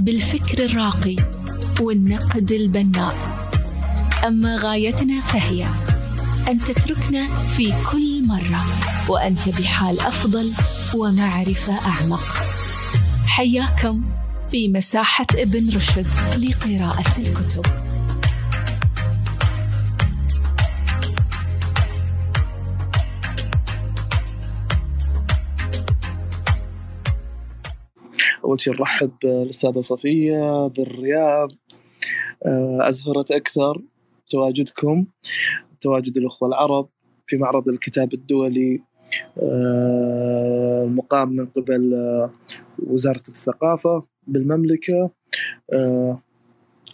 بالفكر 0.00 0.64
الراقي 0.64 1.16
والنقد 1.80 2.52
البناء. 2.52 3.14
أما 4.26 4.56
غايتنا 4.56 5.20
فهي 5.20 5.66
أن 6.48 6.58
تتركنا 6.58 7.28
في 7.44 7.72
كل 7.92 8.26
مرة 8.26 8.64
وأنت 9.08 9.48
بحال 9.48 10.00
أفضل 10.00 10.52
ومعرفة 10.94 11.88
أعمق. 11.88 12.22
حياكم 13.26 14.02
في 14.50 14.68
مساحة 14.68 15.26
ابن 15.34 15.68
رشد 15.76 16.06
لقراءة 16.36 17.18
الكتب. 17.18 17.89
أول 28.50 28.60
شيء 28.60 28.74
نرحب 28.74 29.10
بالأستاذة 29.22 29.80
صفية 29.80 30.66
بالرياض. 30.66 31.52
آه، 32.46 32.88
أزهرت 32.88 33.30
أكثر 33.30 33.82
تواجدكم 34.28 35.06
تواجد 35.80 36.16
الأخوة 36.16 36.48
العرب 36.48 36.88
في 37.26 37.36
معرض 37.36 37.68
الكتاب 37.68 38.14
الدولي. 38.14 38.82
آه، 39.42 40.84
المقام 40.84 41.32
من 41.32 41.46
قبل 41.46 41.94
آه، 41.94 42.30
وزارة 42.78 43.22
الثقافة 43.28 44.02
بالمملكة. 44.26 45.10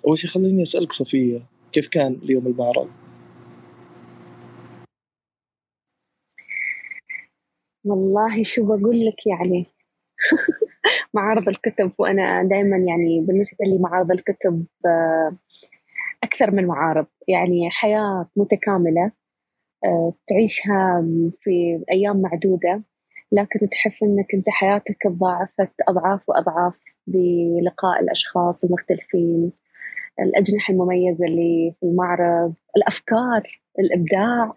أول 0.06 0.18
شيء 0.18 0.30
خليني 0.30 0.62
أسألك 0.62 0.92
صفية 0.92 1.46
كيف 1.72 1.88
كان 1.88 2.18
اليوم 2.22 2.46
المعرض؟ 2.46 2.88
والله 7.84 8.42
شو 8.42 8.64
بقول 8.66 9.06
لك 9.06 9.26
يعني؟ 9.26 9.66
معارض 11.14 11.48
الكتب 11.48 11.92
وأنا 11.98 12.42
دائما 12.42 12.76
يعني 12.76 13.20
بالنسبة 13.20 13.64
لي 13.64 13.78
معارض 13.78 14.10
الكتب 14.10 14.64
آه، 14.86 15.36
أكثر 16.22 16.50
من 16.50 16.66
معارض. 16.66 17.06
يعني 17.28 17.70
حياة 17.70 18.28
متكاملة 18.36 19.12
آه، 19.84 20.12
تعيشها 20.28 21.04
في 21.40 21.84
أيام 21.90 22.20
معدودة 22.22 22.82
لكن 23.32 23.68
تحس 23.68 24.02
أنك 24.02 24.34
أنت 24.34 24.48
حياتك 24.48 24.96
تضاعفت 25.04 25.74
أضعاف 25.88 26.28
وأضعاف 26.28 26.74
بلقاء 27.06 28.00
الأشخاص 28.02 28.64
المختلفين 28.64 29.52
الأجنحة 30.20 30.72
المميزة 30.72 31.26
اللي 31.26 31.74
في 31.80 31.86
المعرض 31.86 32.54
الأفكار 32.76 33.60
الإبداع. 33.78 34.52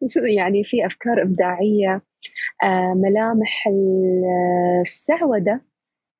يعني 0.36 0.64
في 0.64 0.86
أفكار 0.86 1.22
إبداعية. 1.22 2.02
ملامح 2.94 3.64
السعودة 4.80 5.60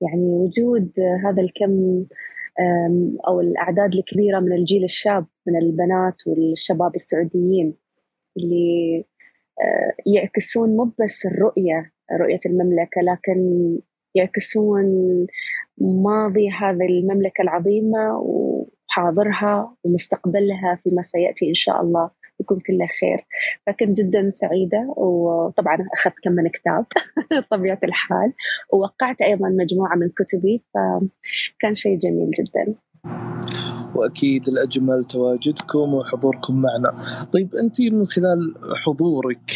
يعني 0.00 0.24
وجود 0.24 0.92
هذا 1.24 1.42
الكم 1.42 2.04
أو 3.28 3.40
الأعداد 3.40 3.94
الكبيرة 3.94 4.40
من 4.40 4.52
الجيل 4.52 4.84
الشاب 4.84 5.26
من 5.46 5.56
البنات 5.56 6.14
والشباب 6.26 6.94
السعوديين 6.94 7.74
اللي 8.36 9.04
آه، 9.60 9.92
يعكسون 10.14 10.76
مو 10.76 10.92
بس 11.00 11.26
الرؤية 11.26 11.92
رؤية 12.20 12.40
المملكة 12.46 13.00
لكن 13.02 13.78
يعكسون 14.14 14.86
ماضي 15.78 16.50
هذه 16.50 16.86
المملكة 16.86 17.42
العظيمة 17.42 18.18
وحاضرها 18.18 19.76
ومستقبلها 19.84 20.80
فيما 20.84 21.02
سيأتي 21.02 21.48
إن 21.48 21.54
شاء 21.54 21.82
الله. 21.82 22.10
يكون 22.40 22.58
كله 22.60 22.86
خير 23.00 23.26
فكنت 23.66 24.00
جدا 24.00 24.30
سعيدة 24.30 24.94
وطبعا 24.96 25.78
أخذت 25.94 26.14
كم 26.22 26.32
من 26.32 26.48
كتاب 26.48 26.86
طبيعة 27.50 27.78
الحال 27.84 28.32
ووقعت 28.72 29.20
أيضا 29.20 29.48
مجموعة 29.48 29.96
من 29.96 30.08
كتبي 30.08 30.62
فكان 30.74 31.74
شيء 31.74 31.98
جميل 31.98 32.30
جدا 32.30 32.74
وأكيد 33.94 34.48
الاجمل 34.48 35.04
تواجدكم 35.04 35.94
وحضوركم 35.94 36.62
معنا. 36.62 36.94
طيب 37.32 37.54
أنت 37.54 37.80
من 37.80 38.06
خلال 38.06 38.54
حضورك 38.84 39.50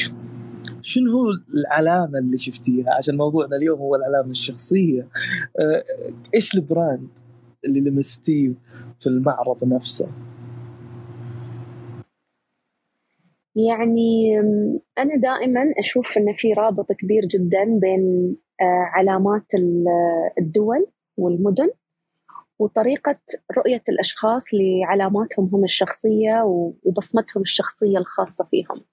شنو 0.81 1.12
هو 1.12 1.31
العلامة 1.54 2.19
اللي 2.19 2.37
شفتيها؟ 2.37 2.94
عشان 2.99 3.16
موضوعنا 3.16 3.56
اليوم 3.56 3.78
هو 3.78 3.94
العلامة 3.94 4.31
الشخصية. 4.31 5.09
آه، 5.60 5.84
إيش 6.34 6.54
البراند 6.54 7.19
اللي 7.64 7.91
لمستيه 7.91 8.53
في 9.00 9.06
المعرض 9.06 9.64
نفسه؟ 9.64 10.09
يعني 13.56 14.38
أنا 14.98 15.16
دائما 15.16 15.72
أشوف 15.78 16.18
أن 16.18 16.34
في 16.36 16.52
رابط 16.52 16.92
كبير 16.92 17.22
جدا 17.26 17.64
بين 17.64 18.36
آه، 18.60 18.90
علامات 18.94 19.46
الدول 20.38 20.86
والمدن 21.16 21.70
وطريقة 22.58 23.20
رؤية 23.56 23.82
الأشخاص 23.88 24.44
لعلاماتهم 24.54 25.50
هم 25.52 25.64
الشخصية 25.64 26.42
وبصمتهم 26.84 27.42
الشخصية 27.42 27.98
الخاصة 27.98 28.44
فيهم. 28.50 28.84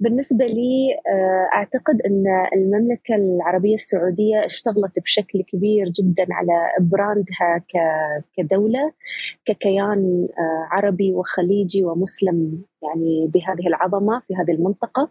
بالنسبة 0.00 0.44
لي 0.46 0.94
آه، 1.08 1.48
أعتقد 1.54 2.00
أن 2.06 2.24
المملكة 2.54 3.14
العربية 3.14 3.74
السعودية 3.74 4.44
اشتغلت 4.44 4.98
بشكل 4.98 5.42
كبير 5.42 5.88
جدا 5.88 6.26
على 6.30 6.72
براندها 6.80 7.64
كدولة 8.36 8.92
ككيان 9.44 10.28
آه، 10.38 10.68
عربي 10.70 11.12
وخليجي 11.12 11.84
ومسلم 11.84 12.62
يعني 12.82 13.30
بهذه 13.34 13.66
العظمة 13.66 14.22
في 14.28 14.34
هذه 14.34 14.50
المنطقة. 14.50 15.10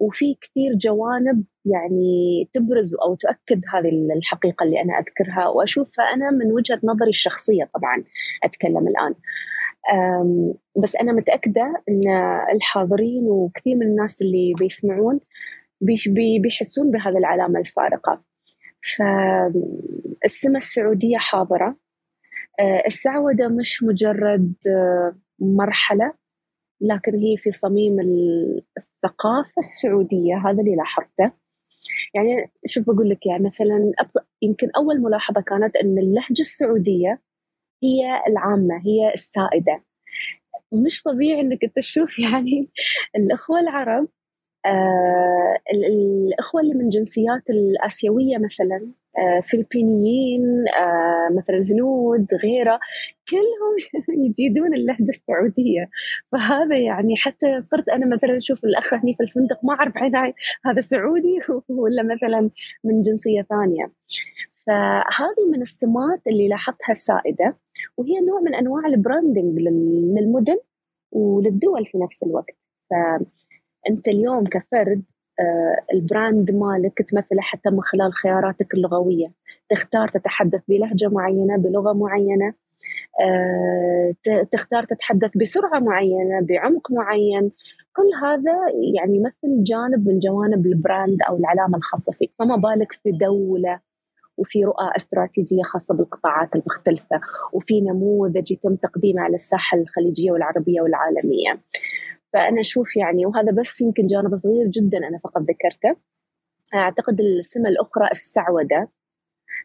وفي 0.00 0.34
كثير 0.40 0.74
جوانب 0.74 1.44
يعني 1.64 2.48
تبرز 2.52 2.94
أو 2.94 3.14
تؤكد 3.14 3.62
هذه 3.74 3.88
الحقيقة 4.16 4.64
اللي 4.64 4.82
أنا 4.82 4.98
أذكرها. 4.98 5.48
وأشوفها 5.48 6.04
أنا 6.04 6.30
من 6.30 6.52
وجهة 6.52 6.80
نظري 6.84 7.08
الشخصية 7.08 7.70
طبعا 7.74 8.04
أتكلم 8.44 8.88
الآن. 8.88 9.14
بس 10.76 10.96
أنا 10.96 11.12
متأكدة 11.12 11.82
أن 11.88 12.02
الحاضرين 12.52 13.24
وكثير 13.26 13.76
من 13.76 13.86
الناس 13.86 14.22
اللي 14.22 14.54
بيسمعون 14.58 15.20
بيحسون 16.40 16.90
بهذه 16.90 17.18
العلامة 17.18 17.60
الفارقة. 17.60 18.22
فالسمة 18.96 20.56
السعودية 20.56 21.18
حاضرة. 21.18 21.76
أه، 22.60 22.82
السعودة 22.86 23.48
مش 23.48 23.82
مجرد 23.82 24.54
أه، 24.68 25.16
مرحلة 25.38 26.12
لكن 26.80 27.14
هي 27.18 27.36
في 27.36 27.52
صميم 27.52 28.00
الثقافة 28.00 29.58
السعودية 29.58 30.36
هذا 30.36 30.60
اللي 30.62 30.76
لاحظته. 30.76 31.32
يعني 32.14 32.50
شوف 32.66 32.84
بقول 32.86 33.10
لك 33.10 33.26
يعني 33.26 33.44
مثلا 33.44 33.92
يمكن 34.42 34.70
أول 34.76 35.00
ملاحظة 35.00 35.40
كانت 35.40 35.76
أن 35.76 35.98
اللهجة 35.98 36.40
السعودية 36.40 37.20
هي 37.84 38.22
العامة 38.28 38.76
هي 38.86 39.12
السائدة. 39.14 39.82
مش 40.72 41.02
طبيعي 41.02 41.40
إنك 41.40 41.60
تشوف 41.76 42.18
يعني 42.26 42.68
الأخوة 43.16 43.60
العرب 43.60 44.08
آه 44.66 45.56
الأخوة 45.74 46.60
اللي 46.62 46.74
من 46.74 46.88
جنسيات 46.90 47.50
الآسيوية 47.50 48.38
مثلا 48.38 48.88
آه 49.18 49.40
فلبينيين 49.40 50.42
آه 50.68 51.28
مثلا 51.36 51.58
هنود 51.58 52.26
غيرة 52.44 52.80
كلهم 53.30 53.76
يجيدون 54.26 54.74
اللهجة 54.74 55.10
السعودية. 55.10 55.90
فهذا 56.32 56.78
يعني 56.78 57.16
حتى 57.16 57.60
صرت 57.60 57.88
أنا 57.88 58.06
مثلا 58.16 58.36
أشوف 58.36 58.64
الأخ 58.64 58.94
هني 58.94 59.14
في 59.14 59.22
الفندق 59.22 59.64
ما 59.64 59.74
أعرف 59.74 59.96
عيني 59.96 60.34
هذا 60.66 60.80
سعودي 60.80 61.40
ولا 61.68 62.02
مثلا 62.02 62.50
من 62.84 63.02
جنسية 63.02 63.42
ثانية. 63.42 63.92
فهذه 64.66 65.50
من 65.52 65.62
السمات 65.62 66.28
اللي 66.28 66.48
لاحظتها 66.48 66.92
السائدة. 66.92 67.56
وهي 67.96 68.20
نوع 68.20 68.40
من 68.40 68.54
أنواع 68.54 68.86
البراندنج 68.86 69.58
للمدن 70.18 70.58
وللدول 71.12 71.86
في 71.86 71.98
نفس 71.98 72.22
الوقت. 72.22 72.56
فانت 72.90 74.08
اليوم 74.08 74.44
كفرد 74.44 75.02
آه، 75.40 75.94
ال 75.94 76.03
brand 76.03 76.50
مالك 76.50 77.02
تمثله 77.02 77.40
حتى 77.40 77.70
من 77.70 77.80
خلال 77.82 78.12
خياراتك 78.12 78.74
اللغوية. 78.74 79.32
تختار 79.70 80.08
تتحدث 80.08 80.60
بلهجة 80.68 81.08
معينة 81.08 81.56
بلغة 81.56 81.92
معينة 81.92 82.54
آه، 83.20 84.14
تختار 84.52 84.84
تتحدث 84.84 85.30
بسرعة 85.36 85.78
معينة 85.78 86.40
بعمق 86.40 86.92
معين. 86.92 87.50
كل 87.96 88.26
هذا 88.26 88.52
يعني 88.94 89.16
يمثل 89.16 89.64
جانب 89.64 90.08
من 90.08 90.18
جوانب 90.18 90.66
ال 90.66 90.75
brand 90.75 91.18
أو 91.28 91.36
العلامة 91.36 91.76
الخاصة 91.78 92.12
فيك. 92.12 92.32
فما 92.38 92.56
بالك 92.56 92.92
في 92.92 93.10
دولة 93.10 93.80
وفي 94.36 94.64
رؤى 94.64 94.90
استراتيجية 94.96 95.62
خاصة 95.62 95.94
بالقطاعات 95.94 96.48
المختلفة 96.54 97.20
وفي 97.52 97.80
نموذج 97.80 98.52
يتم 98.52 98.76
تقديمه 98.76 99.22
على 99.22 99.34
الساحة 99.34 99.78
الخليجية 99.78 100.30
والعربية 100.30 100.80
والعالمية. 100.80 101.60
فأنا 102.32 102.60
أشوف 102.60 102.96
يعني 102.96 103.26
وهذا 103.26 103.52
بس 103.52 103.80
يمكن 103.80 104.06
جانب 104.06 104.36
صغير 104.36 104.66
جدا 104.66 104.98
أنا 104.98 105.18
فقط 105.18 105.42
ذكرته. 105.42 105.96
أعتقد 106.74 107.20
السمة 107.20 107.68
الأخرى 107.68 108.08
السعودة. 108.10 108.88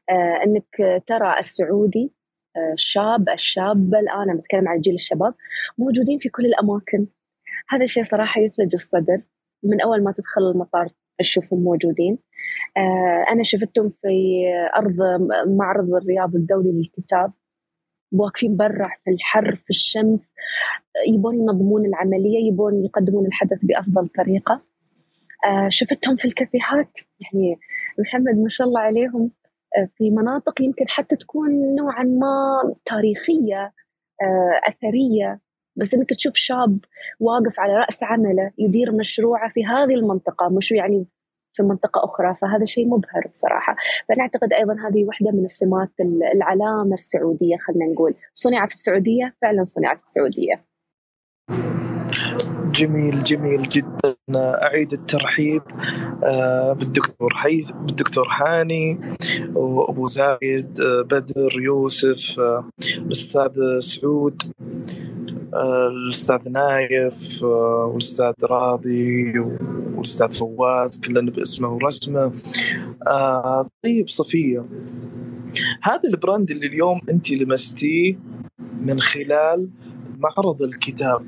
آه، 0.10 0.40
أنك 0.46 1.04
ترى 1.08 1.40
السعودي 1.40 2.12
الشاب 2.74 3.30
الشابة 3.30 4.00
الآن 4.00 4.30
أنا 4.30 4.36
بتكلم 4.40 4.68
عن 4.68 4.80
جيل 4.80 4.94
الشباب 4.94 5.34
موجودين 5.78 6.20
في 6.20 6.30
كل 6.30 6.46
الأماكن. 6.46 7.08
هذا 7.70 7.84
الشيء 7.84 8.04
صراحة 8.04 8.42
يثلج 8.42 8.70
الصدر. 8.74 9.22
من 9.64 9.82
أول 9.82 10.04
ما 10.04 10.12
تدخل 10.12 10.42
المطار 10.42 10.90
تشوفهم 11.20 11.64
موجودين. 11.64 12.18
آه، 12.78 13.26
أنا 13.32 13.44
شفتهم 13.44 13.90
في 13.90 14.44
أرض 14.78 14.96
معرض 15.48 15.94
الرياض 15.94 16.36
الدولي 16.36 16.72
للكتاب. 16.72 17.32
واقفين 18.12 18.58
برا 18.58 18.90
في 19.04 19.12
الحر 19.12 19.56
في 19.56 19.70
الشمس. 19.70 20.34
يبون 21.08 21.36
ينظمون 21.36 21.86
العملية 21.86 22.48
يبون 22.48 22.86
يقدمون 22.86 23.26
الحدث 23.26 23.60
بأفضل 23.64 24.08
طريقة. 24.08 24.62
آه، 25.46 25.70
شفتهم 25.70 26.16
في 26.16 26.26
الكافيهات. 26.26 26.92
يعني 27.20 27.60
محمد 28.00 28.38
ما 28.38 28.50
شاء 28.50 28.68
الله 28.68 28.82
عليهم. 28.82 29.32
آه، 29.78 29.90
في 29.98 30.10
مناطق 30.10 30.62
يمكن 30.62 30.86
حتى 30.88 31.16
تكون 31.16 31.76
نوعا 31.76 32.04
ما 32.04 32.60
تاريخية 32.86 33.74
أثرية. 34.68 35.40
بس 35.76 35.94
إنك 35.94 36.10
تشوف 36.10 36.36
شاب 36.36 36.80
واقف 37.20 37.60
على 37.60 37.74
رأس 37.74 38.04
عمله 38.04 38.52
يدير 38.58 38.92
مشروعه 38.92 39.52
في 39.52 39.66
هذه 39.66 39.94
المنطقة 39.94 40.50
مش 40.50 40.72
يعني 40.72 41.06
في 41.54 41.64
منطقة 41.64 42.04
أخرى 42.04 42.36
فهذا 42.42 42.66
شيء 42.66 42.88
مبهر 42.88 43.28
بصراحة. 43.32 43.76
فأنا 44.10 44.22
أعتقد 44.22 44.54
أيضا 44.54 44.74
هذه 44.74 45.06
واحدة 45.06 45.32
من 45.32 45.46
السمات 45.46 45.92
العلامة 46.36 46.94
السعودية 46.94 47.56
خلينا 47.58 47.94
نقول. 47.94 48.14
صنع 48.34 48.68
في 48.68 48.74
السعودية؟ 48.74 49.36
فعلا 49.42 49.64
صنع 49.64 49.96
في 49.96 50.04
السعودية. 50.04 50.66
جميل 52.72 53.24
جميل 53.24 53.62
جدا. 53.62 54.16
أعيد 54.38 54.94
الترحيب. 54.94 55.62
آه، 56.24 56.74
بالدكتور 56.74 57.34
حيث 57.34 57.72
بالدكتور 57.72 58.28
هاني 58.28 58.98
وأبو 59.56 60.08
زايد 60.08 60.82
آه، 60.82 61.02
بدر 61.02 61.62
يوسف 61.62 62.40
آه، 62.40 62.70
الاستاذ 62.98 63.80
سعود. 63.80 64.42
الأستاذ 65.54 66.50
نايف 66.50 67.44
والأستاذ 67.44 68.34
راضي 68.44 69.40
والأستاذ 69.40 70.32
فواز 70.32 71.00
كلنا 71.00 71.32
باسمه 71.32 71.70
ورسمه. 71.70 72.34
طيب 73.84 74.10
صفية 74.10 74.66
هذا 75.82 76.10
ال 76.10 76.17
brand 76.17 76.52
اللي 76.52 76.68
اليوم 76.68 77.02
أنت 77.10 77.32
لمستيه 77.32 78.20
من 78.82 79.00
خلال 79.00 79.70
معرض 80.18 80.62
الكتاب. 80.62 81.26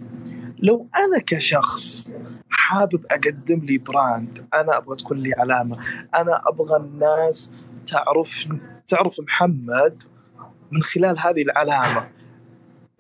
لو 0.60 0.88
أنا 0.96 1.20
كشخص 1.28 2.14
حابب 2.50 3.06
أقدم 3.12 3.60
لي 3.60 3.78
brand 3.78 4.48
أنا 4.54 4.78
أبغى 4.78 4.96
تكون 4.96 5.18
لي 5.18 5.34
علامة 5.34 5.78
أنا 6.16 6.42
أبغى 6.48 6.78
الناس 6.78 7.52
تعرف 7.86 8.48
تعرف 8.88 9.20
محمد 9.20 10.04
من 10.72 10.82
خلال 10.82 11.20
هذه 11.20 11.42
العلامة. 11.42 12.21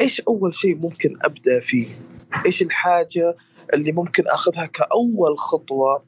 إيش 0.02 0.22
أول 0.22 0.54
شيء 0.54 0.76
ممكن 0.76 1.18
أبدأ 1.24 1.60
فيه؟ 1.60 1.88
إيش 2.46 2.62
الحاجة 2.62 3.36
اللي 3.74 3.92
ممكن 3.92 4.28
أخذها 4.28 4.66
كأول 4.66 5.38
خطوة؟ 5.38 6.04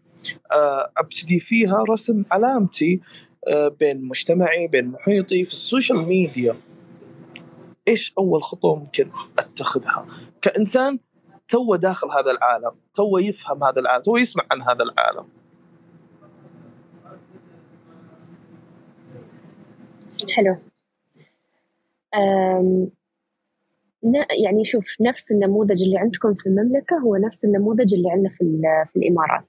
آه، 0.51 0.92
أبتدي 0.98 1.40
فيها 1.40 1.84
رسم 1.90 2.24
علامتي 2.31 3.01
آه، 3.48 3.68
بين 3.68 4.01
مجتمعي 4.01 4.68
بين 4.68 4.88
محيطي 4.88 5.44
في 5.44 5.54
ال 5.54 5.61
social 5.61 6.08
media. 6.08 6.56
إيش 7.88 8.13
أول 8.18 8.44
خطوة 8.44 8.75
ممكن 8.75 9.10
أتخذها؟ 9.40 10.06
كإنسان 10.42 11.00
تو 11.48 11.75
داخل 11.75 12.07
هذا 12.12 12.31
العالم 12.31 12.72
تو 12.94 13.18
يفهم 13.18 13.63
هذا 13.63 13.80
العالم 13.81 14.01
تو 14.01 14.18
يسمع 14.18 14.44
عن 14.51 14.62
هذا 14.62 14.84
العالم. 14.84 15.28
حلو. 20.36 20.57
يعني 24.44 24.66
شوف 24.66 24.86
نفس 25.02 25.32
النموذج 25.32 25.84
اللي 25.84 25.98
عندكم 25.98 26.34
في 26.34 26.46
المملكة 26.46 26.98
هو 26.98 27.16
نفس 27.16 27.46
النموذج 27.46 27.94
اللي 27.94 28.12
عندنا 28.12 28.30
في, 28.30 28.62
في 28.94 29.00
الإمارات. 29.00 29.48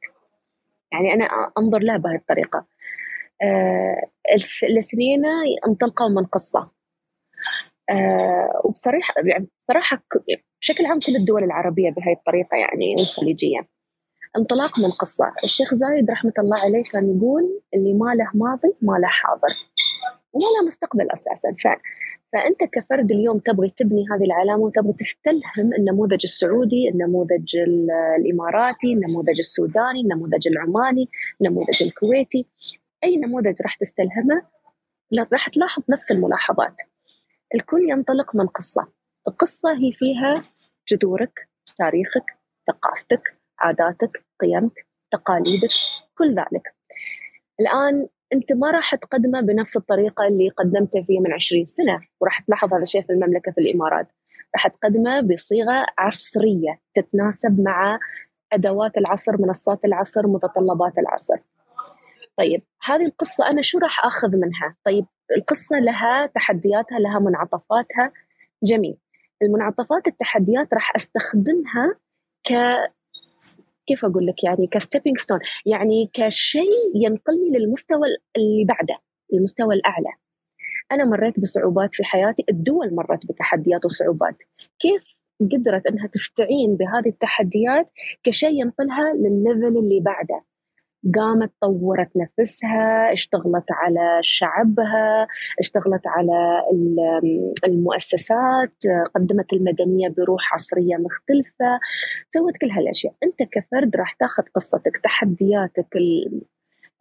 يعني 0.93 1.15
أنا 1.15 1.25
أنظر 1.59 1.79
لها 1.79 1.97
بهذه 1.97 2.17
الطريقة. 2.17 2.67
آه 3.43 4.11
الاثنين 4.63 5.23
انطلقوا 5.69 6.09
من 6.09 6.25
قصة. 6.25 6.71
آه 7.91 8.61
وبصراحة 8.65 9.15
يعني 9.25 9.49
بصراحة 9.61 10.03
بشكل 10.61 10.87
عام 10.87 10.99
كل 10.99 11.17
الدول 11.17 11.45
العربية 11.45 11.91
بهذه 11.91 12.17
الطريقة 12.19 12.57
يعني 12.57 12.95
والخليجية. 12.99 13.69
انطلاق 14.37 14.79
من 14.79 14.91
قصة. 14.91 15.33
الشيخ 15.45 15.75
زايد 15.75 16.11
رحمة 16.11 16.33
الله 16.39 16.59
عليه 16.59 16.83
كان 16.93 17.17
يقول 17.17 17.61
اللي 17.75 17.95
ما 17.95 18.15
له 18.15 18.31
ماضي 18.35 18.75
ما 18.83 18.99
له 18.99 19.09
حاضر. 19.09 19.55
وما 20.33 20.45
له 20.45 20.67
مستقبل 20.67 21.11
أساسا. 21.13 21.55
ف... 22.35 22.37
فأنت 22.37 22.65
كفرد 22.73 23.11
اليوم 23.11 23.39
تبغي 23.39 23.73
تبني 23.77 24.05
هذه 24.11 24.25
العلامة 24.25 24.63
وتبغي 24.63 24.93
تستلهم 24.93 25.75
النموذج 25.79 26.21
السعودي 26.25 26.89
النموذج 26.89 27.57
الإماراتي 28.19 28.93
النموذج 28.93 29.39
السوداني 29.39 30.01
النموذج 30.01 30.49
العماني 30.49 31.09
النموذج 31.41 31.83
الكويتي. 31.83 32.47
أي 33.05 33.17
نموذج 33.17 33.63
راح 33.63 33.77
تستلهمه 33.77 34.43
راح 35.33 35.49
تلاحظ 35.49 35.83
نفس 35.89 36.11
الملاحظات. 36.11 36.77
الكل 37.55 37.91
ينطلق 37.91 38.37
من 38.37 38.47
قصة. 38.47 38.89
القصة 39.29 39.73
هي 39.73 39.93
فيها 39.93 40.45
جذورك 40.89 41.49
تاريخك 41.79 42.25
ثقافتك 42.67 43.37
عاداتك 43.59 44.25
قيمك 44.41 44.87
تقاليدك 45.11 45.71
كل 46.15 46.35
ذلك. 46.35 46.75
الآن 47.61 48.09
أنت 48.35 48.53
ما 48.53 48.71
راح 48.71 48.95
تقدمه 48.95 49.41
بنفس 49.41 49.77
الطريقة 49.77 50.27
اللي 50.27 50.49
قدمته 50.49 51.03
فيه 51.03 51.21
من 51.21 51.33
20 51.33 51.65
سنة 51.65 52.01
وراح 52.21 52.41
تلاحظ 52.41 52.75
هذا 52.75 52.83
الشيء 52.83 53.03
في 53.03 53.13
المملكة 53.13 53.53
في 53.53 53.61
الإمارات. 53.61 54.07
راح 54.55 54.69
تقدمه 54.69 55.21
بصيغة 55.21 55.87
عصرية 55.99 56.81
تتناسب 56.95 57.61
مع 57.61 57.99
أدوات 58.53 58.99
العصر 58.99 59.33
منصات 59.39 59.85
العصر 59.85 60.27
متطلبات 60.27 60.99
العصر. 60.99 61.37
طيب 62.37 62.63
هذه 62.85 63.05
القصة 63.05 63.51
أنا 63.51 63.63
شو 63.63 63.79
راح 63.79 64.05
أخذ 64.05 64.29
منها؟ 64.37 64.77
طيب 64.85 65.07
القصة 65.37 65.79
لها 65.79 66.27
تحدياتها 66.27 66.99
لها 66.99 67.19
منعطفاتها. 67.19 68.13
جميل. 68.63 68.97
المنعطفات 69.43 70.09
التحديات 70.09 70.75
راح 70.75 70.93
أستخدمها 70.97 71.95
ك 72.47 72.53
كيف 73.87 74.05
أقول 74.05 74.27
لك 74.27 74.45
يعني 74.45 74.67
ك 74.73 74.78
stepping 74.78 75.19
stone 75.19 75.39
يعني 75.67 76.11
كشيء 76.13 76.71
ينقلني 76.95 77.59
للمستوى 77.59 78.09
اللي 78.37 78.65
بعده 78.65 78.99
المستوى 79.33 79.75
الأعلى. 79.75 80.13
أنا 80.93 81.05
مريت 81.05 81.41
بصعوبات 81.41 81.95
في 81.95 82.05
حياتي 82.05 82.45
الدول 82.51 82.95
مرت 82.95 83.27
بتحديات 83.27 83.85
وصعوبات. 83.85 84.37
كيف 84.79 85.03
قدرت 85.41 85.87
إنها 85.87 86.07
تستعين 86.07 86.77
بهذه 86.77 87.09
التحديات 87.09 87.91
كشيء 88.23 88.61
ينقلها 88.61 89.13
للليفل 89.15 89.79
اللي 89.79 90.01
بعده؟ 90.01 90.45
قامت 91.17 91.51
طورت 91.61 92.11
نفسها 92.17 93.13
اشتغلت 93.13 93.65
على 93.71 94.19
شعبها 94.21 95.27
اشتغلت 95.59 96.07
على 96.07 96.63
المؤسسات 97.65 98.73
قدمت 99.15 99.53
المدنية 99.53 100.09
بروح 100.09 100.55
عصرية 100.55 100.97
مختلفة 100.97 101.81
سوت 102.31 102.57
كل 102.57 102.71
هالأشياء. 102.71 103.15
أنت 103.23 103.51
كفرد 103.53 103.97
راح 103.97 104.13
تاخذ 104.13 104.43
قصتك 104.55 105.01
تحدياتك 105.05 105.97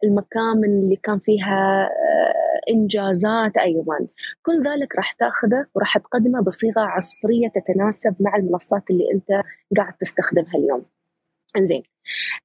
المكامن 0.04 0.64
اللي 0.64 0.96
كان 0.96 1.18
فيها 1.18 1.84
آه، 1.84 2.70
إنجازات 2.70 3.56
أيضا. 3.56 3.98
كل 4.42 4.68
ذلك 4.68 4.96
راح 4.96 5.12
تاخذه 5.12 5.66
وراح 5.74 5.98
تقدمه 5.98 6.42
بصيغة 6.42 6.80
عصرية 6.80 7.48
تتناسب 7.48 8.14
مع 8.20 8.36
المنصات 8.36 8.90
اللي 8.90 9.04
أنت 9.14 9.44
قاعد 9.76 9.92
تستخدمها 10.00 10.54
اليوم. 10.54 10.84
إنزين 11.56 11.82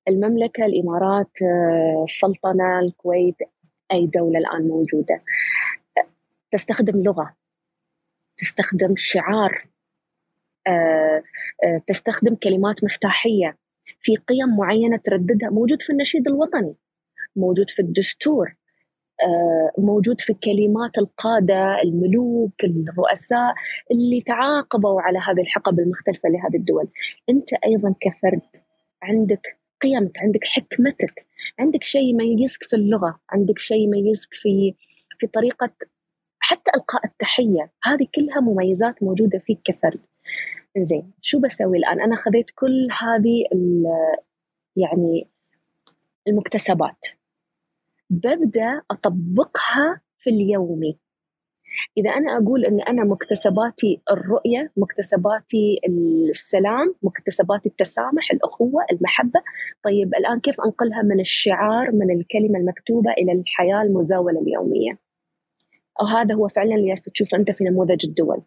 المملكة 0.07 0.65
الإمارات 0.65 1.41
آه، 1.43 2.03
السلطنة 2.03 2.79
الكويت 2.79 3.35
أي 3.91 4.07
دولة 4.07 4.39
الآن 4.39 4.67
موجودة 4.67 5.21
تستخدم 6.51 7.03
لغة 7.03 7.35
تستخدم 8.37 8.95
شعار 8.95 9.67
آه، 10.67 11.23
آه، 11.63 11.81
تستخدم 11.87 12.35
كلمات 12.35 12.83
مفتاحية 12.83 13.57
في 14.01 14.15
قيم 14.15 14.57
معينة 14.57 14.97
ترددها 14.97 15.49
موجود 15.49 15.81
في 15.81 15.89
النشيد 15.89 16.27
الوطني 16.27 16.75
موجود 17.35 17.69
في 17.69 17.81
الدستور 17.81 18.55
موجود 19.77 20.21
في 20.21 20.33
كلمات 20.33 20.97
القادة 20.97 21.81
الملوك 21.81 22.53
الرؤساء 22.63 23.53
اللي 23.91 24.21
تعاقبوا 24.21 25.01
على 25.01 25.19
هذه 25.19 25.41
الحقب 25.41 25.79
المختلفة 25.79 26.29
لهذه 26.29 26.55
الدول. 26.55 26.87
أنت 27.29 27.53
أيضا 27.53 27.95
كفرد 28.01 28.41
عندك 29.03 29.57
قيمك 29.81 30.19
عندك 30.19 30.43
حكمتك 30.43 31.25
عندك 31.59 31.83
شيء 31.83 32.01
يميزك 32.01 32.63
في 32.63 32.75
اللغة 32.75 33.19
عندك 33.29 33.59
شيء 33.59 33.77
يميزك 33.77 34.33
في 34.33 34.73
في 35.19 35.27
طريقة 35.27 35.71
حتى 36.39 36.71
إلقاء 36.75 37.05
التحية. 37.05 37.71
هذه 37.83 38.07
كلها 38.15 38.39
مميزات 38.39 39.03
موجودة 39.03 39.39
فيك 39.39 39.59
كفرد 39.65 39.99
زين 40.77 41.11
شو 41.21 41.39
بسوي 41.39 41.77
الآن؟ 41.77 42.01
أنا 42.01 42.15
خذيت 42.15 42.51
كل 42.55 42.87
هذه 43.01 43.43
يعني 44.75 45.27
المكتسبات. 46.27 47.05
ببدأ 48.09 48.81
أطبقها 48.91 50.01
في 50.17 50.29
اليومي. 50.29 50.97
إذا 51.97 52.09
أنا 52.09 52.37
أقول 52.37 52.65
أن 52.65 52.81
أنا 52.81 53.03
مكتسباتي 53.03 54.01
الرؤية 54.11 54.71
مكتسباتي 54.77 55.79
السلام 56.29 56.95
مكتسباتي 57.03 57.69
التسامح 57.69 58.31
الأخوة 58.31 58.85
المحبة 58.91 59.41
طيب 59.83 60.15
الآن 60.15 60.39
كيف 60.39 60.55
أنقلها 60.65 61.01
من 61.01 61.19
الشعار 61.19 61.91
من 61.91 62.11
الكلمة 62.11 62.59
المكتوبة 62.59 63.11
إلى 63.11 63.31
الحياة 63.31 63.81
المزاولة 63.81 64.41
اليومية؟ 64.41 64.99
وهذا 66.01 66.35
هو 66.35 66.47
فعلا 66.47 66.75
اللي 66.75 66.95
تشوف 66.95 67.35
أنت 67.35 67.51
في 67.51 67.63
نموذج 67.63 68.05
الدول. 68.05 68.41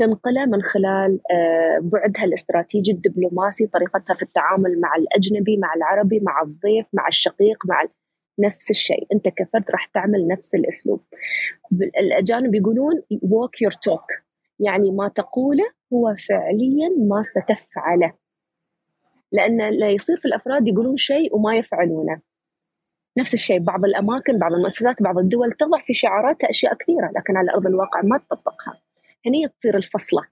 تنقله 0.00 0.46
من 0.46 0.62
خلال 0.62 1.20
آه، 1.32 1.78
بعدها 1.82 2.24
الاستراتيجي 2.24 2.92
الدبلوماسي 2.92 3.66
طريقتها 3.66 4.14
في 4.14 4.22
التعامل 4.22 4.80
مع 4.80 4.96
الأجنبي 4.96 5.56
مع 5.56 5.74
العربي 5.74 6.20
مع 6.20 6.42
الضيف 6.42 6.86
مع 6.92 7.08
الشقيق 7.08 7.66
مع 7.66 7.82
نفس 8.40 8.70
الشيء. 8.70 9.06
أنت 9.12 9.28
كفرد 9.28 9.70
راح 9.70 9.86
تعمل 9.86 10.26
نفس 10.26 10.54
الأسلوب. 10.54 11.00
الأجانب 11.72 12.54
يقولون 12.54 13.02
walk 13.12 13.66
your 13.66 13.72
talk. 13.72 14.22
يعني 14.58 14.90
ما 14.90 15.08
تقوله 15.08 15.64
هو 15.92 16.14
فعليا 16.28 16.88
ما 16.98 17.22
ستفعله. 17.22 18.12
لأن 19.32 19.70
لا 19.78 19.90
يصير 19.90 20.16
في 20.16 20.24
الأفراد 20.24 20.68
يقولون 20.68 20.96
شيء 20.96 21.36
وما 21.36 21.56
يفعلونه. 21.56 22.20
نفس 23.18 23.34
الشيء 23.34 23.58
بعض 23.58 23.84
الأماكن 23.84 24.38
بعض 24.38 24.52
المؤسسات 24.52 25.02
بعض 25.02 25.18
الدول 25.18 25.52
تضع 25.52 25.80
في 25.82 25.94
شعاراتها 25.94 26.50
أشياء 26.50 26.74
كثيرة 26.74 27.10
لكن 27.16 27.36
على 27.36 27.50
أرض 27.50 27.66
الواقع 27.66 28.02
ما 28.02 28.18
تطبقها. 28.18 28.80
هني 29.26 29.48
تصير 29.48 29.76
الفصلة. 29.76 30.22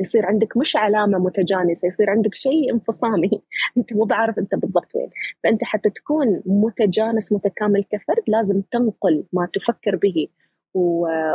يصير 0.00 0.26
عندك 0.26 0.56
مش 0.56 0.76
علامة 0.76 1.18
متجانسة 1.18 1.88
يصير 1.88 2.10
عندك 2.10 2.34
شيء 2.34 2.72
انفصامي. 2.72 3.30
أنت 3.78 3.92
مو 3.92 4.04
بعرف 4.04 4.38
أنت 4.38 4.54
بالضبط 4.54 4.94
وين. 4.94 5.10
فأنت 5.44 5.64
حتى 5.64 5.90
تكون 5.90 6.42
متجانس 6.46 7.32
متكامل 7.32 7.84
كفرد 7.90 8.22
لازم 8.26 8.62
تنقل 8.70 9.24
ما 9.32 9.48
تفكر 9.52 9.96
به 9.96 10.28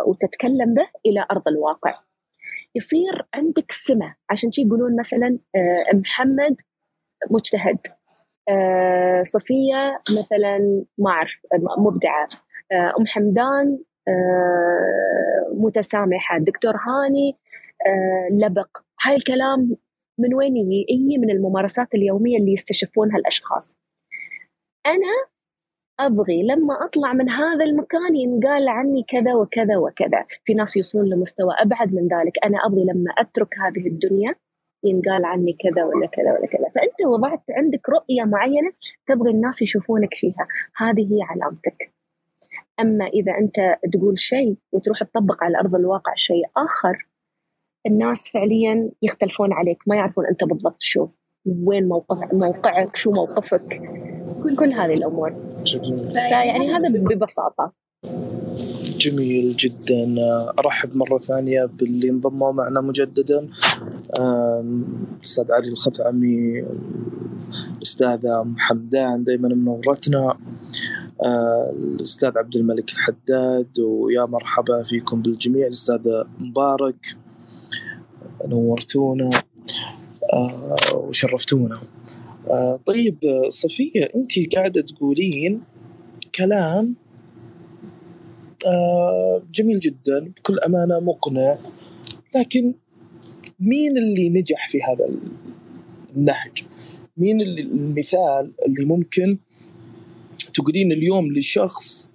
وتتكلم 0.08 0.74
به 0.74 0.88
إلى 1.06 1.26
أرض 1.32 1.48
الواقع. 1.48 1.94
يصير 2.76 3.26
عندك 3.34 3.72
سمة. 3.72 4.16
عشان 4.30 4.52
شي 4.52 4.62
يقولون 4.62 5.00
مثلا 5.00 5.38
آه، 5.56 5.96
محمد 5.96 6.62
مجتهد. 7.32 7.78
آه، 8.50 9.24
صفية 9.24 10.02
مثلا 10.20 10.84
ما 10.98 11.10
أعرف 11.10 11.32
مبدعة. 11.78 12.28
آه، 12.72 12.94
أم 13.00 13.06
حمدان 13.08 13.80
متسامحة. 15.54 16.38
دكتور 16.40 16.74
هاني 16.76 17.36
لبق. 18.32 18.78
هاي 19.02 19.16
الكلام 19.16 19.76
من 20.18 20.34
وين 20.34 20.58
يجي؟ 20.58 20.86
يجي 20.90 21.18
من 21.18 21.30
الممارسات 21.30 21.96
اليومية 21.96 22.38
اللي 22.38 22.54
يستشفونها 22.54 23.18
الأشخاص 23.18 23.76
أنا 24.86 25.36
أبغي 26.00 26.44
لما 26.44 26.86
أطلع 26.86 27.14
من 27.14 27.30
هذا 27.30 27.66
المكان 27.66 28.16
ينقال 28.16 28.70
عني 28.70 29.06
كذا 29.08 29.36
وكذا 29.36 29.78
وكذا. 29.78 30.26
في 30.46 30.54
ناس 30.54 30.78
يوصلون 30.78 31.10
لمستوى 31.10 31.54
أبعد 31.60 31.94
من 31.94 32.08
ذلك. 32.08 32.46
أنا 32.46 32.58
أبغي 32.66 32.84
لما 32.84 33.12
أترك 33.18 33.60
هذه 33.60 33.88
الدنيا 33.88 34.36
ينقال 34.84 35.26
عني 35.26 35.54
كذا 35.54 35.84
ولا 35.84 36.08
كذا 36.08 36.34
ولا 36.34 36.48
كذا. 36.48 36.70
فأنت 36.76 37.06
وضعت 37.06 37.44
عندك 37.50 37.90
رؤية 37.90 38.24
معينة 38.24 38.72
تبغي 39.06 39.32
الناس 39.32 39.62
يشوفونك 39.62 40.14
فيها. 40.14 40.48
هذه 40.78 41.14
هي 41.14 41.22
علامتك. 41.22 41.92
أما 42.80 43.06
إذا 43.06 43.38
أنت 43.38 43.78
تقول 43.94 44.20
شيء 44.20 44.56
وتروح 44.72 45.04
تطبق 45.04 45.44
على 45.44 45.58
أرض 45.58 45.76
الواقع 45.76 46.14
شيء 46.16 46.44
آخر 46.58 47.08
الناس 47.88 48.30
فعليا 48.34 48.90
يختلفون 49.02 49.54
عليك 49.54 49.78
ما 49.88 49.96
يعرفون 49.96 50.26
أنت 50.26 50.44
بالضبط 50.44 50.82
شو 50.82 51.08
وين 51.46 51.88
موقع 51.88 52.28
موقعك 52.34 52.98
شو 52.98 53.12
موقفك 53.12 53.82
كل 54.44 54.56
كل 54.56 54.74
هذه 54.74 54.94
الأمور. 54.94 55.50
فيعني 56.14 56.70
هذا 56.70 56.90
ببساطة. 56.90 57.74
جميل 58.98 59.52
جدا. 59.52 60.16
أرحب 60.60 60.96
مرة 60.96 61.18
ثانية 61.18 61.66
باللي 61.66 62.10
انضموا 62.10 62.52
معنا 62.52 62.82
مجددا. 62.82 63.50
الاستاذ 64.20 65.52
علي 65.52 65.68
الخثعمي 65.68 66.66
الأستاذة 67.78 68.56
حمدان 68.58 69.24
دائما 69.24 69.48
منورتنا. 69.48 70.38
الأستاذ 71.74 72.38
عبد 72.38 72.56
الملك 72.56 72.92
الحداد 72.92 73.80
ويا 73.80 74.26
مرحبا 74.26 74.84
فيكم 74.84 75.22
بالجميع. 75.22 75.66
الاستاذ 75.66 76.24
مبارك. 76.40 77.18
نورتونا 78.48 79.30
آه 80.34 80.78
وشرفتونا. 80.96 81.82
آه 82.52 82.80
طيب 82.86 83.18
صفية 83.50 84.10
أنت 84.16 84.56
قاعدة 84.56 84.82
تقولين 84.82 85.62
كلام 86.36 86.96
آه 88.68 89.44
جميل 89.54 89.80
جدا 89.80 90.20
بكل 90.38 90.60
أمانة 90.60 91.00
مقنع 91.00 91.58
لكن 92.36 92.74
مين 93.60 93.98
اللي 93.98 94.30
نجح 94.30 94.70
في 94.70 94.84
هذا 94.84 95.10
النهج؟ 96.16 96.64
مين 97.18 97.42
المثال 97.42 98.52
اللي 98.68 98.86
ممكن 98.86 99.38
تقولين 100.54 100.92
اليوم 100.92 101.34
لشخص 101.34 102.08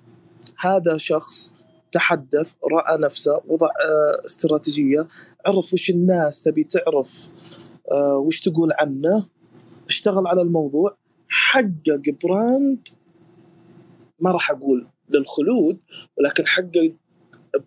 هذا 0.58 0.96
شخص 0.96 1.54
تحدث 1.92 2.52
رأى 2.72 2.98
نفسه 2.98 3.40
وضع 3.48 3.66
آه، 3.66 4.26
استراتيجية 4.26 5.08
عرف 5.46 5.72
وش 5.74 5.90
الناس 5.90 6.42
تبي 6.42 6.64
تعرف 6.64 7.28
آه، 7.92 8.16
وش 8.16 8.40
تقول 8.40 8.70
عنه 8.80 9.26
اشتغل 9.88 10.26
على 10.26 10.42
الموضوع. 10.42 10.96
حقق 11.28 12.02
brand 12.24 12.88
ما 14.20 14.30
راح 14.30 14.50
أقول 14.50 14.86
للخلود 15.10 15.82
ولكن 16.18 16.46
حقق 16.46 16.94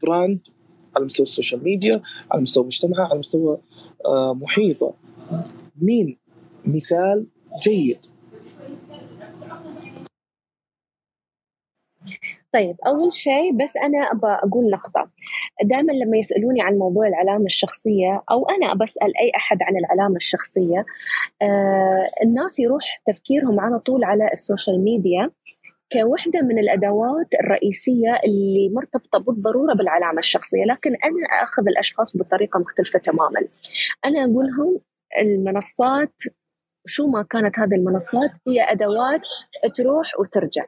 brand 0.04 0.48
على 0.96 1.06
مستوى 1.06 1.24
ال 1.24 1.30
social 1.30 1.64
media 1.64 2.02
على 2.32 2.42
مستوى 2.42 2.66
مجتمعه 2.66 3.08
على 3.10 3.20
مستوى 3.20 3.58
آه، 4.06 4.34
محيطه. 4.34 4.94
مين 5.82 6.18
مثال 6.66 7.28
جيد. 7.64 8.06
طيب 12.54 12.76
أول 12.88 13.14
شيء 13.14 13.54
بس 13.64 13.78
أنا 13.78 14.12
أبى 14.12 14.28
أقول 14.28 14.70
نقطة. 14.70 15.12
دائما 15.64 15.92
لما 15.92 16.18
يسألوني 16.18 16.62
عن 16.62 16.78
موضوع 16.78 17.08
العلامة 17.08 17.46
الشخصية 17.46 18.24
أو 18.32 18.46
أنا 18.50 18.74
بسأل 18.74 19.18
أي 19.18 19.32
أحد 19.36 19.58
عن 19.62 19.78
العلامة 19.78 20.16
الشخصية 20.16 20.86
آه 21.42 22.10
الناس 22.24 22.60
يروح 22.60 23.02
تفكيرهم 23.06 23.60
على 23.60 23.80
طول 23.80 24.04
على 24.04 24.30
ال 24.34 24.41
social 24.41 24.84
media 24.84 25.32
كوحدة 25.94 26.42
من 26.42 26.60
الأدوات 26.60 27.28
الرئيسية 27.44 28.14
اللي 28.26 28.70
مرتبطة 28.76 29.20
بالضرورة 29.20 29.74
بالعلامة 29.74 30.20
الشخصية 30.20 30.64
لكن 30.64 30.90
أنا 30.90 31.44
أخذ 31.44 31.64
الأشخاص 31.68 32.18
بطريقة 32.18 32.60
مختلفة 32.60 33.00
تماما. 33.00 33.40
أنا 34.06 34.24
أقول 34.24 34.46
لهم 34.46 34.80
المنصات 35.22 36.14
شو 36.86 37.08
ما 37.08 37.24
كانت 37.30 37.60
هذه 37.60 37.76
المنصات 37.76 38.32
هي 38.48 38.62
أدوات 38.62 39.22
تروح 39.76 40.20
وترجع. 40.20 40.66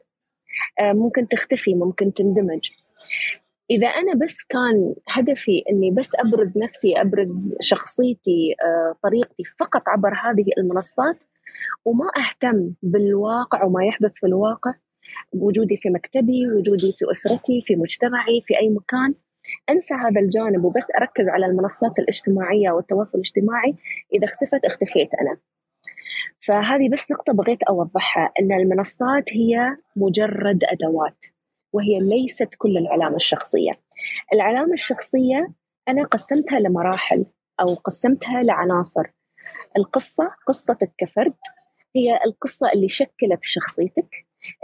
ممكن 0.81 1.27
تختفي 1.27 1.75
ممكن 1.75 2.13
تندمج. 2.13 2.69
إذا 3.71 3.87
أنا 3.87 4.13
بس 4.13 4.43
كان 4.43 4.95
هدفي 5.09 5.63
إني 5.69 5.91
بس 5.91 6.11
أبرز 6.15 6.57
نفسي 6.57 7.01
أبرز 7.01 7.55
شخصيتي 7.61 8.55
آه، 8.63 8.95
طريقتي 9.03 9.43
فقط 9.59 9.81
عبر 9.87 10.09
هذه 10.09 10.45
المنصات 10.57 11.23
وما 11.85 12.05
أهتم 12.17 12.73
بالواقع 12.83 13.63
وما 13.63 13.85
يحدث 13.85 14.11
في 14.15 14.27
الواقع 14.27 14.73
وجودي 15.33 15.77
في 15.77 15.89
مكتبي 15.89 16.47
وجودي 16.47 16.95
في 16.99 17.11
أسرتي 17.11 17.61
في 17.61 17.75
مجتمعي 17.75 18.41
في 18.43 18.59
أي 18.59 18.69
مكان 18.69 19.13
أنسى 19.69 19.93
هذا 19.93 20.21
الجانب 20.21 20.65
وبس 20.65 20.85
أركز 21.01 21.29
على 21.29 21.45
المنصات 21.45 21.99
الاجتماعية 21.99 22.71
والتواصل 22.71 23.17
الاجتماعي. 23.17 23.75
إذا 24.13 24.25
اختفت 24.25 24.65
اختفيت 24.65 25.09
أنا. 25.21 25.37
فهذه 26.47 26.89
بس 26.89 27.11
نقطة 27.11 27.33
بغيت 27.33 27.63
أوضحها 27.63 28.31
أن 28.39 28.51
المنصات 28.51 29.33
هي 29.33 29.77
مجرد 29.95 30.59
أدوات 30.63 31.25
وهي 31.73 31.99
ليست 31.99 32.49
كل 32.57 32.77
العلامة 32.77 33.15
الشخصية. 33.15 33.71
العلامة 34.33 34.73
الشخصية 34.73 35.53
أنا 35.87 36.03
قسمتها 36.03 36.59
لمراحل 36.59 37.25
أو 37.59 37.73
قسمتها 37.73 38.43
لعناصر. 38.43 39.03
القصة 39.77 40.31
قصتك 40.47 40.91
كفرد 40.97 41.33
هي 41.95 42.19
القصة 42.25 42.71
اللي 42.73 42.89
شكلت 42.89 43.43
شخصيتك 43.43 44.09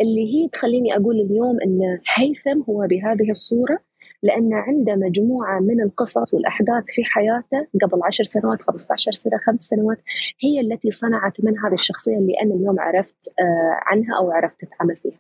اللي 0.02 0.34
هي 0.36 0.50
تخليني 0.50 0.96
أقول 0.96 1.16
اليوم 1.20 1.58
أن 1.66 2.00
هيثم 2.16 2.62
هو 2.70 2.88
بهذه 2.88 3.30
الصورة 3.30 3.80
لأن 4.24 4.54
عنده 4.54 4.96
مجموعة 4.96 5.60
من 5.60 5.82
القصص 5.82 6.34
والأحداث 6.34 6.84
في 6.88 7.04
حياته 7.04 7.68
قبل 7.82 8.04
عشر 8.04 8.24
سنوات 8.24 8.62
15 8.62 9.12
سنة 9.12 9.38
خمس 9.38 9.60
سنوات 9.60 9.98
هي 10.44 10.60
التي 10.60 10.92
صنعت 10.92 11.44
من 11.44 11.60
هذه 11.60 11.74
الشخصية 11.74 12.18
اللي 12.18 12.34
أنا 12.42 12.56
اليوم 12.56 12.80
عرفت 12.80 13.28
آه، 13.40 13.80
عنها 13.86 14.18
أو 14.18 14.32
عرفت 14.32 14.64
أتعامل 14.64 14.96
فيها. 14.96 15.20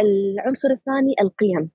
العنصر 0.00 0.70
الثاني 0.70 1.14
القيم. 1.20 1.70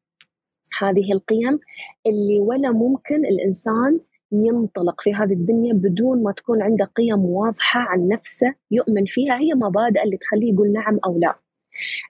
هذه 0.82 1.14
القيم 1.14 1.60
اللي 2.08 2.40
ولا 2.40 2.72
ممكن 2.72 3.26
الإنسان 3.26 4.00
ينطلق 4.32 5.02
في 5.02 5.14
هذه 5.14 5.34
الدنيا 5.34 5.74
بدون 5.74 6.24
ما 6.24 6.32
تكون 6.32 6.62
عنده 6.62 6.86
قيم 6.86 7.26
واضحة 7.26 7.80
عن 7.80 8.08
نفسه 8.08 8.54
يؤمن 8.72 9.06
فيها 9.06 9.38
هي 9.40 9.54
مبادئ 9.54 10.04
اللي 10.04 10.18
تخليه 10.18 10.54
يقول 10.54 10.72
نعم 10.72 11.00
أو 11.06 11.20
لا. 11.20 11.36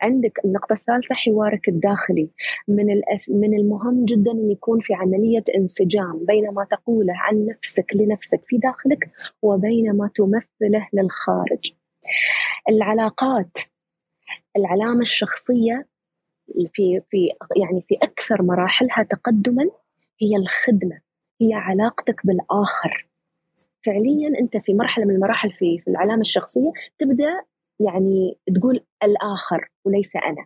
عندك 0.01 0.39
النقطة 0.45 0.73
الثالثة 0.73 1.15
حوارك 1.15 1.67
الداخلي. 1.67 2.29
من 2.67 2.91
الأس 2.91 3.29
من 3.29 3.53
المهم 3.53 4.05
جدا 4.05 4.31
أن 4.31 4.51
يكون 4.51 4.79
في 4.79 4.93
عملية 4.93 5.43
انسجام 5.55 6.25
بين 6.25 6.51
ما 6.53 6.67
تقوله 6.71 7.13
عن 7.15 7.45
نفسك 7.45 7.85
لنفسك 7.95 8.41
في 8.45 8.57
داخلك 8.57 9.11
وبين 9.41 9.91
ما 9.93 10.09
تمثله 10.15 10.87
للخارج. 10.93 11.71
العلاقات 12.69 13.57
العلامة 14.57 15.01
الشخصية 15.01 15.87
في 16.73 17.01
في 17.09 17.29
يعني 17.55 17.81
في 17.87 17.95
أكثر 18.03 18.41
مراحلها 18.41 19.03
تقدما 19.03 19.63
هي 20.21 20.35
الخدمة 20.35 20.99
هي 21.41 21.53
علاقتك 21.53 22.25
بالآخر. 22.25 23.09
فعليا 23.85 24.39
أنت 24.39 24.57
في 24.57 24.73
مرحلة 24.73 25.05
من 25.05 25.15
المراحل 25.15 25.51
في 25.51 25.79
في 25.79 25.87
العلامة 25.87 26.21
الشخصية 26.21 26.71
تبدأ 26.99 27.41
يعني 27.79 28.37
تقول 28.55 28.85
الآخر 29.03 29.69
وليس 29.85 30.15
أنا. 30.15 30.45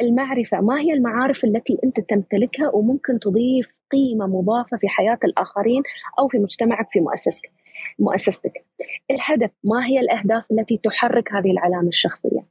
المعرفة 0.00 0.60
ما 0.60 0.80
هي 0.80 0.92
المعارف 0.92 1.44
التي 1.44 1.78
أنت 1.84 2.00
تمتلكها 2.00 2.70
وممكن 2.74 3.18
تضيف 3.18 3.80
قيمة 3.92 4.26
مضافة 4.26 4.76
في 4.76 4.88
حياة 4.88 5.18
الآخرين 5.24 5.82
أو 6.18 6.28
في 6.28 6.38
مجتمعك 6.38 6.88
في 6.92 7.00
مؤسستك 7.00 7.50
مؤسستك. 7.98 8.64
الهدف 9.10 9.50
ما 9.64 9.86
هي 9.86 10.00
الأهداف 10.00 10.44
التي 10.50 10.76
تحرك 10.76 11.32
هذه 11.32 11.50
العلامة 11.50 11.88
الشخصية؟ 11.88 12.46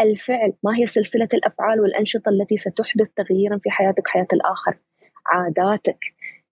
الفعل 0.00 0.52
ما 0.62 0.78
هي 0.78 0.86
سلسلة 0.86 1.28
الأفعال 1.34 1.80
والأنشطة 1.80 2.28
التي 2.28 2.56
ستحدث 2.56 3.08
تغييرا 3.16 3.58
في 3.58 3.70
حياتك 3.70 4.06
وحياة 4.06 4.26
الآخر؟ 4.32 4.78
عاداتك. 5.26 5.98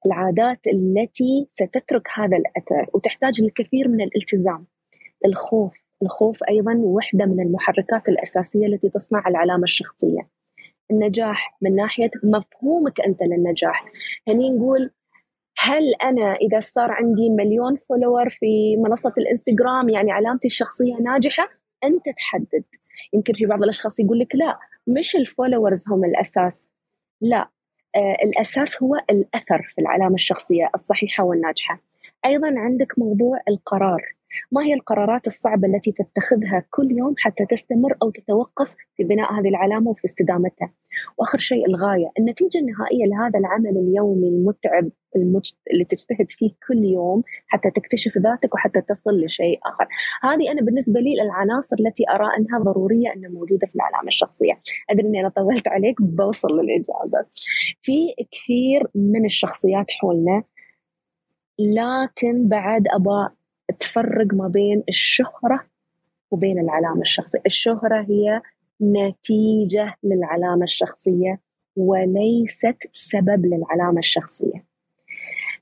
العادات 0.06 0.66
التي 0.66 1.46
ستترك 1.50 2.08
هذا 2.14 2.36
الأثر 2.36 2.90
وتحتاج 2.94 3.42
للكثير 3.42 3.88
من 3.88 4.00
الالتزام 4.00 4.66
الخوف 5.26 5.83
الخوف 6.02 6.42
أيضا 6.48 6.74
وحدة 6.76 7.24
من 7.24 7.40
المحركات 7.40 8.08
الأساسية 8.08 8.66
التي 8.66 8.88
تصنع 8.88 9.28
العلامة 9.28 9.62
الشخصية. 9.62 10.28
النجاح 10.90 11.56
من 11.62 11.76
ناحية 11.76 12.10
مفهومك 12.24 13.00
أنت 13.00 13.22
للنجاح. 13.22 13.84
هني 14.28 14.50
نقول 14.50 14.90
هل 15.58 15.94
أنا 16.02 16.34
إذا 16.34 16.60
صار 16.60 16.92
عندي 16.92 17.30
مليون 17.30 17.76
follower 17.76 18.30
في 18.30 18.76
منصة 18.76 19.12
الإنستغرام 19.18 19.88
يعني 19.88 20.12
علامتي 20.12 20.48
الشخصية 20.48 20.94
ناجحة؟ 20.94 21.48
أنت 21.84 22.04
تحدد. 22.16 22.64
يمكن 23.12 23.32
في 23.32 23.46
بعض 23.46 23.62
الأشخاص 23.62 24.00
يقول 24.00 24.18
لك 24.18 24.34
لا 24.34 24.58
مش 24.86 25.16
ال 25.16 25.23
followers 25.23 25.84
هم 25.88 26.04
الأساس. 26.04 26.68
لا 27.20 27.48
آه 27.96 28.16
الأساس 28.24 28.82
هو 28.82 28.94
الأثر 29.10 29.72
في 29.74 29.80
العلامة 29.80 30.14
الشخصية 30.14 30.70
الصحيحة 30.74 31.24
والناجحة. 31.24 31.80
أيضا 32.26 32.54
عندك 32.56 32.98
موضوع 32.98 33.38
القرار. 33.48 34.02
ما 34.52 34.64
هي 34.64 34.74
القرارات 34.74 35.26
الصعبة 35.26 35.68
التي 35.68 35.92
تتخذها 35.92 36.64
كل 36.70 36.90
يوم 36.90 37.14
حتى 37.18 37.46
تستمر 37.46 37.96
أو 38.02 38.10
تتوقف 38.10 38.74
في 38.96 39.04
بناء 39.04 39.32
هذه 39.32 39.48
العلامة 39.48 39.90
وفي 39.90 40.04
استدامتها؟ 40.04 40.72
وآخر 41.18 41.38
شيء 41.38 41.66
الغاية 41.66 42.10
النتيجة 42.18 42.58
النهائية 42.58 43.04
لهذا 43.04 43.38
العمل 43.38 43.78
اليومي 43.78 44.28
المتعب 44.28 44.90
المجت... 45.16 45.56
اللي 45.72 45.84
تجتهد 45.84 46.30
فيه 46.30 46.50
كل 46.68 46.84
يوم 46.84 47.22
حتى 47.46 47.70
تكتشف 47.70 48.18
ذاتك 48.18 48.54
وحتى 48.54 48.80
تصل 48.80 49.24
لشيء 49.24 49.58
آخر. 49.66 49.86
هذه 50.22 50.52
أنا 50.52 50.62
بالنسبة 50.62 51.00
لي 51.00 51.22
العناصر 51.22 51.76
التي 51.80 52.04
أرى 52.10 52.26
أنها 52.38 52.58
ضرورية 52.58 53.12
أنها 53.16 53.30
موجودة 53.30 53.66
في 53.66 53.74
العلامة 53.74 54.08
الشخصية. 54.08 54.60
أدري 54.90 55.08
أني 55.08 55.20
أنا 55.20 55.28
طولت 55.28 55.68
عليك 55.68 56.02
بوصل 56.02 56.48
للإجابة. 56.48 57.26
في 57.82 58.14
كثير 58.30 58.82
من 58.94 59.24
الشخصيات 59.24 59.86
حولنا 59.90 60.42
لكن 61.58 62.48
بعد 62.48 62.84
أبغى 62.88 63.28
تفرق 63.80 64.34
ما 64.34 64.48
بين 64.48 64.82
الشهرة 64.88 65.66
وبين 66.30 66.58
العلامة 66.58 67.00
الشخصية. 67.00 67.40
الشهرة 67.46 68.06
هي 68.08 68.42
نتيجة 68.82 69.94
للعلامة 70.02 70.62
الشخصية 70.62 71.40
وليست 71.76 72.88
سبب 72.92 73.46
للعلامة 73.46 73.98
الشخصية. 73.98 74.64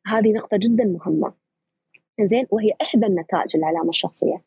هذه 0.06 0.32
نقطة 0.32 0.56
جدا 0.56 0.84
مهمة. 0.84 1.32
زين 2.20 2.46
وهي 2.50 2.72
إحدى 2.82 3.06
النتائج 3.06 3.56
العلامة 3.56 3.88
الشخصية. 3.88 4.42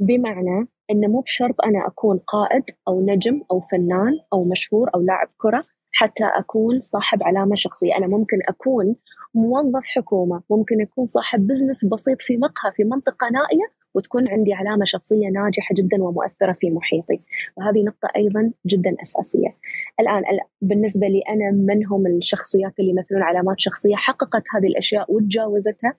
بمعنى 0.00 0.68
أنه 0.90 1.08
مو 1.08 1.20
بشرط 1.20 1.54
أنا 1.64 1.86
أكون 1.86 2.18
قائد 2.18 2.64
أو 2.88 3.06
نجم 3.06 3.42
أو 3.50 3.60
فنان 3.60 4.20
أو 4.32 4.44
مشهور 4.44 4.90
أو 4.94 5.00
لاعب 5.00 5.28
كرة. 5.38 5.64
حتى 5.94 6.24
أكون 6.24 6.80
صاحب 6.80 7.22
علامة 7.22 7.54
شخصية. 7.54 7.96
أنا 7.96 8.06
ممكن 8.06 8.38
أكون 8.48 8.96
موظف 9.34 9.84
حكومة 9.84 10.42
ممكن 10.50 10.80
أكون 10.80 11.06
صاحب 11.06 11.46
بزنس 11.46 11.84
بسيط 11.84 12.20
في 12.20 12.36
مقهى 12.36 12.72
في 12.76 12.84
منطقة 12.84 13.30
نائية 13.32 13.84
وتكون 13.94 14.28
عندي 14.28 14.54
علامة 14.54 14.84
شخصية 14.84 15.28
ناجحة 15.28 15.74
جدا 15.74 16.02
ومؤثرة 16.02 16.52
في 16.52 16.70
محيطي. 16.70 17.18
وهذه 17.56 17.82
نقطة 17.82 18.08
أيضا 18.16 18.52
جدا 18.66 18.96
أساسية. 19.02 19.56
الآن 20.00 20.22
بالنسبة 20.62 21.06
لي 21.06 21.20
أنا 21.28 21.50
من 21.50 21.86
هم 21.86 22.06
الشخصيات 22.06 22.72
اللي 22.80 22.90
يمثلون 22.90 23.22
علامات 23.22 23.60
شخصية؟ 23.60 23.96
حققت 23.96 24.42
هذه 24.54 24.66
الأشياء 24.66 25.12
وتجاوزتها. 25.12 25.94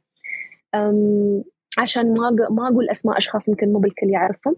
عشان 1.77 2.13
ما 2.13 2.35
ما 2.49 2.67
أقول 2.67 2.89
أسماء 2.89 3.17
أشخاص 3.17 3.49
يمكن 3.49 3.73
مو 3.73 3.79
بالكل 3.79 4.09
يعرفهم. 4.09 4.55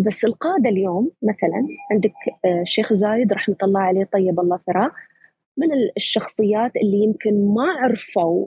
بس 0.00 0.24
القادة 0.24 0.68
اليوم 0.68 1.10
مثلا 1.22 1.66
عندك 1.90 2.12
الشيخ 2.62 2.92
آه، 2.92 2.94
زايد 2.94 3.32
رحمة 3.32 3.56
الله 3.62 3.80
عليه 3.80 4.04
طيب 4.04 4.40
الله 4.40 4.60
ثراه 4.66 4.90
من 5.56 5.68
الشخصيات 5.96 6.76
اللي 6.76 6.96
يمكن 6.96 7.54
ما 7.54 7.66
عرفوا 7.80 8.46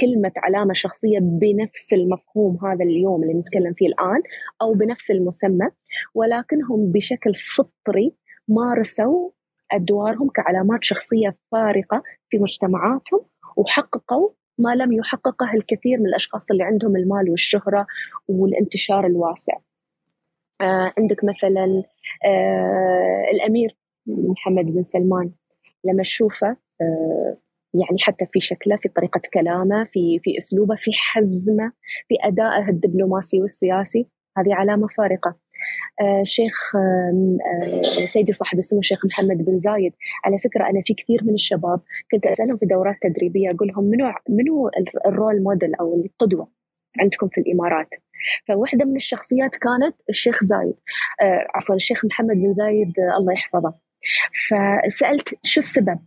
كلمة 0.00 0.32
علامة 0.36 0.74
شخصية 0.74 1.18
بنفس 1.18 1.92
المفهوم 1.92 2.58
هذا 2.64 2.84
اليوم 2.84 3.22
اللي 3.22 3.34
نتكلم 3.34 3.74
فيه 3.74 3.86
الآن 3.86 4.22
أو 4.62 4.74
بنفس 4.74 5.10
المسمى 5.10 5.68
ولكنهم 6.14 6.92
بشكل 6.92 7.34
فطري 7.34 8.12
مارسوا 8.48 9.30
أدوارهم 9.72 10.28
كعلامات 10.28 10.84
شخصية 10.84 11.36
فارقة 11.52 12.02
في 12.30 12.38
مجتمعاتهم 12.38 13.20
وحققوا 13.56 14.30
ما 14.58 14.74
لم 14.74 14.92
يحققه 14.92 15.54
الكثير 15.54 15.98
من 15.98 16.06
الأشخاص 16.06 16.50
اللي 16.50 16.62
عندهم 16.62 16.96
المال 16.96 17.30
والشهرة 17.30 17.86
والانتشار 18.28 19.06
الواسع. 19.06 19.56
عندك 20.60 21.24
مثلا 21.24 21.82
آه 22.26 23.24
الأمير 23.34 23.76
محمد 24.06 24.64
بن 24.64 24.82
سلمان 24.82 25.30
لما 25.84 26.02
تشوفه 26.02 26.56
آه 26.80 27.36
يعني 27.74 27.98
حتى 28.00 28.26
في 28.26 28.40
شكله 28.40 28.76
في 28.76 28.88
طريقة 28.88 29.20
كلامه 29.34 29.84
في 29.84 30.18
في 30.22 30.38
أسلوبه 30.38 30.76
في 30.76 30.90
حزمه 30.92 31.72
في 32.08 32.14
أدائه 32.22 32.68
الدبلوماسي 32.68 33.40
والسياسي 33.40 34.06
هذه 34.38 34.54
علامة 34.54 34.88
فارقة. 34.88 35.36
آه 36.00 36.22
شيخ 36.22 36.76
آه 36.76 38.06
سيدي 38.06 38.32
صاحب 38.32 38.58
السمو 38.58 38.78
الشيخ 38.80 39.06
محمد 39.06 39.36
بن 39.44 39.58
زايد. 39.58 39.92
على 40.24 40.38
فكرة 40.38 40.64
أنا 40.70 40.82
في 40.86 40.94
كثير 40.94 41.24
من 41.24 41.34
الشباب 41.34 41.80
كنت 42.12 42.26
أسألهم 42.26 42.56
في 42.56 42.66
دورات 42.66 42.96
تدريبية 43.02 43.50
أقول 43.50 43.68
لهم 43.68 43.84
منو 43.84 44.12
منو 44.28 44.70
الرول 45.06 45.42
موديل 45.42 45.74
أو 45.74 45.94
القدوة 46.04 46.48
عندكم 47.00 47.28
في 47.28 47.40
الإمارات 47.40 47.94
فواحدة 48.48 48.84
من 48.84 48.96
الشخصيات 48.96 49.56
كانت 49.56 50.00
الشيخ 50.08 50.44
زايد 50.44 50.74
آه 51.20 51.46
عفوا 51.54 51.74
الشيخ 51.74 52.04
محمد 52.04 52.36
بن 52.36 52.52
زايد 52.52 52.92
آه 52.98 53.16
الله 53.18 53.32
يحفظه 53.32 53.74
فسألت 54.48 55.38
شو 55.42 55.60
السبب 55.60 55.98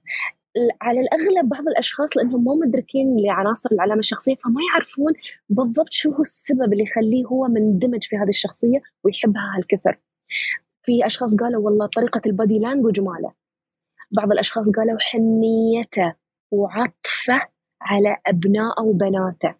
على 0.81 0.99
الأغلب 0.99 1.49
بعض 1.49 1.67
الأشخاص 1.67 2.17
لأنهم 2.17 2.43
مو 2.43 2.55
مدركين 2.55 3.17
لعناصر 3.19 3.69
العلامة 3.71 3.99
الشخصية 3.99 4.35
فما 4.35 4.61
يعرفون 4.71 5.13
بالضبط 5.49 5.91
شو 5.91 6.11
هو 6.11 6.21
السبب 6.21 6.73
اللي 6.73 6.83
يخليه 6.83 7.25
هو 7.25 7.47
مندمج 7.47 8.03
في 8.03 8.17
هذه 8.17 8.29
الشخصية 8.29 8.81
ويحبها 9.03 9.53
هالكثر. 9.57 9.99
في 10.81 11.05
أشخاص 11.05 11.35
قالوا 11.35 11.65
والله 11.65 11.87
طريقة 11.87 12.21
البادي 12.25 12.59
لانجوج 12.59 13.01
ماله. 13.01 13.31
بعض 14.11 14.31
الأشخاص 14.31 14.69
قالوا 14.69 14.97
حنيته 14.99 16.13
وعطفه 16.51 17.47
على 17.81 18.17
أبنائه 18.27 18.83
وبناته. 18.83 19.55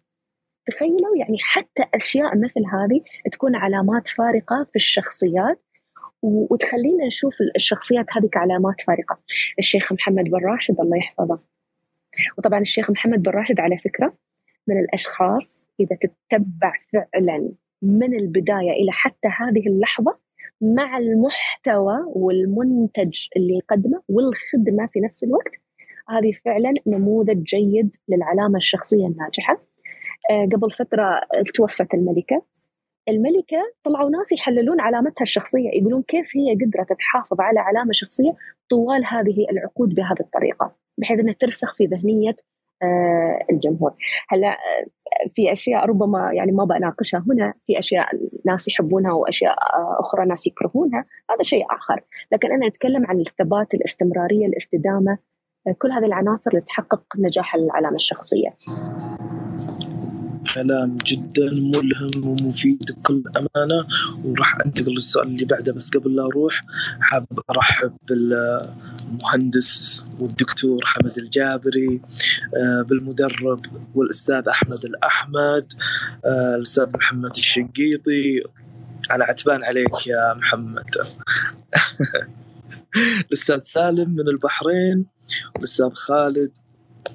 تخيلوا 0.70 1.16
يعني 1.16 1.36
حتى 1.40 1.84
أشياء 1.94 2.38
مثل 2.38 2.60
هذه 2.60 3.00
تكون 3.32 3.56
علامات 3.56 4.08
فارقة 4.08 4.66
في 4.70 4.76
الشخصيات 4.76 5.62
وتخلينا 6.22 7.06
نشوف 7.06 7.34
الشخصيات 7.56 8.06
هذه 8.12 8.26
كعلامات 8.26 8.80
فارقة. 8.80 9.18
الشيخ 9.58 9.92
محمد 9.92 10.24
بن 10.24 10.46
راشد 10.46 10.80
الله 10.80 10.96
يحفظه. 10.96 11.38
وطبعا 12.38 12.60
الشيخ 12.60 12.90
محمد 12.90 13.22
بن 13.22 13.30
راشد 13.30 13.60
على 13.60 13.78
فكرة 13.78 14.14
من 14.68 14.80
الأشخاص 14.80 15.66
إذا 15.80 15.96
تتبع 15.96 16.72
فعلا 16.92 17.52
من 17.82 18.14
البداية 18.14 18.70
إلى 18.70 18.92
حتى 18.92 19.28
هذه 19.28 19.66
اللحظة 19.66 20.18
مع 20.60 20.98
المحتوى 20.98 22.04
والمنتج 22.06 23.26
اللي 23.36 23.54
يقدمه 23.54 24.02
والخدمة 24.08 24.86
في 24.86 25.00
نفس 25.00 25.24
الوقت 25.24 25.52
هذه 26.08 26.32
فعلا 26.44 26.74
نموذج 26.86 27.42
جيد 27.42 27.96
للعلامة 28.08 28.56
الشخصية 28.56 29.06
الناجحة. 29.06 29.54
آه، 29.54 29.69
قبل 30.30 30.70
فترة 30.70 31.20
توفت 31.54 31.94
الملكة. 31.94 32.42
الملكة 33.08 33.72
طلعوا 33.84 34.10
ناس 34.10 34.32
يحللون 34.32 34.80
علامتها 34.80 35.22
الشخصية 35.22 35.70
يقولون 35.74 36.02
كيف 36.02 36.26
هي 36.36 36.54
قدرت 36.54 36.92
تحافظ 36.98 37.40
على 37.40 37.60
علامة 37.60 37.92
شخصية 37.92 38.32
طوال 38.70 39.04
هذه 39.06 39.46
العقود 39.50 39.94
بهذه 39.94 40.20
الطريقة 40.20 40.74
بحيث 40.98 41.20
إنها 41.20 41.34
ترسخ 41.34 41.74
في 41.74 41.86
ذهنية 41.86 42.36
آه، 42.82 43.38
الجمهور. 43.50 43.94
هلا 44.28 44.48
آه، 44.48 45.28
في 45.34 45.52
أشياء 45.52 45.86
ربما 45.86 46.32
يعني 46.32 46.52
ما 46.52 46.64
بناقشها 46.64 47.24
هنا 47.28 47.52
في 47.66 47.78
أشياء 47.78 48.06
ناس 48.46 48.68
يحبونها 48.68 49.12
وأشياء 49.12 49.52
آه، 49.52 50.00
أخرى 50.00 50.26
ناس 50.26 50.46
يكرهونها 50.46 51.04
هذا 51.30 51.42
شيء 51.42 51.64
آخر. 51.70 52.00
لكن 52.32 52.52
أنا 52.52 52.66
أتكلم 52.66 53.06
عن 53.06 53.20
الثبات 53.20 53.74
الاستمرارية 53.74 54.46
الاستدامة 54.46 55.18
كل 55.78 55.92
هذه 55.92 56.04
العناصر 56.04 56.56
لتحقق 56.56 57.02
نجاح 57.18 57.54
العلامة 57.54 57.94
الشخصية. 57.94 58.50
كلام 60.54 60.98
جدا 61.06 61.50
ملهم 61.52 62.10
ومفيد 62.28 62.92
بكل 62.92 63.22
أمانة 63.36 63.86
وراح 64.24 64.58
أنتقل 64.66 64.92
للسؤال 64.92 65.28
اللي 65.28 65.44
بعده 65.44 65.72
بس 65.72 65.90
قبل 65.90 66.16
لا 66.16 66.26
أروح 66.26 66.64
حاب 67.00 67.26
أرحب 67.50 67.92
بالمهندس 68.08 70.06
والدكتور 70.20 70.80
حمد 70.84 71.18
الجابري 71.18 72.00
آه، 72.56 72.82
بالمدرب 72.82 73.66
والأستاذ 73.94 74.48
أحمد 74.48 74.84
الأحمد 74.84 75.72
آه، 76.24 76.56
الأستاذ 76.56 76.86
محمد 76.94 77.36
الشنقيطي 77.36 78.42
أنا 79.10 79.24
عتبان 79.24 79.64
عليك 79.64 80.06
يا 80.06 80.34
محمد. 80.34 80.90
الأستاذ 83.26 83.60
سالم 83.62 84.10
من 84.10 84.28
البحرين 84.28 85.06
والاستاذ 85.54 85.90
خالد 85.90 86.56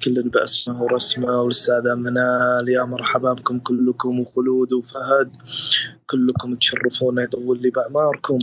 كل 0.04 0.22
بأسمه 0.22 0.82
ورسمه 0.82 1.40
والاستاذه 1.40 1.94
منال 1.94 2.68
يا 2.68 2.84
مرحبا 2.84 3.32
بكم 3.32 3.58
كلكم 3.58 4.20
وخلود 4.20 4.72
وفهد. 4.72 5.36
كلكم 6.06 6.54
تشرفونا 6.54 7.22
يطول 7.22 7.62
لي 7.62 7.70
بأعماركم. 7.70 8.38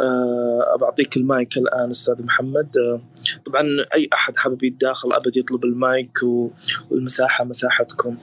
أه 0.00 0.76
بعطيك 0.80 1.16
المايك 1.16 1.56
الآن 1.56 1.90
أستاذ 1.90 2.22
محمد. 2.22 2.76
أه 2.76 3.02
طبعا 3.46 3.62
أي 3.94 4.08
أحد 4.12 4.36
حابب 4.36 4.64
يتداخل 4.64 5.12
أبد 5.12 5.36
يطلب 5.36 5.64
المايك 5.64 6.18
والمساحة 6.90 7.44
مساحتكم. 7.44 8.16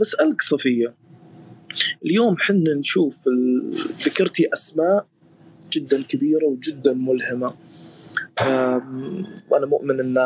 بسالك 0.00 0.42
صفية 0.42 0.94
اليوم 2.04 2.36
حنا 2.36 2.74
نشوف 2.74 3.24
ذكرتي 4.06 4.48
أسماء 4.52 5.06
جدا 5.72 6.02
كبيرة 6.02 6.46
وجدا 6.46 6.92
ملهمة. 6.92 7.54
وأنا 9.50 9.66
مؤمن 9.66 10.00
أن 10.00 10.16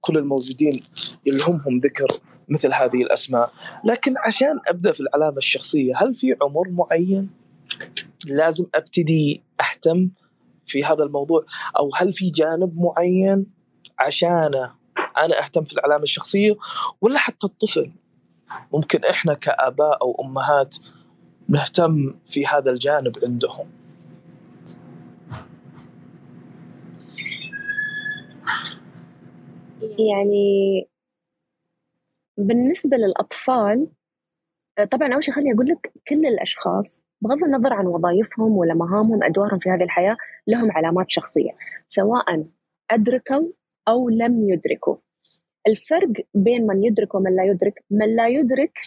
كل 0.00 0.18
الموجودين 0.18 0.82
يلهمهم 1.26 1.78
ذكر 1.78 2.06
مثل 2.48 2.74
هذه 2.74 3.02
الأسماء. 3.02 3.52
لكن 3.84 4.14
عشان 4.18 4.60
أبدأ 4.68 4.92
في 4.92 5.00
العلامة 5.00 5.36
الشخصية 5.36 5.92
هل 5.96 6.14
في 6.14 6.36
عمر 6.42 6.68
معين 6.68 7.30
لازم 8.26 8.66
أبتدي 8.74 9.42
أهتم 9.60 10.10
في 10.66 10.84
هذا 10.84 11.04
الموضوع؟ 11.04 11.44
أو 11.78 11.90
هل 11.94 12.12
في 12.12 12.30
جانب 12.30 12.72
معين 12.76 13.46
عشانه 13.98 14.74
أنا 15.18 15.44
أهتم 15.44 15.64
في 15.64 15.72
العلامة 15.72 16.02
الشخصية؟ 16.02 16.56
ولا 17.00 17.18
حتى 17.18 17.46
الطفل. 17.46 17.92
ممكن 18.72 19.00
إحنا 19.10 19.34
كآباء 19.34 20.02
أو 20.02 20.16
أمهات 20.24 20.76
نهتم 21.48 22.14
في 22.28 22.46
هذا 22.46 22.70
الجانب 22.70 23.12
عندهم. 23.22 23.66
يعني 29.98 30.88
بالنسبة 32.38 32.96
للأطفال 32.96 33.88
طبعا 34.90 35.14
أول 35.14 35.24
شيء 35.24 35.34
خليني 35.34 35.52
أقول 35.52 35.68
لك 35.68 35.92
كل 36.08 36.26
الأشخاص 36.26 37.02
بغض 37.20 37.44
النظر 37.44 37.72
عن 37.72 37.86
وظائفهم 37.86 38.56
ولا 38.56 38.74
مهامهم 38.74 39.22
أدوارهم 39.22 39.58
في 39.58 39.70
هذه 39.70 39.82
الحياة 39.82 40.16
لهم 40.46 40.72
علامات 40.72 41.10
شخصية 41.10 41.50
سواء 41.86 42.46
أدركوا 42.90 43.48
أو 43.88 44.08
لم 44.08 44.50
يدركوا. 44.50 44.96
الفرق 45.66 46.12
بين 46.34 46.66
من 46.66 46.84
يدرك 46.84 47.14
ومن 47.14 47.36
لا 47.36 47.44
يدرك 47.44 47.84
من 47.90 48.16
لا 48.16 48.28
يدرك 48.28 48.78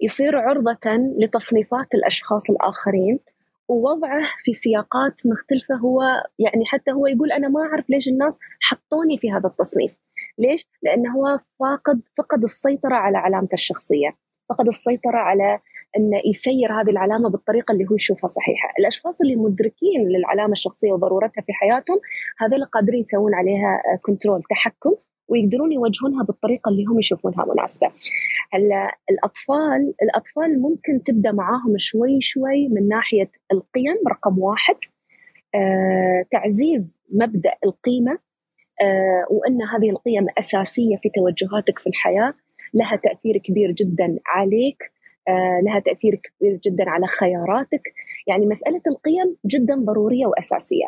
يصير 0.00 0.36
عرضة 0.36 1.12
لتصنيفات 1.18 1.94
الأشخاص 1.94 2.50
الآخرين 2.50 3.18
ووضعه 3.68 4.22
في 4.44 4.52
سياقات 4.52 5.26
مختلفة 5.26 5.74
هو 5.74 6.02
يعني 6.38 6.64
حتى 6.66 6.92
هو 6.92 7.06
يقول 7.06 7.32
أنا 7.32 7.48
ما 7.48 7.60
أعرف 7.60 7.90
ليش 7.90 8.08
الناس 8.08 8.38
حطوني 8.60 9.18
في 9.18 9.32
هذا 9.32 9.48
التصنيف. 9.48 9.92
ليش؟ 10.40 10.66
لأنه 10.82 11.10
هو 11.16 11.38
فاقد 11.60 12.00
فقد 12.18 12.42
السيطرة 12.42 12.94
على 12.94 13.18
علامته 13.18 13.54
الشخصية. 13.54 14.16
فقد 14.48 14.68
السيطرة 14.68 15.18
على 15.18 15.58
أنه 15.96 16.20
يسير 16.26 16.80
هذه 16.80 16.90
العلامة 16.90 17.30
بالطريقة 17.30 17.72
اللي 17.72 17.86
هو 17.90 17.94
يشوفها 17.94 18.26
صحيحة. 18.26 18.72
الأشخاص 18.78 19.20
اللي 19.20 19.36
مدركين 19.36 20.08
للعلامة 20.08 20.52
الشخصية 20.52 20.92
وضرورتها 20.92 21.42
في 21.42 21.52
حياتهم 21.52 22.00
هذول 22.38 22.64
قادرين 22.64 23.00
يسوون 23.00 23.34
عليها 23.34 23.82
كنترول 24.02 24.42
تحكم 24.50 24.94
ويقدرون 25.28 25.72
يوجهونها 25.72 26.24
بالطريقة 26.24 26.68
اللي 26.68 26.84
هم 26.84 26.98
يشوفونها 26.98 27.44
مناسبة. 27.44 27.90
هلا 28.52 28.98
الأطفال 29.10 29.94
الأطفال 30.02 30.62
ممكن 30.62 31.02
تبدأ 31.02 31.32
معاهم 31.32 31.78
شوي 31.78 32.20
شوي 32.20 32.68
من 32.68 32.86
ناحية 32.86 33.30
القيم 33.52 33.96
رقم 34.08 34.38
واحد. 34.38 34.76
آه، 35.54 36.24
تعزيز 36.30 37.02
مبدأ 37.12 37.54
القيمة. 37.64 38.18
آه، 38.80 39.26
وأن 39.30 39.62
هذه 39.62 39.90
القيم 39.90 40.26
أساسية 40.38 40.96
في 40.96 41.08
توجهاتك 41.08 41.78
في 41.78 41.86
الحياة 41.86 42.34
لها 42.74 42.96
تأثير 42.96 43.38
كبير 43.38 43.72
جدا 43.72 44.18
عليك 44.26 44.92
آه، 45.28 45.60
لها 45.64 45.80
تأثير 45.80 46.14
كبير 46.14 46.60
جدا 46.64 46.90
على 46.90 47.06
خياراتك. 47.06 47.82
يعني 48.26 48.46
مسألة 48.46 48.80
القيم 48.86 49.36
جدا 49.46 49.74
ضرورية 49.74 50.26
وأساسية. 50.26 50.86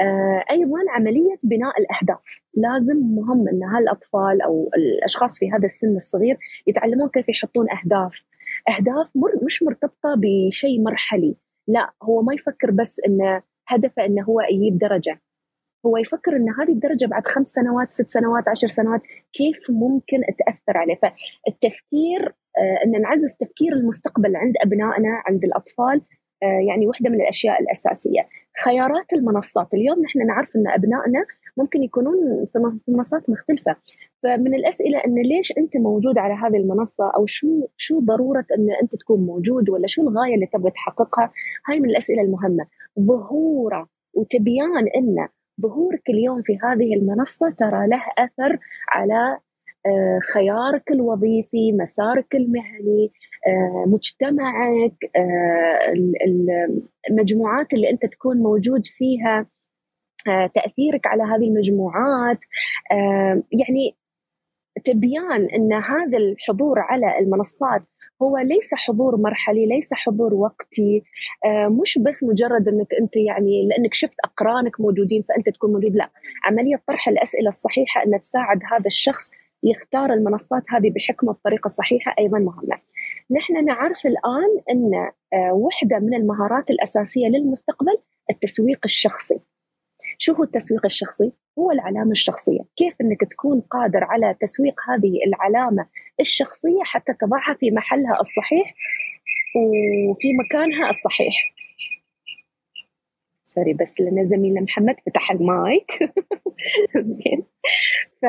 آه، 0.00 0.44
أيضا 0.50 0.78
عملية 0.90 1.38
بناء 1.44 1.80
الأهداف. 1.80 2.40
لازم 2.54 2.96
مهم 2.96 3.48
أن 3.48 3.62
هالأطفال 3.62 4.42
أو 4.42 4.70
الأشخاص 4.76 5.38
في 5.38 5.50
هذا 5.50 5.64
السن 5.64 5.96
الصغير 5.96 6.38
يتعلمون 6.66 7.08
كيف 7.08 7.28
يحطون 7.28 7.66
أهداف. 7.70 8.24
أهداف 8.68 9.10
مر 9.14 9.44
مش 9.44 9.62
مرتبطة 9.62 10.14
بشيء 10.16 10.80
مرحلي. 10.82 11.36
لا 11.68 11.90
هو 12.02 12.22
ما 12.22 12.34
يفكر 12.34 12.70
بس 12.70 13.00
أنه 13.06 13.42
هدفه 13.68 14.04
أنه 14.04 14.22
هو 14.22 14.40
يجيب 14.40 14.78
درجة. 14.78 15.20
هو 15.86 15.96
يفكر 15.96 16.36
إن 16.36 16.48
هذه 16.60 16.72
الدرجة 16.72 17.06
بعد 17.06 17.26
خمس 17.26 17.46
سنوات 17.46 17.94
ست 17.94 18.10
سنوات 18.10 18.48
عشر 18.48 18.68
سنوات 18.68 19.00
كيف 19.32 19.70
ممكن 19.70 20.20
تأثر 20.38 20.78
عليه؟ 20.78 20.94
فالتفكير 20.94 22.34
آه، 22.58 22.86
إن 22.86 23.02
نعزز 23.02 23.36
تفكير 23.36 23.72
المستقبل 23.72 24.36
عند 24.36 24.54
أبنائنا 24.62 25.22
عند 25.26 25.44
الأطفال 25.44 26.02
آه، 26.42 26.60
يعني 26.68 26.86
واحدة 26.86 27.10
من 27.10 27.20
الأشياء 27.20 27.62
الأساسية. 27.62 28.28
خيارات 28.64 29.12
المنصات 29.12 29.74
اليوم 29.74 30.02
نحن 30.02 30.26
نعرف 30.26 30.56
إن 30.56 30.68
أبنائنا 30.68 31.24
ممكن 31.56 31.82
يكونون 31.82 32.46
في 32.52 32.58
منصات 32.88 33.30
مختلفة. 33.30 33.76
فمن 34.22 34.54
الأسئلة 34.54 34.98
أن 34.98 35.14
ليش 35.14 35.52
أنت 35.58 35.76
موجود 35.76 36.18
على 36.18 36.34
هذه 36.34 36.56
المنصة؟ 36.56 37.12
أو 37.16 37.26
شو 37.26 37.66
شو 37.76 38.00
ضرورة 38.00 38.44
أن 38.58 38.66
أنت 38.82 38.96
تكون 38.96 39.20
موجود؟ 39.26 39.70
ولا 39.70 39.86
شو 39.86 40.02
الغاية 40.02 40.34
اللي 40.34 40.46
تبغى 40.46 40.70
تحققها؟ 40.70 41.32
هاي 41.68 41.80
من 41.80 41.90
الأسئلة 41.90 42.22
المهمة. 42.22 42.66
ظهورة 43.00 43.88
وتبيان 44.14 44.88
أن 44.96 45.28
ظهورك 45.60 46.10
اليوم 46.10 46.42
في 46.42 46.58
هذه 46.62 46.94
المنصة 46.94 47.50
ترى 47.50 47.86
له 47.86 48.02
أثر 48.18 48.58
على 48.88 49.38
آه، 49.86 50.18
خيارك 50.34 50.90
الوظيفي 50.90 51.72
مسارك 51.72 52.34
المهني 52.34 53.12
آه، 53.46 53.84
مجتمعك 53.86 54.94
آه، 55.16 55.92
المجموعات 57.10 57.72
اللي 57.72 57.90
أنت 57.90 58.06
تكون 58.06 58.36
موجود 58.36 58.86
فيها 58.86 59.46
تأثيرك 60.54 61.06
على 61.06 61.22
هذه 61.22 61.48
المجموعات. 61.48 62.38
يعني 63.52 63.96
تبيان 64.84 65.48
أن 65.54 65.72
هذا 65.72 66.18
الحضور 66.18 66.78
على 66.78 67.16
المنصات 67.20 67.82
هو 68.22 68.38
ليس 68.38 68.74
حضور 68.74 69.16
مرحلي 69.16 69.66
ليس 69.66 69.88
حضور 69.94 70.34
وقتي 70.34 71.02
آه، 71.44 71.68
مش 71.68 71.98
بس 71.98 72.24
مجرد 72.24 72.68
إنك 72.68 72.94
أنت 73.00 73.16
يعني 73.16 73.68
لأنك 73.68 73.94
شفت 73.94 74.16
أقرانك 74.24 74.80
موجودين 74.80 75.22
فأنت 75.22 75.50
تكون 75.50 75.72
موجود 75.72 75.96
لا 75.96 76.10
عملية 76.44 76.82
طرح 76.86 77.08
الأسئلة 77.08 77.48
الصحيحة 77.48 78.02
أن 78.02 78.20
تساعد 78.20 78.60
هذا 78.72 78.86
الشخص 78.86 79.30
يختار 79.62 80.12
المنصات 80.12 80.62
هذه 80.68 80.90
بحكمة 80.90 81.32
بطريقه 81.32 81.68
صحيحة 81.68 82.14
أيضا 82.18 82.38
مهمة. 82.38 82.78
نحن 83.30 83.64
نعرف 83.64 84.06
الآن 84.06 84.60
أن 84.70 85.10
آه، 85.32 85.52
وحدة 85.52 85.98
من 85.98 86.14
المهارات 86.14 86.70
الأساسية 86.70 87.26
للمستقبل 87.26 87.96
التسويق 88.30 88.80
الشخصي. 88.84 89.40
شو 90.18 90.32
هو 90.32 90.42
التسويق 90.42 90.84
الشخصي؟ 90.84 91.32
هو 91.58 91.70
العلامة 91.70 92.10
الشخصية. 92.10 92.60
كيف 92.76 92.94
أنك 93.00 93.20
تكون 93.30 93.60
قادر 93.60 94.04
على 94.04 94.36
تسويق 94.40 94.80
هذه 94.88 95.12
العلامة 95.26 95.86
الشخصية 96.20 96.82
حتى 96.82 97.12
تضعها 97.12 97.54
في 97.60 97.70
محلها 97.70 98.20
الصحيح 98.20 98.74
وفي 100.10 100.28
مكانها 100.32 100.90
الصحيح؟ 100.90 101.52
سوري 103.42 103.74
بس 103.74 104.00
لنا 104.00 104.24
زميلنا 104.24 104.60
محمد 104.60 104.96
فتح 105.06 105.30
المايك. 105.30 105.90
زين. 107.18 107.44
ف... 108.22 108.26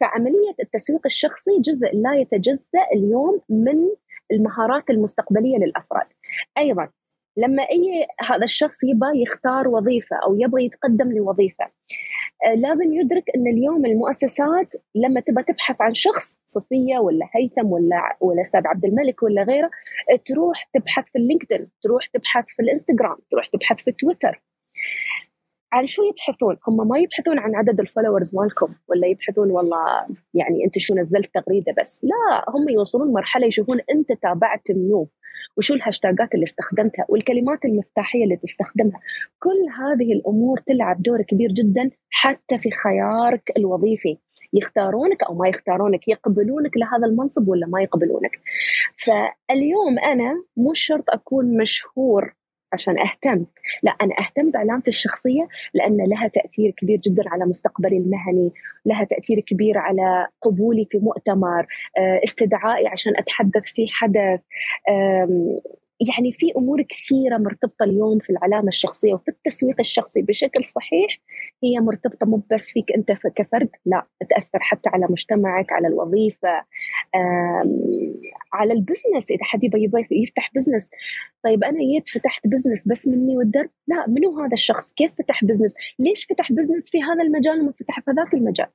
فعملية 0.00 0.54
التسويق 0.60 1.00
الشخصي 1.06 1.50
جزء 1.60 1.90
لا 1.94 2.14
يتجزأ 2.14 2.86
اليوم 2.94 3.40
من 3.48 3.88
المهارات 4.32 4.90
المستقبلية 4.90 5.56
للأفراد. 5.56 6.06
أيضا 6.58 6.88
لما 7.36 7.62
أي 7.62 8.06
هذا 8.20 8.44
الشخص 8.44 8.84
يبغى 8.84 9.22
يختار 9.22 9.68
وظيفة 9.68 10.16
أو 10.26 10.36
يبغى 10.40 10.64
يتقدم 10.64 11.12
لوظيفة 11.12 11.64
لازم 12.56 12.92
يدرك 12.92 13.24
إن 13.36 13.46
اليوم 13.46 13.86
المؤسسات 13.86 14.74
لما 14.94 15.20
تبى 15.20 15.42
تبحث 15.42 15.76
عن 15.80 15.94
شخص 15.94 16.38
صفية 16.46 16.98
ولا 16.98 17.26
هيثم 17.34 17.72
ولا 17.72 18.16
ولا 18.20 18.40
أستاذ 18.40 18.66
عبد 18.66 18.84
الملك 18.84 19.22
ولا 19.22 19.42
غيره 19.42 19.70
آه، 20.12 20.16
تروح 20.24 20.68
تبحث 20.72 21.10
في 21.10 21.18
اللينكدين 21.18 21.70
تروح 21.82 22.06
تبحث 22.06 22.44
في 22.46 22.62
الإنستغرام 22.62 23.16
تروح 23.30 23.46
تبحث 23.46 23.84
في 23.84 23.92
تويتر. 23.92 24.42
عن 25.74 25.86
شو 25.86 26.02
يبحثون؟ 26.02 26.56
هم 26.68 26.88
ما 26.88 26.98
يبحثون 26.98 27.38
عن 27.38 27.54
عدد 27.54 27.80
ال 27.80 27.85
followers 27.85 28.34
مالكم 28.36 28.74
ولا 28.88 29.06
يبحثون 29.06 29.50
والله 29.50 30.06
يعني 30.34 30.64
أنت 30.64 30.78
شو 30.78 30.94
نزلت 30.94 31.34
تغريدة 31.34 31.74
بس، 31.80 32.04
لا 32.04 32.44
هم 32.48 32.68
يوصلون 32.68 33.12
مرحلة 33.12 33.46
يشوفون 33.46 33.80
أنت 33.90 34.12
تابعت 34.22 34.70
منو 34.70 35.08
وشو 35.56 35.74
الهاشتاجات 35.74 36.34
اللي 36.34 36.44
استخدمتها 36.44 37.06
والكلمات 37.08 37.64
المفتاحية 37.64 38.24
اللي 38.24 38.36
تستخدمها، 38.36 39.00
كل 39.38 39.60
هذه 39.80 40.12
الأمور 40.12 40.58
تلعب 40.58 41.02
دور 41.02 41.22
كبير 41.22 41.52
جدا 41.52 41.90
حتى 42.10 42.58
في 42.58 42.70
خيارك 42.70 43.52
الوظيفي. 43.56 44.18
يختارونك 44.54 45.22
أو 45.22 45.34
ما 45.34 45.48
يختارونك 45.48 46.08
يقبلونك 46.08 46.76
لهذا 46.76 47.06
المنصب 47.06 47.48
ولا 47.48 47.66
ما 47.66 47.82
يقبلونك 47.82 48.30
فاليوم 48.94 49.98
أنا 49.98 50.44
مو 50.56 50.74
شرط 50.74 51.04
أكون 51.08 51.56
مشهور 51.56 52.34
عشان 52.74 52.98
أهتم. 52.98 53.44
لا 53.82 53.90
أنا 54.02 54.14
أهتم 54.20 54.50
بعلامتي 54.50 54.90
الشخصية 54.90 55.48
لأن 55.74 55.96
لها 55.96 56.28
تأثير 56.28 56.70
كبير 56.70 56.98
جدا 56.98 57.22
على 57.26 57.44
مستقبلي 57.44 57.96
المهني 57.96 58.50
لها 58.86 59.04
تأثير 59.04 59.40
كبير 59.40 59.78
على 59.78 60.26
قبولي 60.42 60.86
في 60.90 60.98
مؤتمر 60.98 61.66
آه، 61.98 62.20
استدعائي 62.24 62.86
عشان 62.86 63.12
أتحدث 63.16 63.72
في 63.72 63.86
حدث 63.88 64.40
يعني 66.08 66.32
في 66.32 66.52
أمور 66.56 66.82
كثيرة 66.82 67.38
مرتبطة 67.38 67.84
اليوم 67.84 68.18
في 68.18 68.30
العلامة 68.30 68.68
الشخصية 68.68 69.14
وفي 69.14 69.28
التسويق 69.28 69.76
الشخصي 69.80 70.22
بشكل 70.22 70.64
صحيح 70.64 71.20
هي 71.64 71.80
مرتبطة 71.80 72.26
مو 72.26 72.42
بس 72.52 72.72
فيك 72.72 72.92
أنت 72.96 73.12
كفرد 73.12 73.68
لا 73.86 74.06
تأثر 74.30 74.58
حتى 74.60 74.88
على 74.88 75.06
مجتمعك 75.10 75.72
على 75.72 75.88
الوظيفة 75.88 76.64
على 78.52 78.72
ال 78.72 78.78
business. 78.78 79.30
إذا 79.30 79.44
حد 79.44 79.64
يبغى 79.64 80.06
يفتح 80.10 80.50
business 80.54 80.90
طيب 81.44 81.64
أنا 81.64 81.78
جيت 81.78 82.08
فتحت 82.08 82.48
business 82.48 82.88
بس 82.88 83.08
مني 83.08 83.36
والدرب؟ 83.36 83.70
لا 83.86 84.08
منو 84.08 84.40
هذا 84.40 84.52
الشخص؟ 84.52 84.92
كيف 84.92 85.12
فتح 85.18 85.44
business؟ 85.44 85.74
ليش 85.98 86.26
فتح 86.26 86.52
بزنس 86.52 86.90
في 86.90 87.02
هذا 87.02 87.22
المجال 87.22 87.60
وما 87.60 87.72
فتح 87.72 88.00
في 88.00 88.10
ذاك 88.10 88.34
المجال؟ 88.34 88.68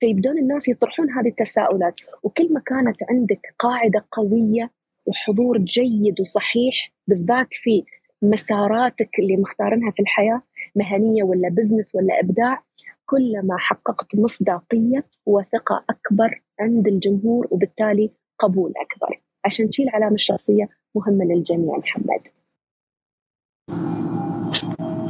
فيبدون 0.00 0.38
الناس 0.38 0.68
يطرحون 0.68 1.10
هذه 1.10 1.28
التساؤلات. 1.28 1.94
وكل 2.22 2.52
ما 2.52 2.60
كانت 2.60 3.02
عندك 3.10 3.54
قاعدة 3.58 4.06
قوية 4.12 4.70
وحضور 5.06 5.58
جيد 5.58 6.20
وصحيح 6.20 6.92
بالذات 7.06 7.54
في 7.54 7.84
مساراتك 8.22 9.18
اللي 9.18 9.36
مختارنها 9.36 9.90
في 9.90 10.02
الحياة 10.02 10.42
مهنية 10.76 11.22
ولا 11.22 11.48
بزنس 11.48 11.94
ولا 11.94 12.20
إبداع 12.20 12.62
كلما 13.06 13.56
حققت 13.58 14.16
مصداقية 14.16 15.04
وثقة 15.26 15.84
أكبر 15.90 16.42
عند 16.60 16.88
الجمهور 16.88 17.48
وبالتالي 17.50 18.10
قبول 18.38 18.72
أكبر. 18.76 19.16
عشان 19.44 19.68
تشيل 19.68 19.88
العلامة 19.88 20.14
الشخصية 20.14 20.68
مهمة 20.94 21.24
للجميع 21.24 21.76
محمد. 21.76 22.20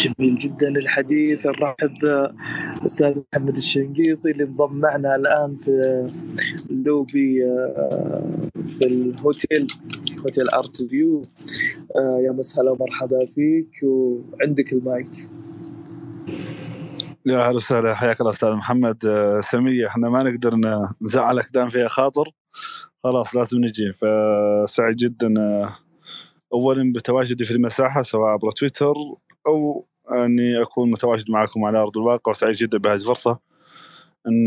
جميل 0.04 0.34
جدا 0.34 0.68
الحديث 0.68 1.46
نرحب 1.46 2.04
الاستاذ 2.78 3.14
محمد 3.32 3.56
الشنقيطي 3.56 4.30
اللي 4.30 4.44
انضم 4.44 4.72
معنا 4.72 5.16
الآن 5.16 5.56
في 5.56 5.70
اللوبي 6.70 7.44
آه، 7.44 8.28
في 8.78 8.86
ال 8.86 9.00
hotel 9.00 9.66
hotel 10.18 10.48
Art 10.48 10.82
View. 10.82 11.22
آه، 11.96 12.20
يا 12.26 12.32
مسهلا 12.32 12.70
ومرحبا 12.70 13.26
فيك 13.34 13.82
وعندك 13.82 14.72
المايك. 14.72 15.10
يا 17.26 17.48
أهلا 17.48 17.56
وسهلا 17.56 17.94
حياك 17.94 18.20
الله 18.20 18.32
أستاذ 18.32 18.54
محمد. 18.54 19.06
آه، 19.06 19.40
سمية 19.40 19.86
إحنا 19.86 20.08
ما 20.08 20.22
نقدر 20.22 20.54
نزعلك 21.02 21.48
دام 21.54 21.68
فيها 21.68 21.88
خاطر. 21.88 22.30
خلاص 23.04 23.34
لازم 23.36 23.58
نجي. 23.58 23.92
فسعيد 23.92 24.96
جدا 24.96 25.34
اولا 26.52 26.92
بتواجدي 26.92 27.44
في 27.44 27.50
المساحة 27.50 28.02
سواء 28.02 28.28
عبر 28.28 28.50
تويتر 28.50 28.94
أو 29.46 29.84
أني 30.12 30.62
أكون 30.62 30.90
متواجد 30.90 31.30
معكم 31.30 31.64
على 31.64 31.78
أرض 31.78 31.98
الواقع 31.98 32.30
وسعيد 32.30 32.54
جدا 32.54 32.78
بهذه 32.78 33.00
الفرصة. 33.00 33.38
إن 34.28 34.46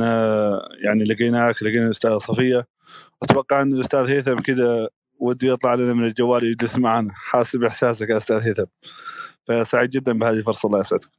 يعني 0.83 1.03
لقيناك 1.03 1.63
لقينا 1.63 1.85
الاستاذه 1.85 2.17
صفية. 2.17 2.67
أتوقع 3.23 3.61
أن 3.61 3.73
الأستاذ 3.73 3.99
هيثم 3.99 4.39
كذا 4.39 4.89
وده 5.19 5.47
يطلع 5.47 5.75
لنا 5.75 5.93
من 5.93 6.03
الجوال 6.03 6.43
يجلس 6.43 6.77
معنا. 6.77 7.11
حاسب 7.13 7.63
إحساسك 7.63 8.09
يا 8.09 8.17
أستاذ 8.17 8.37
هيثم. 8.37 8.65
فسعيد 9.45 9.89
جدا 9.89 10.13
بهذه 10.19 10.37
الفرصة 10.37 10.67
الله 10.67 10.79
يسعدك. 10.79 11.09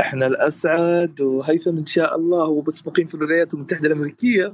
إحنا 0.00 0.26
الأسعد 0.26 1.20
وهيثم 1.20 1.76
إن 1.76 1.86
شاء 1.86 2.16
الله 2.16 2.44
هو 2.44 2.60
بس 2.60 2.86
مقيم 2.86 3.06
في 3.06 3.14
الولايات 3.14 3.54
المتحدة 3.54 3.86
الأمريكية. 3.86 4.46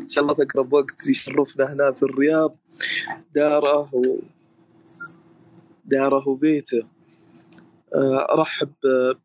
إن 0.00 0.08
شاء 0.08 0.24
الله 0.24 0.34
في 0.34 0.42
أقرب 0.42 0.72
وقت 0.72 1.08
يشرفنا 1.08 1.72
هنا 1.72 1.92
في 1.92 2.02
الرياض. 2.02 2.56
دارة 3.34 3.94
و... 3.94 4.16
داره 5.90 6.28
وبيته 6.28 6.82
آه، 7.94 8.34
أرحب 8.34 8.72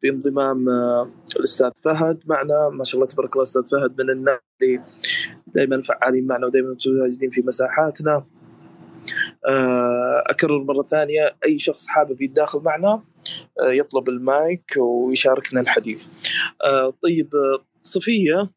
بانضمام 0.04 0.70
آه، 0.70 1.12
الأستاذ 1.36 1.72
فهد 1.84 2.20
معنا. 2.26 2.70
ما 2.70 2.84
شاء 2.84 2.96
الله 2.96 3.08
تبارك 3.08 3.34
الله 3.34 3.44
أستاذ 3.44 3.66
فهد 3.66 4.02
من 4.02 4.10
الناس 4.10 4.40
اللي 4.62 4.82
دائما 5.48 5.82
فعالين 5.82 6.28
معنا 6.28 6.48
ودائما 6.48 6.72
متواجدين 6.72 7.30
في 7.30 7.42
مساحاتنا. 7.42 8.26
آه، 9.48 10.24
أكرر 10.28 10.64
مرة 10.64 10.84
ثانية 10.84 11.30
أي 11.46 11.58
شخص 11.58 11.88
حابب 11.88 12.22
يتداخل 12.22 12.60
معنا 12.60 13.04
يطلب 13.64 14.10
المايك 14.10 14.74
ويشاركنا 14.78 15.62
الحديث. 15.62 16.06
طيب 17.04 17.30
صفية 17.84 18.50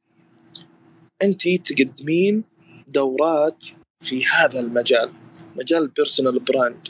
أنت 1.23 1.49
تقدمين 1.49 2.45
دورات 2.89 3.65
في 4.01 4.27
هذا 4.27 4.61
المجال 4.61 5.11
مجال 5.57 5.83
ال 5.83 5.89
personal 5.89 6.39
brand 6.39 6.89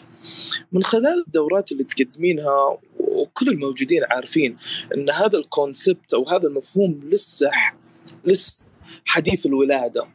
من 0.73 0.83
خلال 0.83 1.25
الدورات 1.27 1.73
اللي 1.73 1.85
تقدمينها 1.85 2.79
وكل 2.99 3.49
الموجودين 3.49 4.01
عارفين 4.11 4.57
إن 4.95 5.11
هذا 5.11 5.39
ال 5.39 5.48
concept 5.48 6.15
أو 6.15 6.29
هذا 6.29 6.49
المفهوم 6.49 7.01
لسه 7.05 7.51
لسه 8.25 8.65
حديث 9.05 9.47
الولادة. 9.47 10.09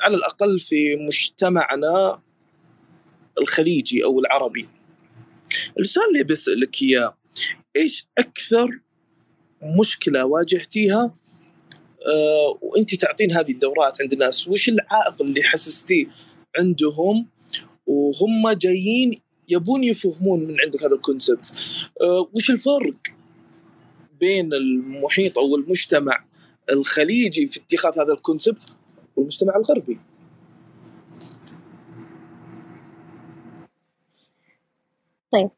على 0.00 0.16
الأقل 0.16 0.58
في 0.58 0.96
مجتمعنا 0.96 2.20
الخليجي 3.40 4.04
أو 4.04 4.20
العربي. 4.20 4.68
السؤال 5.78 6.06
اللي 6.08 6.24
بسالك 6.24 6.82
إياه 6.82 7.16
إيش 7.76 8.06
أكثر 8.18 8.80
مشكلة 9.80 10.24
واجهتيها؟ 10.24 11.14
آه 12.06 12.58
وأنت 12.62 12.94
تعطين 12.94 13.32
هذه 13.32 13.50
الدورات 13.50 14.02
عند 14.02 14.12
الناس 14.12 14.48
وش 14.48 14.68
العائق 14.68 15.22
اللي 15.22 15.42
حسستيه 15.42 16.06
عندهم؟ 16.58 17.26
وهم 17.86 18.50
جايين 18.52 19.18
يبون 19.48 19.84
يفهمون 19.84 20.40
من 20.40 20.54
عندك 20.64 20.84
هذا 20.84 20.94
الكونسبت. 20.94 21.52
أه 22.02 22.28
وش 22.34 22.50
الفرق 22.50 22.94
بين 24.20 24.54
المحيط 24.54 25.38
أو 25.38 25.56
المجتمع 25.56 26.24
الخليجي 26.72 27.48
في 27.48 27.60
اتخاذ 27.60 28.00
هذا 28.00 28.12
الكونسبت 28.12 28.76
والمجتمع 29.16 29.56
الغربي؟ 29.56 29.98
طيب. 35.32 35.50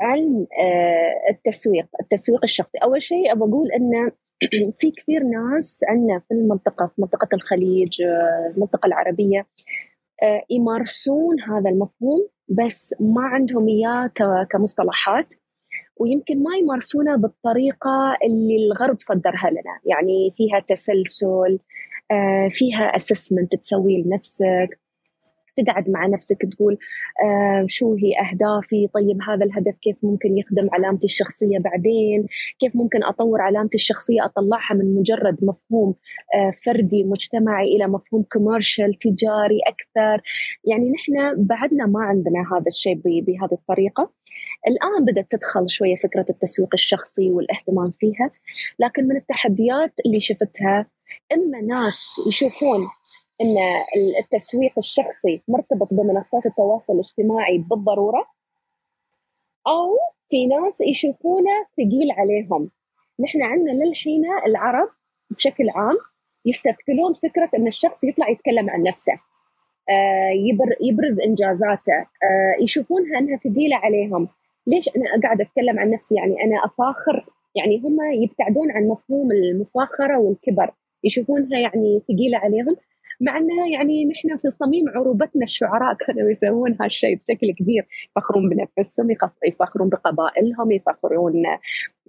علم 0.00 0.46
آه، 0.60 1.30
التسويق 1.30 1.86
التسويق 2.00 2.40
الشخصي. 2.44 2.78
أول 2.78 3.02
شيء 3.02 3.32
أبغى 3.32 3.48
أقول 3.48 3.68
أن 3.72 4.10
في 4.78 4.90
كثير 4.90 5.22
ناس 5.22 5.80
عندنا 5.88 6.18
في 6.28 6.34
المنطقة 6.34 6.86
في 6.86 7.00
منطقة 7.02 7.28
الخليج 7.34 8.02
آه، 8.02 8.52
المنطقة 8.54 8.86
العربية 8.86 9.46
يمارسون 10.50 11.40
هذا 11.40 11.70
المفهوم 11.70 12.28
بس 12.48 12.94
ما 13.00 13.22
عندهم 13.22 13.68
إياه 13.68 14.10
كمصطلحات 14.50 15.34
ويمكن 15.96 16.42
ما 16.42 16.56
يمارسونه 16.56 17.16
بالطريقة 17.16 18.16
اللي 18.24 18.56
الغرب 18.56 18.96
صدرها 19.00 19.50
لنا. 19.50 19.80
يعني 19.84 20.34
فيها 20.36 20.60
تسلسل 20.60 21.58
آه، 22.10 22.48
فيها 22.50 22.96
اسسمنت 22.96 23.56
تسويه 23.56 24.04
لنفسك 24.04 24.80
تقعد 25.56 25.90
مع 25.90 26.06
نفسك 26.06 26.38
تقول 26.52 26.78
آه 27.24 27.64
شو 27.68 27.94
هي 27.94 28.12
أهدافي؟ 28.30 28.88
طيب 28.94 29.18
هذا 29.28 29.44
الهدف 29.44 29.74
كيف 29.82 29.96
ممكن 30.02 30.38
يخدم 30.38 30.68
علامتي 30.72 31.04
الشخصية 31.04 31.58
بعدين؟ 31.58 32.26
كيف 32.60 32.76
ممكن 32.76 33.04
أطور 33.04 33.40
علامتي 33.40 33.74
الشخصية؟ 33.74 34.24
أطلعها 34.24 34.74
من 34.74 34.94
مجرد 34.94 35.38
مفهوم 35.42 35.94
آه 36.34 36.50
فردي 36.50 37.04
مجتمعي 37.04 37.76
إلى 37.76 37.86
مفهوم 37.86 38.22
كوميرشال 38.32 38.94
تجاري 38.94 39.60
أكثر. 39.66 40.22
يعني 40.64 40.90
نحن 40.90 41.44
بعدنا 41.44 41.86
ما 41.86 42.00
عندنا 42.00 42.40
هذا 42.52 42.66
الشيء 42.66 43.00
بهذه 43.04 43.52
الطريقة. 43.52 44.10
الآن 44.68 45.04
بدأت 45.04 45.30
تدخل 45.30 45.70
شوية 45.70 45.96
فكرة 45.96 46.26
التسويق 46.30 46.68
الشخصي 46.74 47.30
والاهتمام 47.30 47.90
فيها. 47.90 48.30
لكن 48.78 49.08
من 49.08 49.16
التحديات 49.16 49.92
اللي 50.06 50.20
شفتها 50.20 50.86
إما 51.32 51.60
ناس 51.60 52.06
يشوفون 52.26 52.80
إن 53.40 53.56
التسويق 54.18 54.72
الشخصي 54.78 55.42
مرتبط 55.48 55.88
بمنصات 55.90 56.46
التواصل 56.46 56.92
الاجتماعي 56.92 57.58
بالضرورة 57.58 58.26
أو 59.66 59.98
في 60.30 60.46
ناس 60.46 60.80
يشوفونه 60.80 61.66
ثقيل 61.76 62.10
عليهم. 62.10 62.70
نحن 63.20 63.42
عندنا 63.42 63.84
للحين 63.84 64.24
العرب 64.46 64.88
بشكل 65.30 65.70
عام 65.70 65.96
يستثقلون 66.46 67.14
فكرة 67.14 67.50
إن 67.56 67.66
الشخص 67.66 68.04
يطلع 68.04 68.28
يتكلم 68.28 68.70
عن 68.70 68.82
نفسه 68.82 69.12
آه، 69.90 70.30
يبرز 70.80 71.20
إنجازاته 71.20 71.98
آه، 71.98 72.62
يشوفونها 72.62 73.18
إنها 73.18 73.36
ثقيلة 73.36 73.76
عليهم. 73.76 74.28
ليش 74.66 74.88
أنا 74.96 75.22
قاعد 75.22 75.40
أتكلم 75.40 75.78
عن 75.78 75.90
نفسي؟ 75.90 76.14
يعني 76.14 76.44
أنا 76.44 76.64
أفاخر. 76.64 77.26
يعني 77.54 77.80
هم 77.84 77.98
يبتعدون 78.22 78.70
عن 78.70 78.88
مفهوم 78.88 79.32
المفاخرة 79.32 80.18
والكبر 80.18 80.70
يشوفونها 81.04 81.58
يعني 81.58 82.02
ثقيلة 82.08 82.38
عليهم. 82.38 82.76
مع 83.20 83.38
إنه 83.38 83.72
يعني 83.72 84.04
نحن 84.04 84.36
في 84.36 84.50
صميم 84.50 84.88
عروبتنا 84.88 85.44
الشعراء 85.44 85.94
كانوا 85.94 86.30
يسوون 86.30 86.76
هالشيء 86.80 87.16
بشكل 87.16 87.52
كبير. 87.58 87.86
يفخرون 88.10 88.48
بنفسهم 88.48 89.10
يفخرون 89.46 89.88
بقبائلهم 89.88 90.72
يفخرون 90.72 91.46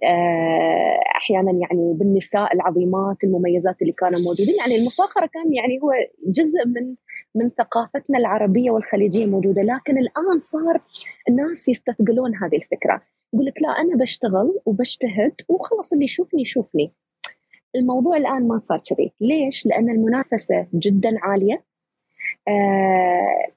آه، 0.04 1.00
أحيانا 1.16 1.50
يعني 1.52 1.94
بالنساء 1.94 2.54
العظيمات 2.54 3.24
المميزات 3.24 3.82
اللي 3.82 3.92
كانوا 3.92 4.20
موجودين. 4.20 4.54
يعني 4.58 4.76
المفاخرة 4.76 5.26
كان 5.26 5.54
يعني 5.54 5.80
هو 5.82 5.92
جزء 6.26 6.66
من 6.66 6.94
من 7.34 7.50
ثقافتنا 7.50 8.18
العربية 8.18 8.70
والخليجية 8.70 9.26
موجودة. 9.26 9.62
لكن 9.62 9.98
الآن 9.98 10.38
صار 10.38 10.80
الناس 11.28 11.68
يستثقلون 11.68 12.34
هذه 12.36 12.56
الفكرة. 12.56 13.02
يقول 13.34 13.46
لك 13.46 13.62
لا 13.62 13.68
أنا 13.68 13.96
بشتغل 13.96 14.60
وبجتهد 14.66 15.32
وخلاص 15.48 15.92
اللي 15.92 16.04
يشوفني 16.04 16.42
يشوفني. 16.42 16.92
الموضوع 17.76 18.16
الآن 18.16 18.48
ما 18.48 18.58
صار 18.58 18.82
كذي. 18.90 19.12
ليش؟ 19.20 19.66
لأن 19.66 19.90
المنافسة 19.90 20.66
جدا 20.74 21.14
عالية. 21.22 21.64
آه 22.48 23.52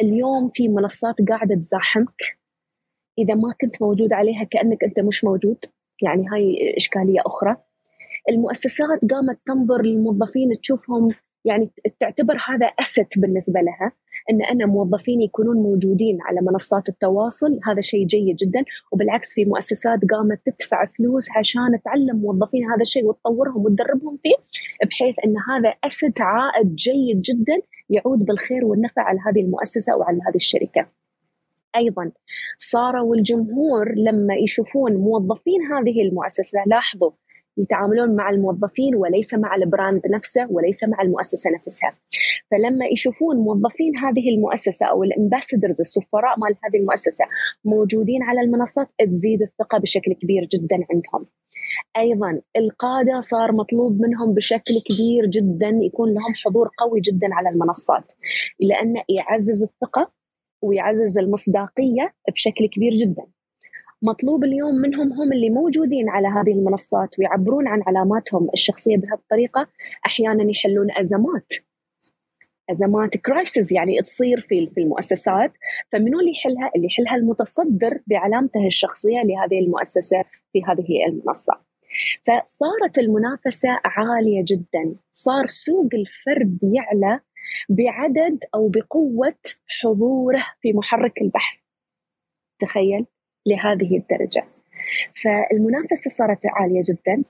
اليوم 0.00 0.48
في 0.48 0.68
منصات 0.68 1.28
قاعدة 1.28 1.54
تزاحمك. 1.54 2.38
إذا 3.18 3.34
ما 3.34 3.54
كنت 3.60 3.82
موجود 3.82 4.12
عليها 4.12 4.44
كأنك 4.44 4.84
أنت 4.84 5.00
مش 5.00 5.24
موجود. 5.24 5.64
يعني 6.02 6.24
هاي 6.32 6.74
إشكالية 6.76 7.20
أخرى. 7.26 7.56
المؤسسات 8.28 9.04
قامت 9.10 9.38
تنظر 9.46 9.82
للموظفين 9.82 10.60
تشوفهم 10.60 11.08
يعني 11.44 11.64
تعتبر 12.00 12.36
هذا 12.48 12.66
است 12.80 13.18
بالنسبة 13.18 13.60
لها. 13.60 13.92
إن 14.30 14.42
أنا 14.42 14.66
موظفين 14.66 15.20
يكونون 15.20 15.56
موجودين 15.56 16.18
على 16.22 16.40
منصات 16.40 16.88
التواصل 16.88 17.60
هذا 17.64 17.80
شيء 17.80 18.06
جيد 18.06 18.36
جدا 18.36 18.64
وبالعكس 18.92 19.32
في 19.34 19.44
مؤسسات 19.44 19.98
قامت 20.10 20.40
تدفع 20.46 20.86
فلوس 20.86 21.26
عشان 21.36 21.82
تعلم 21.84 22.16
موظفين 22.16 22.64
هذا 22.64 22.82
الشيء 22.82 23.04
وتطورهم 23.04 23.64
وتدربهم 23.64 24.18
فيه 24.22 24.34
بحيث 24.86 25.16
إن 25.24 25.34
هذا 25.50 25.74
أسد 25.84 26.12
عائد 26.20 26.74
جيد 26.74 27.22
جدا 27.22 27.62
يعود 27.90 28.18
بالخير 28.24 28.64
والنفع 28.64 29.02
على 29.02 29.18
هذه 29.26 29.40
المؤسسة 29.44 29.96
وعلى 29.96 30.18
هذه 30.28 30.36
الشركة. 30.36 30.86
أيضا 31.76 32.12
صاروا 32.58 33.14
الجمهور 33.16 33.94
لما 33.96 34.34
يشوفون 34.34 34.92
موظفين 34.96 35.62
هذه 35.72 36.02
المؤسسة 36.02 36.58
لاحظوا 36.66 37.10
يتعاملون 37.56 38.16
مع 38.16 38.30
الموظفين 38.30 38.94
وليس 38.96 39.34
مع 39.34 39.54
البراند 39.54 40.02
نفسه 40.06 40.46
وليس 40.50 40.84
مع 40.84 41.02
المؤسسة 41.02 41.50
نفسها. 41.50 41.98
فلما 42.50 42.86
يشوفون 42.86 43.36
موظفين 43.36 43.96
هذه 43.96 44.28
المؤسسة 44.34 44.86
أو 44.86 45.02
الامباسدرز 45.02 45.80
السفراء 45.80 46.38
مال 46.38 46.56
هذه 46.64 46.80
المؤسسة 46.80 47.24
موجودين 47.64 48.22
على 48.22 48.40
المنصات 48.40 48.88
تزيد 48.98 49.42
الثقة 49.42 49.78
بشكل 49.78 50.12
كبير 50.12 50.44
جدا 50.44 50.76
عندهم. 50.90 51.26
أيضا 51.96 52.40
القادة 52.56 53.20
صار 53.20 53.52
مطلوب 53.52 54.00
منهم 54.00 54.34
بشكل 54.34 54.74
كبير 54.84 55.26
جدا 55.26 55.78
يكون 55.82 56.08
لهم 56.08 56.32
حضور 56.44 56.70
قوي 56.78 57.00
جدا 57.00 57.28
على 57.32 57.48
المنصات 57.48 58.12
لأنه 58.60 59.02
يعزز 59.08 59.62
الثقة 59.62 60.12
ويعزز 60.62 61.18
المصداقية 61.18 62.14
بشكل 62.32 62.66
كبير 62.66 62.92
جدا. 62.92 63.26
مطلوب 64.02 64.44
اليوم 64.44 64.74
منهم 64.74 65.12
هم 65.12 65.32
اللي 65.32 65.50
موجودين 65.50 66.08
على 66.08 66.28
هذه 66.28 66.52
المنصات 66.52 67.18
ويعبرون 67.18 67.68
عن 67.68 67.82
علاماتهم 67.86 68.48
الشخصية 68.54 68.96
بهالطريقة 68.96 69.68
أحيانا 70.06 70.50
يحلون 70.50 70.86
أزمات 70.90 71.52
أزمات 72.70 73.16
كرايسيس 73.16 73.72
يعني 73.72 74.02
تصير 74.02 74.40
في 74.40 74.66
في 74.66 74.80
المؤسسات 74.80 75.52
فمنو 75.92 76.20
اللي 76.20 76.30
يحلها؟ 76.30 76.70
اللي 76.76 76.86
يحلها 76.86 77.16
المتصدر 77.16 78.00
بعلامته 78.06 78.66
الشخصية 78.66 79.22
لهذه 79.22 79.58
المؤسسة 79.58 80.24
في 80.52 80.64
هذه 80.64 81.06
المنصة. 81.08 81.52
فصارت 82.22 82.98
المنافسة 82.98 83.68
عالية 83.84 84.44
جدا، 84.48 84.94
صار 85.10 85.46
سوق 85.46 85.88
الفرد 85.94 86.58
يعلى 86.62 87.20
بعدد 87.68 88.38
أو 88.54 88.68
بقوة 88.68 89.34
حضوره 89.82 90.44
في 90.60 90.72
محرك 90.72 91.22
البحث. 91.22 91.58
تخيل 92.58 93.06
لهذه 93.46 93.96
الدرجة. 93.96 94.44
فالمنافسة 95.22 96.10
صارت 96.10 96.46
عالية 96.46 96.82
جدا. 96.90 97.22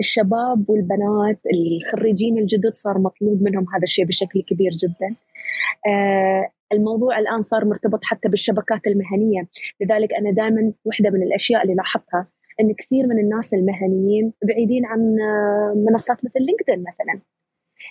الشباب 0.00 0.70
والبنات 0.70 1.40
الخريجين 1.54 2.38
الجدد 2.38 2.74
صار 2.74 2.98
مطلوب 2.98 3.42
منهم 3.42 3.66
هذا 3.74 3.82
الشيء 3.82 4.04
بشكل 4.04 4.42
كبير 4.42 4.70
جدا. 4.72 5.16
آه 5.88 6.50
الموضوع 6.72 7.18
الآن 7.18 7.42
صار 7.42 7.64
مرتبط 7.64 8.00
حتى 8.04 8.28
بالشبكات 8.28 8.86
المهنية. 8.86 9.48
لذلك 9.80 10.14
أنا 10.14 10.30
دائما 10.30 10.72
واحدة 10.84 11.10
من 11.10 11.22
الأشياء 11.22 11.62
اللي 11.62 11.74
لاحظتها 11.74 12.26
أن 12.60 12.74
كثير 12.74 13.06
من 13.06 13.18
الناس 13.18 13.54
المهنيين 13.54 14.32
بعيدين 14.44 14.86
عن 14.86 15.20
آه، 15.20 15.74
منصات 15.90 16.24
مثل 16.24 16.40
لينكدين 16.40 16.80
مثلا. 16.80 17.20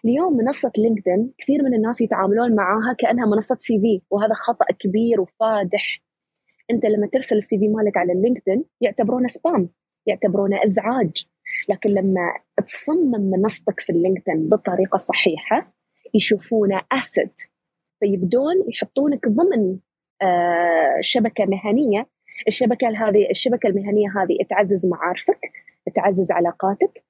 اليوم 0.06 0.38
منصة 0.38 0.72
لينكدين 0.78 1.32
كثير 1.38 1.64
من 1.64 1.74
الناس 1.74 2.02
يتعاملون 2.02 2.56
معها 2.56 2.96
كأنها 2.98 3.26
منصة 3.26 3.58
CV 3.60 4.02
وهذا 4.12 4.34
خطأ 4.34 4.66
كبير 4.80 5.22
وفادح. 5.22 6.02
انت 6.72 6.86
لما 6.86 7.08
ترسل 7.08 7.38
ال 7.38 7.60
CV 7.60 7.68
مالك 7.68 7.98
على 7.98 8.14
اللينكدين 8.14 8.66
يعتبرونه 8.82 9.28
spam 9.28 9.70
يعتبرونه 10.06 10.64
إزعاج. 10.64 11.26
لكن 11.70 11.90
لما 11.90 12.34
تصمم 12.68 13.32
منصتك 13.32 13.80
في 13.80 13.90
اللينكدين 13.92 14.50
بالطريقة 14.50 14.96
الصحيحة 14.96 15.74
يشوفونه 16.14 16.82
asset. 16.92 17.32
فيبدون 18.00 18.56
يحطونك 18.68 19.28
ضمن 19.28 19.78
آه 20.22 20.98
شبكة 21.02 21.46
مهنية. 21.46 22.08
الشبكة 22.48 22.88
هذه 22.88 23.30
الشبكة 23.30 23.68
المهنية 23.68 24.08
هذه 24.08 24.38
تعزز 24.50 24.86
معارفك 24.86 25.40
تعزز 25.96 26.32
علاقاتك. 26.32 27.04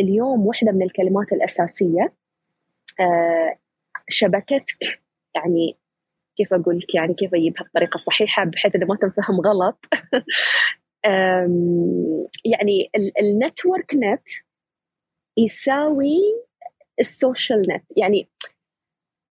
اليوم 0.00 0.46
واحدة 0.46 0.72
من 0.72 0.82
الكلمات 0.82 1.32
الأساسية 1.32 2.12
آه 3.00 3.56
شبكتك 4.08 4.78
يعني 5.34 5.76
كيف 6.36 6.54
أقول 6.54 6.78
لك 6.78 6.94
يعني 6.94 7.14
كيف 7.14 7.34
أجيبها 7.34 7.64
بطريقة 7.64 7.96
صحيحة 7.96 8.44
بحيث 8.44 8.74
انه 8.76 8.86
ما 8.86 8.96
تنفهم 8.96 9.40
غلط. 9.40 9.84
يعني 12.44 12.90
ال 13.20 13.94
network 13.94 14.28
يساوي 15.38 16.18
ال 17.00 17.09
social 17.09 17.60
net 17.60 17.84
يعني 17.96 18.28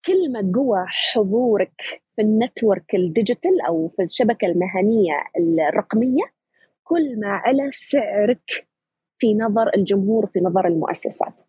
كل 0.06 0.32
ما 0.32 0.52
قوى 0.56 0.86
حضورك 0.88 2.02
في 2.16 2.22
ال 2.22 2.31
network 2.31 2.96
ال 2.96 3.04
digital 3.04 3.62
أو 3.68 3.88
في 3.88 4.04
الشبكة 4.04 4.46
المهنية 4.46 5.14
الرقمية 5.70 6.24
كل 6.84 7.20
ما 7.20 7.28
على 7.28 7.70
سعرك 7.72 8.68
في 9.18 9.34
نظر 9.34 9.70
الجمهور 9.76 10.26
في 10.34 10.40
نظر 10.40 10.68
المؤسسات. 10.68 11.42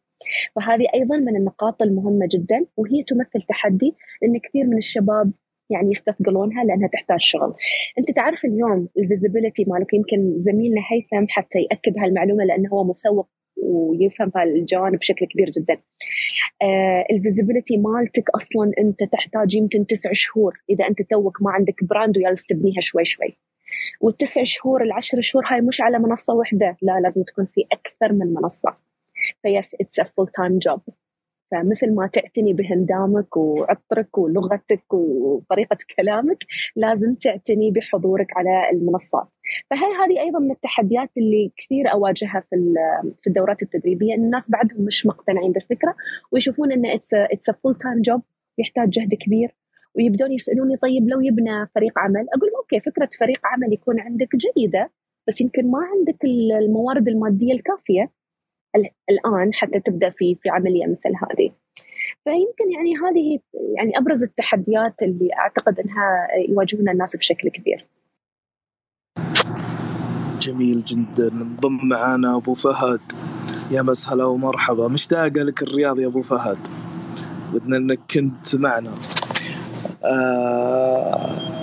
فهذه 0.56 0.86
أيضا 0.94 1.16
من 1.16 1.36
النقاط 1.36 1.82
المهمة 1.82 2.28
جدا 2.30 2.66
وهي 2.76 3.02
تمثل 3.02 3.46
تحدي 3.48 3.94
لأن 4.22 4.38
كثير 4.38 4.64
من 4.64 4.76
الشباب 4.76 5.32
يعني 5.70 5.90
يستثقلونها 5.90 6.64
لأنها 6.64 6.88
تحتاج 6.88 7.20
شغل. 7.20 7.54
أنت 7.98 8.10
تعرف 8.10 8.44
اليوم 8.44 8.88
ال 8.98 9.04
visibility 9.04 9.64
مالك 9.68 9.94
يمكن 9.94 10.38
زميلنا 10.38 10.80
هيثم 10.92 11.26
حتى 11.28 11.58
يأكد 11.58 11.98
هالمعلومة 11.98 12.44
لأنه 12.44 12.68
هو 12.72 12.84
مسوق 12.84 13.28
ويفهم 13.56 14.32
هالجوانب 14.36 14.98
بشكل 14.98 15.26
كبير 15.26 15.50
جدا. 15.50 15.76
آه 16.62 17.04
ال 17.10 17.16
visibility 17.16 17.76
مالتك 17.76 18.30
أصلا 18.30 18.72
أنت 18.78 19.04
تحتاج 19.04 19.54
يمكن 19.54 19.86
تسع 19.86 20.10
شهور 20.12 20.60
إذا 20.70 20.88
أنت 20.88 21.02
توك 21.02 21.42
ما 21.42 21.50
عندك 21.50 21.84
brand 21.84 22.18
وجالس 22.18 22.46
تبنيها 22.46 22.80
شوي 22.80 23.04
شوي. 23.04 23.38
والتسع 24.00 24.42
شهور 24.42 24.82
العشر 24.82 25.20
شهور 25.20 25.44
هاي 25.50 25.60
مش 25.60 25.80
على 25.80 25.98
منصة 25.98 26.34
واحدة 26.34 26.76
لا 26.82 27.00
لازم 27.00 27.22
تكون 27.22 27.46
في 27.46 27.64
أكثر 27.72 28.12
من 28.12 28.34
منصة. 28.34 28.76
فيس 29.42 29.74
it's 29.80 30.00
a 30.00 30.04
full 30.04 30.28
time 30.28 30.58
job 30.58 30.80
فمثل 31.54 31.94
ما 31.94 32.06
تعتني 32.06 32.52
بهندامك 32.52 33.36
وعطرك 33.36 34.18
ولغتك 34.18 34.94
وطريقة 34.94 35.76
كلامك 35.96 36.44
لازم 36.76 37.14
تعتني 37.14 37.70
بحضورك 37.70 38.26
على 38.36 38.70
المنصات. 38.72 39.28
فهي 39.70 39.78
هذه 39.78 40.20
أيضا 40.20 40.38
من 40.38 40.50
التحديات 40.50 41.10
اللي 41.16 41.52
كثير 41.56 41.92
أواجهها 41.92 42.44
في 42.50 42.74
في 43.22 43.26
الدورات 43.26 43.62
التدريبية. 43.62 44.14
أن 44.14 44.24
الناس 44.24 44.50
بعدهم 44.50 44.84
مش 44.84 45.06
مقتنعين 45.06 45.52
بالفكرة 45.52 45.94
ويشوفون 46.32 46.72
أن 46.72 46.86
it's 47.12 47.50
full 47.50 47.74
time 47.74 48.00
job 48.02 48.22
يحتاج 48.58 48.90
جهد 48.90 49.14
كبير 49.14 49.54
ويبدون 49.94 50.32
يسألوني 50.32 50.76
طيب 50.76 51.08
لو 51.08 51.20
يبنى 51.20 51.66
فريق 51.74 51.98
عمل؟ 51.98 52.26
أقول 52.34 52.50
okay 52.56 52.80
فكرة 52.80 53.08
فريق 53.18 53.40
عمل 53.44 53.72
يكون 53.72 54.00
عندك 54.00 54.28
جيدة 54.36 54.90
بس 55.28 55.40
يمكن 55.40 55.70
ما 55.70 55.78
عندك 55.78 56.24
الموارد 56.24 57.08
المادية 57.08 57.52
الكافية 57.52 58.10
الآن 59.10 59.54
حتى 59.54 59.80
تبدأ 59.80 60.10
في 60.10 60.38
في 60.42 60.48
عملية 60.48 60.86
مثل 60.86 61.16
هذه. 61.22 61.50
فيمكن 62.24 62.72
يعني 62.74 62.96
هذه 62.96 63.40
يعني 63.76 63.98
أبرز 63.98 64.22
التحديات 64.22 65.02
اللي 65.02 65.28
أعتقد 65.38 65.80
أنها 65.80 66.28
يواجهونها 66.48 66.92
الناس 66.92 67.16
بشكل 67.16 67.48
كبير. 67.48 67.86
جميل 70.40 70.80
جدا. 70.80 71.32
انضم 71.32 71.88
معانا 71.88 72.36
أبو 72.36 72.54
فهد. 72.54 73.00
يا 73.70 73.82
مسهلا 73.82 74.24
ومرحبا. 74.24 74.88
مشتاق 74.88 75.26
لك 75.26 75.62
الرياض 75.62 76.00
يا 76.00 76.06
أبو 76.06 76.22
فهد. 76.22 76.58
ودنا 77.54 77.76
أنك 77.76 78.00
كنت 78.14 78.56
معنا. 78.56 78.94
آه 80.04 81.54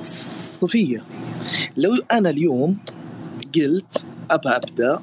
صفية 0.00 1.02
لو 1.76 1.90
أنا 2.12 2.30
اليوم 2.30 2.78
قلت 3.56 4.06
أبى 4.30 4.48
أبدأ 4.48 5.02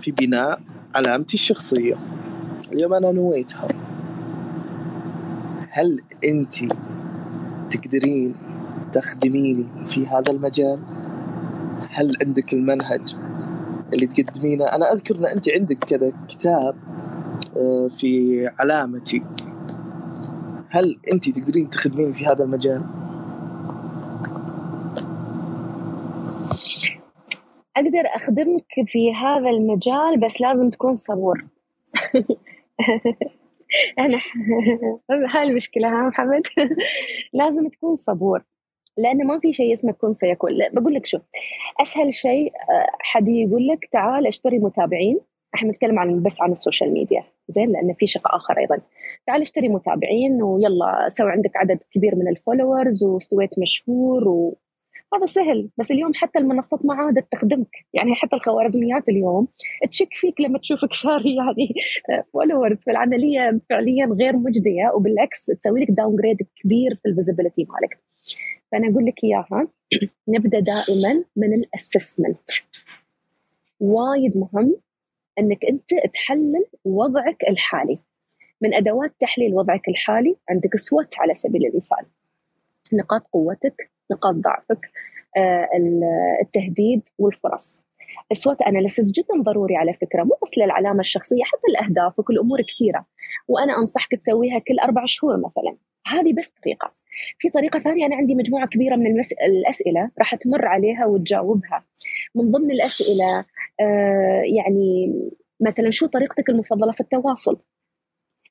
في 0.00 0.12
بناء 0.12 0.60
علامتي 0.94 1.34
الشخصية. 1.34 1.94
اليوم 2.72 2.94
أنا 2.94 3.12
نويتها. 3.12 3.68
هل 5.70 6.00
أنت 6.24 6.54
تقدرين 7.70 8.34
تخدميني 8.92 9.66
في 9.86 10.06
هذا 10.06 10.32
المجال؟ 10.32 10.78
هل 11.90 12.16
عندك 12.26 12.52
المنهج 12.52 13.16
اللي 13.92 14.06
تقدمينه؟ 14.06 14.64
أنا 14.64 14.92
أذكر 14.92 15.18
أن 15.18 15.24
أنت 15.24 15.48
عندك 15.48 15.78
كذا 15.78 16.12
كتاب 16.28 16.76
آه، 17.56 17.88
في 17.88 18.50
علامتي. 18.58 19.22
هل 20.70 20.98
أنت 21.12 21.30
تقدرين 21.30 21.70
تخدمين 21.70 22.12
في 22.12 22.26
هذا 22.26 22.44
المجال؟ 22.44 23.05
أقدر 27.76 28.06
أخدمك 28.06 28.66
في 28.86 29.14
هذا 29.14 29.50
المجال 29.50 30.20
بس 30.20 30.40
لازم 30.40 30.70
تكون 30.70 30.94
صبور. 30.94 31.44
أنا 33.98 34.18
هاي 35.34 35.42
المشكلة 35.42 35.88
ها 35.88 36.08
محمد؟ 36.08 36.42
لازم 37.32 37.68
تكون 37.68 37.96
صبور 37.96 38.42
لأنه 38.98 39.24
ما 39.24 39.40
في 39.40 39.52
شيء 39.52 39.72
اسمه 39.72 39.92
كن 39.92 40.14
فيكون 40.14 40.50
بقول 40.72 40.94
لك 40.94 41.06
شو 41.06 41.18
أسهل 41.80 42.14
شيء 42.14 42.52
آه، 42.70 42.86
حد 43.00 43.28
يقول 43.28 43.66
لك 43.66 43.88
تعال 43.92 44.26
اشتري 44.26 44.58
متابعين. 44.58 45.20
إحنا 45.54 45.70
نتكلم 45.70 45.98
عن 45.98 46.22
بس 46.22 46.42
عن 46.42 46.52
ال 46.52 46.58
social 46.58 46.92
media 46.92 47.24
زين؟ 47.48 47.72
لأن 47.72 47.94
في 47.94 48.06
شق 48.06 48.34
آخر 48.34 48.58
أيضا. 48.58 48.80
تعال 49.26 49.42
اشتري 49.42 49.68
متابعين 49.68 50.42
ويلا 50.42 51.08
سوي 51.08 51.30
عندك 51.30 51.56
عدد 51.56 51.78
كبير 51.92 52.14
من 52.16 52.28
ال 52.28 52.36
followers 52.36 53.04
واستويت 53.04 53.58
مشهور 53.58 54.28
و... 54.28 54.56
هذا 55.14 55.24
سهل 55.24 55.70
بس 55.78 55.90
اليوم 55.90 56.14
حتى 56.14 56.38
المنصات 56.38 56.84
ما 56.84 56.94
عادت 56.94 57.32
تخدمك. 57.32 57.70
يعني 57.94 58.14
حتى 58.14 58.36
الخوارزميات 58.36 59.08
اليوم 59.08 59.48
تشك 59.90 60.14
فيك 60.14 60.40
لما 60.40 60.58
تشوفك 60.58 60.92
شاري 60.92 61.36
يعني 61.40 61.74
followers 62.32 62.76
فالعملية 62.86 63.60
فعليا 63.70 64.06
غير 64.06 64.36
مجدية 64.36 64.92
وبالعكس 64.94 65.46
تسوي 65.46 65.80
لك 65.80 65.90
downgrade 65.90 66.36
كبير 66.56 66.94
في 66.94 67.08
ال 67.08 67.13
visibility 67.13 67.66
مالك. 67.68 67.98
فأنا 68.72 68.88
أقول 68.88 69.06
لك 69.06 69.24
إياها. 69.24 69.68
نبدأ 70.28 70.60
دائما 70.60 71.24
من 71.36 71.54
ال 71.54 71.63
assessment 71.63 72.50
وايد 73.80 74.36
مهم 74.36 74.76
إنك 75.38 75.64
أنت 75.64 75.88
تحلل 76.14 76.64
وضعك 76.84 77.44
الحالي. 77.48 77.98
من 78.60 78.74
أدوات 78.74 79.12
تحليل 79.20 79.54
وضعك 79.54 79.88
الحالي 79.88 80.36
عندك 80.50 80.76
سوت 80.76 81.14
على 81.18 81.34
سبيل 81.34 81.66
المثال. 81.66 82.06
نقاط 82.92 83.22
قوتك 83.32 83.95
نقاط 84.10 84.34
ضعفك 84.34 84.80
آه، 85.36 85.68
التهديد 86.42 87.02
والفرص. 87.18 87.84
السوات 88.32 88.62
أناليسيس 88.62 89.12
جدا 89.12 89.42
ضروري 89.42 89.76
على 89.76 89.92
فكرة 89.92 90.22
مو 90.22 90.36
بس 90.42 90.58
للعلامة 90.58 91.00
الشخصية 91.00 91.42
حتى 91.44 91.68
الاهداف 91.68 92.18
وكل 92.18 92.38
امور 92.38 92.58
كثيرة. 92.62 93.06
وأنا 93.48 93.78
أنصحك 93.78 94.14
تسويها 94.14 94.58
كل 94.58 94.78
أربع 94.78 95.02
شهور 95.06 95.36
مثلا. 95.36 95.76
هذه 96.06 96.32
بس 96.32 96.48
طريقة. 96.64 96.90
في 97.38 97.50
طريقة 97.50 97.78
ثانية 97.78 98.06
أنا 98.06 98.16
عندي 98.16 98.34
مجموعة 98.34 98.66
كبيرة 98.66 98.96
من 98.96 99.06
المس... 99.06 99.32
الأسئلة 99.32 100.10
راح 100.18 100.34
تمر 100.34 100.66
عليها 100.66 101.06
وتجاوبها. 101.06 101.84
من 102.34 102.50
ضمن 102.50 102.70
الأسئلة 102.70 103.44
آه 103.80 104.42
يعني 104.56 105.12
مثلا 105.60 105.90
شو 105.90 106.06
طريقتك 106.06 106.48
المفضلة 106.48 106.92
في 106.92 107.00
التواصل؟ 107.00 107.58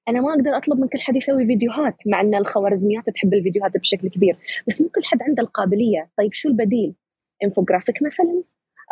أنا 0.09 0.21
ما 0.21 0.33
أقدر 0.33 0.57
أطلب 0.57 0.79
من 0.79 0.87
كل 0.87 0.99
حد 0.99 1.15
يسوي 1.15 1.45
فيديوهات 1.45 1.95
مع 2.05 2.21
إن 2.21 2.35
الخوارزميات 2.35 3.09
تحب 3.09 3.33
الفيديوهات 3.33 3.77
بشكل 3.77 4.09
كبير. 4.09 4.37
بس 4.67 4.81
مو 4.81 4.89
كل 4.89 5.03
حد 5.03 5.21
عنده 5.21 5.43
القابلية. 5.43 6.09
طيب 6.17 6.33
شو 6.33 6.49
البديل؟ 6.49 6.95
انفوجرافيك 7.43 8.03
مثلا؟ 8.03 8.43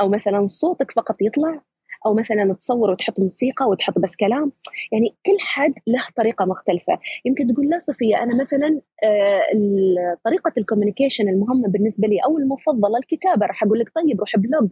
أو 0.01 0.09
مثلا 0.09 0.45
صوتك 0.45 0.91
فقط 0.91 1.22
يطلع؟ 1.22 1.61
أو 2.05 2.14
مثلا 2.14 2.53
تصور 2.53 2.91
وتحط 2.91 3.20
موسيقى 3.20 3.66
وتحط 3.70 3.99
بس 3.99 4.16
كلام؟ 4.16 4.51
يعني 4.91 5.16
كل 5.26 5.38
حد 5.39 5.74
له 5.88 6.05
طريقة 6.18 6.45
مختلفة. 6.45 6.99
يمكن 7.26 7.53
تقول 7.53 7.70
لا 7.70 7.80
صفية 7.80 8.24
أنا 8.24 8.43
مثلا 8.43 8.82
آه، 9.03 10.18
طريقة 10.26 10.51
ال 10.57 10.63
communication 10.63 11.30
المهمة 11.30 11.68
بالنسبة 11.68 12.07
لي 12.07 12.20
أو 12.26 12.38
المفضلة 12.38 12.97
الكتابة. 12.97 13.45
راح 13.45 13.64
أقول 13.64 13.80
لك 13.80 13.91
طيب 13.95 14.20
روح 14.20 14.38
blog. 14.38 14.69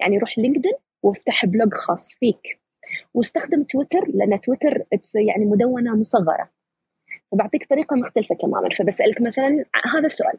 يعني 0.00 0.18
روح 0.18 0.38
لينكدين 0.38 0.72
وافتح 1.02 1.46
blog 1.46 1.74
خاص 1.74 2.14
فيك. 2.14 2.63
واستخدم 3.14 3.62
تويتر 3.62 4.08
لأن 4.08 4.40
تويتر 4.40 4.84
يعني 5.14 5.44
مدونة 5.44 5.96
مصغرة. 5.96 6.50
فبعطيك 7.32 7.66
طريقة 7.70 7.96
مختلفة 7.96 8.34
تماما. 8.34 8.68
فبسألك 8.78 9.20
مثلا 9.20 9.64
هذا 9.94 10.06
السؤال. 10.06 10.38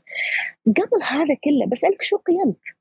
قبل 0.67 1.03
هذا 1.11 1.35
كله 1.43 1.65
بسألك 1.71 2.01
شو 2.01 2.17
قيمك؟ 2.17 2.75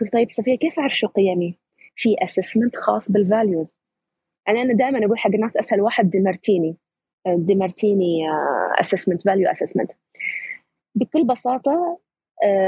قلت 0.00 0.12
طيب 0.12 0.30
صفية 0.30 0.58
كيف 0.58 0.78
أعرف 0.78 0.92
شو 0.98 1.06
قيمي؟ 1.06 1.58
في 1.96 2.16
assessment 2.24 2.76
خاص 2.76 3.10
بال 3.10 3.26
values 3.26 3.76
يعني 4.46 4.62
أنا 4.62 4.74
دائما 4.74 5.06
أقول 5.06 5.18
حق 5.18 5.30
الناس 5.34 5.56
اسهل 5.56 5.80
واحد 5.80 6.10
ديمارتيني 6.10 6.76
ديمارتيني 7.26 8.18
assessment 8.80 9.22
value 9.22 9.50
assessment 9.50 9.90
بكل 10.94 11.26
بساطة 11.26 11.72
آه، 11.72 11.98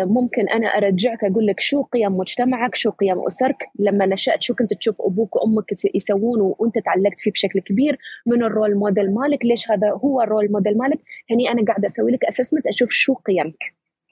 ممكن 0.05 0.49
أنا 0.49 0.67
أرجعك 0.67 1.25
أقول 1.25 1.47
لك 1.47 1.61
شو 1.61 1.83
قيم 1.83 2.17
مجتمعك 2.17 2.75
شو 2.75 2.91
قيم 2.91 3.27
أسرتك. 3.27 3.57
لما 3.79 4.07
نشأت 4.07 4.43
شو 4.43 4.55
كنت 4.55 4.75
تشوف 4.75 5.03
أبوك 5.03 5.37
وأمك 5.37 5.65
يسوون 5.95 6.41
وأنت 6.41 6.79
تعلقت 6.79 7.21
فيه 7.21 7.31
بشكل 7.31 7.61
كبير 7.61 7.99
من 8.27 8.43
ال 8.43 8.49
role 8.49 8.75
model 8.75 9.15
مالك؟ 9.15 9.45
ليش 9.45 9.71
هذا 9.71 9.91
هو 9.91 10.23
ال 10.23 10.29
role 10.29 10.53
model 10.53 10.79
مالك؟ 10.79 10.99
هني 11.31 11.51
أنا 11.51 11.65
قاعدة 11.65 11.87
أسوي 11.87 12.13
لك 12.13 12.25
assessment 12.25 12.67
أشوف 12.67 12.91
شو 12.91 13.15
قيمك. 13.15 13.59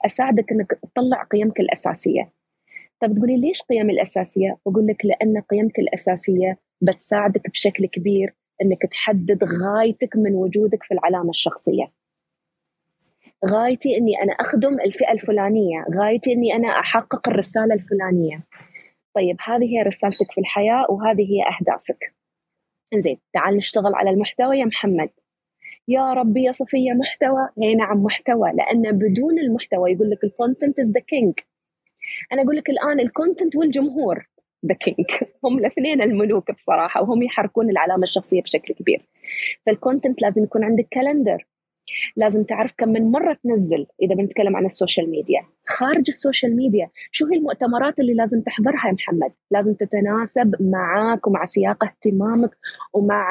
أساعدك 0.05 0.51
إنك 0.51 0.79
تطلع 0.83 1.23
قيمك 1.23 1.59
الأساسية. 1.59 2.31
طب 3.01 3.13
تقولي 3.13 3.37
ليش 3.37 3.61
قيم 3.61 3.89
الأساسية؟ 3.89 4.57
بقول 4.65 4.87
لك 4.87 5.05
لأن 5.05 5.41
قيمك 5.41 5.79
الأساسية 5.79 6.57
بتساعدك 6.81 7.49
بشكل 7.49 7.85
كبير 7.85 8.35
أنك 8.61 8.81
تحدد 8.91 9.43
غايتك 9.43 10.15
من 10.15 10.35
وجودك 10.35 10.83
في 10.83 10.93
العلامة 10.93 11.29
الشخصية. 11.29 11.96
غايتي 13.45 13.97
أني 13.97 14.23
أنا 14.23 14.33
أخدم 14.33 14.79
الفئة 14.79 15.11
الفلانية 15.11 15.85
غايتي 15.99 16.33
أني 16.33 16.55
أنا 16.55 16.67
أحقق 16.67 17.29
الرسالة 17.29 17.73
الفلانية. 17.73 18.43
طيب 19.15 19.37
هذه 19.45 19.65
هي 19.65 19.81
رسالتك 19.81 20.31
في 20.31 20.41
الحياة 20.41 20.85
وهذه 20.89 21.21
هي 21.21 21.41
أهدافك. 21.43 22.13
زين 22.93 23.17
تعال 23.33 23.57
نشتغل 23.57 23.95
على 23.95 24.09
المحتوى 24.09 24.59
يا 24.59 24.65
محمد. 24.65 25.09
يا 25.87 26.13
ربي 26.13 26.43
يا 26.43 26.51
صفية 26.51 26.91
محتوى؟ 26.91 27.49
اي 27.63 27.75
نعم 27.75 27.97
محتوى. 27.97 28.51
لأن 28.53 28.91
بدون 28.91 29.39
المحتوى 29.39 29.91
يقول 29.91 30.09
لك 30.09 30.23
ال 30.23 30.30
content 30.30 30.79
is 30.79 30.91
the 30.91 30.99
king 30.99 31.33
أنا 32.31 32.41
أقول 32.41 32.57
لك 32.57 32.69
الآن 32.69 32.99
ال 32.99 33.06
content 33.06 33.55
والجمهور 33.55 34.27
the 34.65 34.73
king 34.73 35.07
هم 35.45 35.57
الاثنين 35.57 36.01
الملوك 36.01 36.51
بصراحة 36.51 37.01
وهم 37.01 37.23
يحركون 37.23 37.69
العلامة 37.69 38.03
الشخصية 38.03 38.41
بشكل 38.41 38.73
كبير. 38.73 39.05
فال 39.65 39.77
content 39.77 40.21
لازم 40.21 40.43
يكون 40.43 40.63
عندك 40.63 40.87
calendar 40.91 41.46
لازم 42.15 42.43
تعرف 42.43 42.73
كم 42.77 42.89
من 42.89 43.11
مرة 43.11 43.37
تنزل 43.43 43.85
إذا 44.01 44.15
بنتكلم 44.15 44.55
عن 44.55 44.65
ال 44.65 44.71
social 44.71 45.09
media. 45.11 45.41
خارج 45.65 46.03
ال 46.07 46.14
social 46.14 46.55
media. 46.55 46.89
شو 47.11 47.25
هي 47.25 47.37
المؤتمرات 47.37 47.99
اللي 47.99 48.13
لازم 48.13 48.41
تحضرها 48.41 48.87
يا 48.87 48.93
محمد؟ 48.93 49.31
لازم 49.51 49.73
تتناسب 49.73 50.55
معك 50.59 51.27
ومع 51.27 51.45
سياق 51.45 51.83
اهتمامك 51.83 52.57
ومع 52.93 53.27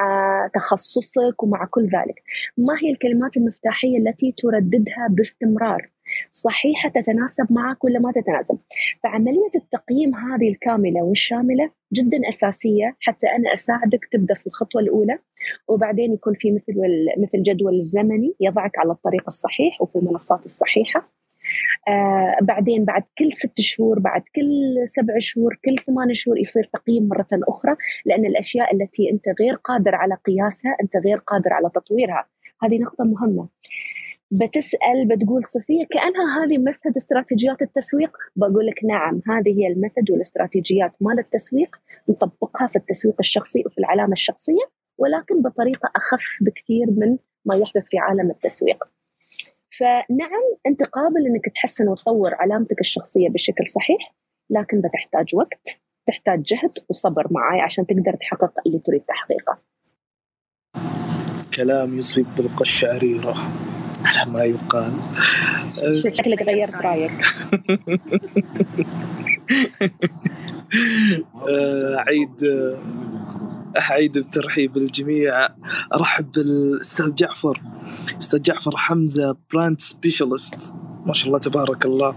تخصصك 0.54 1.42
ومع 1.42 1.64
كل 1.70 1.84
ذلك. 1.84 2.22
ما 2.58 2.74
هي 2.82 2.90
الكلمات 2.90 3.36
المفتاحية 3.36 3.98
التي 3.98 4.34
ترددها 4.38 5.08
باستمرار؟ 5.10 5.95
صحيحة 6.32 6.88
تتناسب 6.88 7.46
معك 7.50 7.84
ولا 7.84 7.98
ما 7.98 8.12
تتناسب. 8.12 8.58
فعملية 9.02 9.50
التقييم 9.56 10.14
هذه 10.14 10.48
الكاملة 10.48 11.02
والشاملة 11.02 11.70
جدا 11.92 12.28
أساسية 12.28 12.96
حتى 13.00 13.26
أنا 13.26 13.52
أساعدك 13.52 14.04
تبدأ 14.12 14.34
في 14.34 14.46
الخطوة 14.46 14.82
الأولى 14.82 15.18
وبعدين 15.68 16.12
يكون 16.12 16.34
في 16.34 16.52
مثل 16.52 16.74
مثل 17.18 17.42
جدول 17.42 17.80
زمني 17.80 18.34
يضعك 18.40 18.78
على 18.78 18.92
الطريق 18.92 19.22
الصحيح 19.26 19.82
وفي 19.82 19.96
المنصات 19.96 20.46
الصحيحة. 20.46 21.12
آه 21.88 22.36
بعدين 22.42 22.84
بعد 22.84 23.02
كل 23.18 23.32
ست 23.32 23.60
شهور 23.60 23.98
بعد 23.98 24.22
كل 24.36 24.74
سبع 24.88 25.14
شهور 25.18 25.58
كل 25.64 25.78
ثمان 25.78 26.14
شهور 26.14 26.38
يصير 26.38 26.62
تقييم 26.62 27.08
مرة 27.08 27.26
أخرى 27.32 27.76
لأن 28.06 28.26
الأشياء 28.26 28.74
التي 28.74 29.10
أنت 29.10 29.24
غير 29.40 29.54
قادر 29.54 29.94
على 29.94 30.14
قياسها 30.14 30.76
أنت 30.82 30.96
غير 30.96 31.18
قادر 31.18 31.52
على 31.52 31.70
تطويرها. 31.74 32.26
هذه 32.62 32.78
نقطة 32.78 33.04
مهمة. 33.04 33.48
بتسأل 34.30 35.08
بتقول 35.08 35.44
صفية 35.44 35.86
كأنها 35.90 36.44
هذه 36.44 36.58
method 36.58 36.96
استراتيجيات 36.96 37.62
التسويق. 37.62 38.16
بقول 38.36 38.66
لك 38.66 38.84
نعم 38.84 39.20
هذه 39.28 39.58
هي 39.58 39.66
ال 39.66 39.73
method 39.73 40.10
والاستراتيجيات 40.10 40.92
مال 41.00 41.18
التسويق 41.18 41.76
نطبقها 42.08 42.66
في 42.66 42.76
التسويق 42.76 43.14
الشخصي 43.20 43.62
وفي 43.66 43.78
العلامة 43.78 44.12
الشخصية 44.12 44.62
ولكن 44.98 45.42
بطريقة 45.42 45.90
أخف 45.96 46.38
بكثير 46.40 46.86
من 46.90 47.18
ما 47.44 47.56
يحدث 47.56 47.88
في 47.88 47.98
عالم 47.98 48.30
التسويق. 48.30 48.84
فنعم 49.78 50.44
أنت 50.66 50.82
قابل 50.82 51.26
إنك 51.26 51.44
تحسن 51.54 51.88
وتطور 51.88 52.34
علامتك 52.34 52.80
الشخصية 52.80 53.28
بشكل 53.28 53.68
صحيح 53.68 54.14
لكن 54.50 54.80
بتحتاج 54.80 55.34
وقت 55.34 55.80
تحتاج 56.06 56.42
جهد 56.42 56.72
وصبر 56.88 57.26
معاي 57.30 57.60
عشان 57.60 57.86
تقدر 57.86 58.16
تحقق 58.20 58.52
اللي 58.66 58.78
تريد 58.78 59.00
تحقيقه. 59.00 59.58
كلام 61.56 61.98
يصيب 61.98 62.26
بالقشعريرة. 62.36 63.34
على 64.06 64.30
ما 64.30 64.44
يقال. 64.44 64.92
شكلك 66.02 66.42
غيرت 66.42 66.74
رأيك. 66.74 67.12
أعيد 72.06 72.44
أعيد 73.78 74.18
بترحيب 74.18 74.76
الجميع. 74.76 75.48
أرحب 75.94 76.30
بالأستاذ 76.30 77.14
جعفر. 77.14 77.60
أستاذ 78.20 78.42
جعفر 78.42 78.76
حمزة 78.76 79.36
brand 79.52 79.80
specialist. 79.80 80.74
ما 81.06 81.12
شاء 81.12 81.26
الله 81.26 81.38
تبارك 81.38 81.84
الله. 81.84 82.16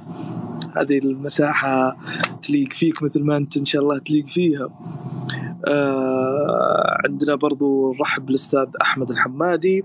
هذه 0.77 0.97
المساحة 0.99 1.97
تليق 2.41 2.73
فيك 2.73 3.03
مثل 3.03 3.23
ما 3.23 3.37
أنت 3.37 3.57
إن 3.57 3.65
شاء 3.65 3.81
الله 3.81 3.99
تليق 3.99 4.27
فيها. 4.27 4.69
آه 5.67 6.97
عندنا 7.05 7.35
برضو 7.35 7.93
نرحب 7.93 8.25
بالأستاذ 8.25 8.67
أحمد 8.81 9.09
الحمادي. 9.09 9.83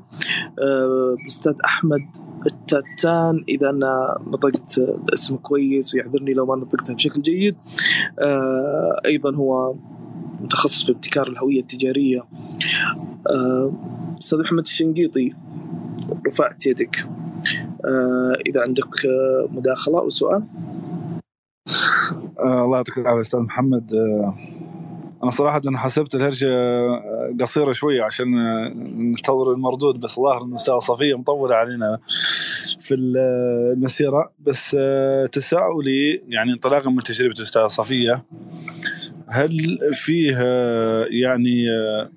آه 0.63 1.15
بالاستاذ 1.19 1.55
أحمد 1.65 2.07
التاتان 2.47 3.45
إذا 3.49 3.71
أنا 3.71 4.19
نطقت 4.27 4.79
الاسم 4.79 5.37
كويس 5.37 5.95
ويعذرني 5.95 6.35
لو 6.35 6.47
ما 6.47 6.57
نطقتها 6.57 6.95
بشكل 6.95 7.23
جيد. 7.23 7.57
آه 8.19 9.01
أيضا 9.07 9.37
هو 9.37 9.75
متخصص 10.41 10.85
في 10.85 10.93
ابتكار 10.93 11.29
الهوية 11.29 11.61
التجارية. 11.61 12.25
آه، 13.31 13.73
أستاذ 14.19 14.39
محمد 14.39 14.61
الشنقيطي 14.61 15.33
رفعت 16.27 16.67
يدك. 16.67 17.09
آه 17.85 18.39
إذا 18.47 18.61
عندك 18.61 19.07
آه، 19.07 19.49
مداخلة 19.53 20.01
أو 20.01 20.09
سؤال؟ 20.09 20.45
الله 22.41 22.77
يعطيك 22.77 22.99
العافية 22.99 23.21
أستاذ 23.21 23.41
محمد. 23.41 23.93
أنا 25.25 25.33
صراحة 25.33 25.63
أنا 25.69 25.79
حسبت 25.79 26.15
الهرجة 26.15 26.49
آه، 26.49 27.37
قصيرة 27.41 27.73
شوية 27.73 28.03
عشان 28.03 28.39
آه، 28.39 28.73
ننتظر 28.99 29.53
المردود 29.53 30.01
بس 30.01 30.19
الظاهر 30.19 30.43
ان 30.43 30.51
الاستاذه 30.51 30.79
صفية 30.79 31.19
مطوله 31.19 31.55
علينا 31.55 31.99
في 32.81 32.95
المسيرة. 32.95 34.33
بس 34.41 34.77
تساؤلي 35.33 36.23
يعني 36.29 36.53
انطلاقا 36.53 36.91
من 36.91 37.03
تجربة 37.03 37.35
الأستاذة 37.39 37.67
صفية 37.67 38.25
هل 39.29 39.79
فيه 39.93 40.37
يعني 41.11 41.65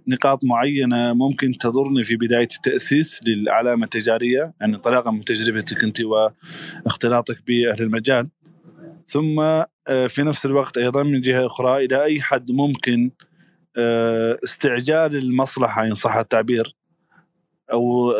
نقاط 0.07 0.39
معينة 0.43 1.13
ممكن 1.13 1.57
تضرني 1.57 2.03
في 2.03 2.15
بداية 2.15 2.47
التأسيس 2.55 3.19
للعلامة 3.23 3.83
التجارية؟ 3.83 4.53
يعني 4.61 4.75
انطلاقا 4.75 5.11
من 5.11 5.23
تجربتك 5.23 5.83
أنت 5.83 5.97
واختلاطك 6.85 7.37
بأهل 7.47 7.81
المجال. 7.81 8.27
ثم 9.07 9.39
آه، 9.39 10.07
في 10.07 10.23
نفس 10.23 10.45
الوقت 10.45 10.77
أيضا 10.77 11.03
من 11.03 11.21
جهة 11.21 11.45
أخرى 11.45 11.85
إلى 11.85 12.03
أي 12.03 12.21
حد 12.21 12.51
ممكن 12.51 13.11
آه، 13.77 14.39
استعجال 14.43 15.15
المصلحة 15.15 15.83
إن 15.83 15.93
صح 15.93 16.15
التعبير 16.15 16.75
أو 17.71 18.11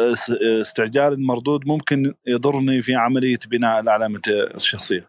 استعجال 0.61 1.13
المردود 1.13 1.67
ممكن 1.67 2.13
يضرني 2.27 2.81
في 2.81 2.95
عملية 2.95 3.39
بناء 3.47 3.79
العلامة 3.79 4.21
الشخصية. 4.55 5.07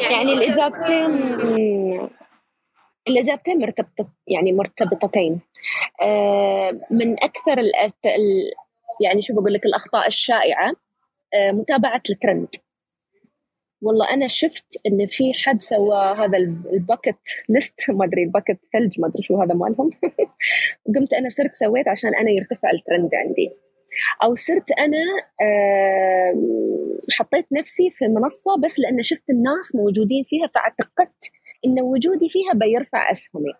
يعني 0.00 0.32
الإجابتين 0.32 1.12
الإجابتين 3.08 3.58
مرتبطه 3.60 4.08
يعني 4.28 4.52
مرتبطتين. 4.52 5.40
آه، 6.02 6.80
من 6.90 7.24
أكثر 7.24 7.56
يعني 9.00 9.22
شو 9.22 9.34
بقول 9.34 9.54
لك 9.54 9.66
الأخطاء 9.66 10.06
الشائعة 10.06 10.68
آه، 10.68 10.85
متابعة 11.34 12.02
الترند. 12.10 12.48
والله 13.82 14.14
أنا 14.14 14.26
شفت 14.28 14.80
إن 14.86 15.06
في 15.06 15.32
حد 15.34 15.62
سوى 15.62 16.16
هذا 16.18 16.38
ال 16.72 16.79
bucket 16.79 17.18
list. 17.48 17.74
ما 17.90 18.04
أدري 18.04 18.22
ال 18.22 18.27
bucket 18.27 18.58
ثلج 18.72 19.00
ما 19.00 19.08
أدري 19.08 19.22
شو 19.22 19.42
هذا 19.42 19.54
مالهم. 19.54 19.90
وقمت 20.86 21.12
أنا 21.12 21.28
صرت 21.28 21.54
سويت 21.54 21.88
عشان 21.88 22.14
أنا 22.14 22.30
يرتفع 22.30 22.70
الترند 22.70 23.10
عندي. 23.14 23.50
أو 24.22 24.34
صرت 24.34 24.70
أنا 24.70 25.04
حطيت 27.18 27.46
نفسي 27.52 27.90
في 27.90 28.08
منصة 28.08 28.56
بس 28.64 28.78
لأن 28.78 29.02
شفت 29.02 29.30
الناس 29.30 29.74
موجودين 29.74 30.24
فيها 30.24 30.46
فأعتقدت 30.54 31.30
إن 31.66 31.80
وجودي 31.80 32.28
فيها 32.28 32.52
بيرفع 32.54 33.10
اسهمي 33.10 33.52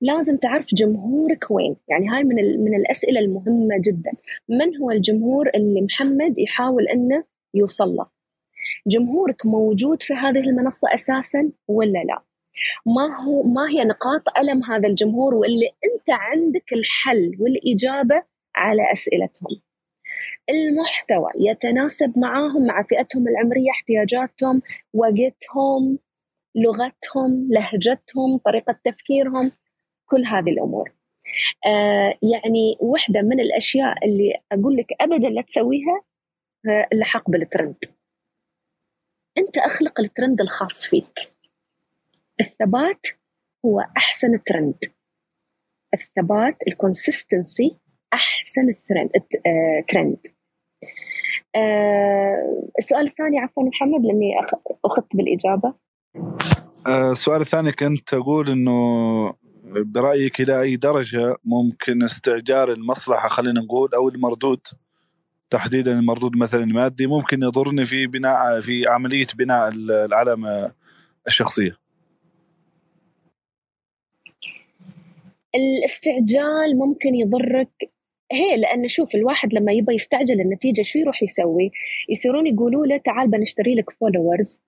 لازم 0.00 0.36
تعرف 0.36 0.66
جمهورك 0.74 1.50
وين. 1.50 1.76
يعني 1.88 2.08
هاي 2.08 2.24
من 2.24 2.64
من 2.64 2.74
الأسئلة 2.74 3.20
المهمة 3.20 3.76
جدا. 3.86 4.10
من 4.48 4.76
هو 4.76 4.90
الجمهور 4.90 5.50
اللي 5.54 5.80
محمد 5.80 6.38
يحاول 6.38 6.88
إنه 6.88 7.24
يوصل 7.54 7.88
له؟ 7.88 8.06
جمهورك 8.86 9.46
موجود 9.46 10.02
في 10.02 10.14
هذه 10.14 10.38
المنصة 10.38 10.94
أساسا 10.94 11.50
ولا 11.68 11.98
لا؟ 11.98 12.22
ما 12.86 13.24
هو 13.24 13.42
ما 13.42 13.70
هي 13.70 13.84
نقاط 13.84 14.22
ألم 14.38 14.64
هذا 14.64 14.88
الجمهور 14.88 15.34
واللي 15.34 15.66
أنت 15.66 16.10
عندك 16.10 16.72
الحل 16.72 17.36
والإجابة 17.40 18.22
على 18.56 18.92
أسئلتهم؟ 18.92 19.60
المحتوى 20.50 21.30
يتناسب 21.36 22.18
معاهم 22.18 22.66
مع 22.66 22.82
فئتهم 22.82 23.28
العمرية 23.28 23.70
احتياجاتهم 23.70 24.62
وقتهم 24.94 25.98
لغتهم 26.54 27.48
لهجتهم 27.50 28.38
طريقة 28.44 28.78
تفكيرهم. 28.84 29.52
كل 30.10 30.26
هذه 30.26 30.50
الأمور. 30.50 30.92
آه 31.66 32.14
يعني 32.22 32.76
واحدة 32.80 33.22
من 33.22 33.40
الأشياء 33.40 34.04
اللي 34.06 34.34
أقول 34.52 34.76
لك 34.76 34.86
ابدا 35.00 35.28
لا 35.28 35.42
تسويها 35.42 36.02
آه 36.68 36.88
اللحاق 36.92 37.30
بالترند 37.30 37.76
أنت 39.38 39.58
أخلق 39.58 40.00
الترند 40.00 40.40
الخاص 40.40 40.86
فيك. 40.86 41.14
الثبات 42.40 43.06
هو 43.66 43.80
أحسن 43.96 44.42
ترند. 44.46 44.78
الثبات 45.94 46.56
ال 46.68 46.77
consistency 46.77 47.76
أحسن 48.12 48.74
ترند 49.88 50.20
آه 51.56 52.72
السؤال 52.78 53.06
الثاني 53.06 53.38
عفوا 53.38 53.62
محمد 53.62 54.06
لأني 54.06 54.32
أخذت 54.84 55.16
بالإجابة. 55.16 55.74
آه 56.86 57.10
السؤال 57.12 57.40
الثاني 57.40 57.72
كنت 57.72 58.14
أقول 58.14 58.50
إنه 58.50 59.34
برأيك 59.76 60.40
إلى 60.40 60.62
أي 60.62 60.76
درجة 60.76 61.36
ممكن 61.44 62.02
استعجال 62.02 62.70
المصلحة 62.70 63.28
خلينا 63.28 63.60
نقول 63.60 63.94
أو 63.94 64.08
المردود؟ 64.08 64.60
تحديدا 65.50 65.92
المردود 65.92 66.36
مثلا 66.36 66.64
المادي 66.64 67.06
ممكن 67.06 67.42
يضرني 67.42 67.84
في 67.84 68.06
بناء 68.06 68.60
في 68.60 68.86
عملية 68.88 69.26
بناء 69.38 69.68
العلامه 69.68 70.72
الشخصية. 71.26 71.76
الاستعجال 75.54 76.78
ممكن 76.78 77.14
يضرك. 77.14 77.70
هي 78.32 78.56
لأن 78.56 78.88
شوف 78.88 79.14
الواحد 79.14 79.54
لما 79.54 79.72
يبغى 79.72 79.94
يستعجل 79.94 80.40
النتيجة 80.40 80.82
شو 80.82 80.98
يروح 80.98 81.22
يسوي؟ 81.22 81.70
يصيرون 82.08 82.46
يقولوا 82.46 82.86
له 82.86 82.96
تعال 82.96 83.30
بنشتري 83.30 83.74
لك 83.74 83.90
followers 83.90 84.58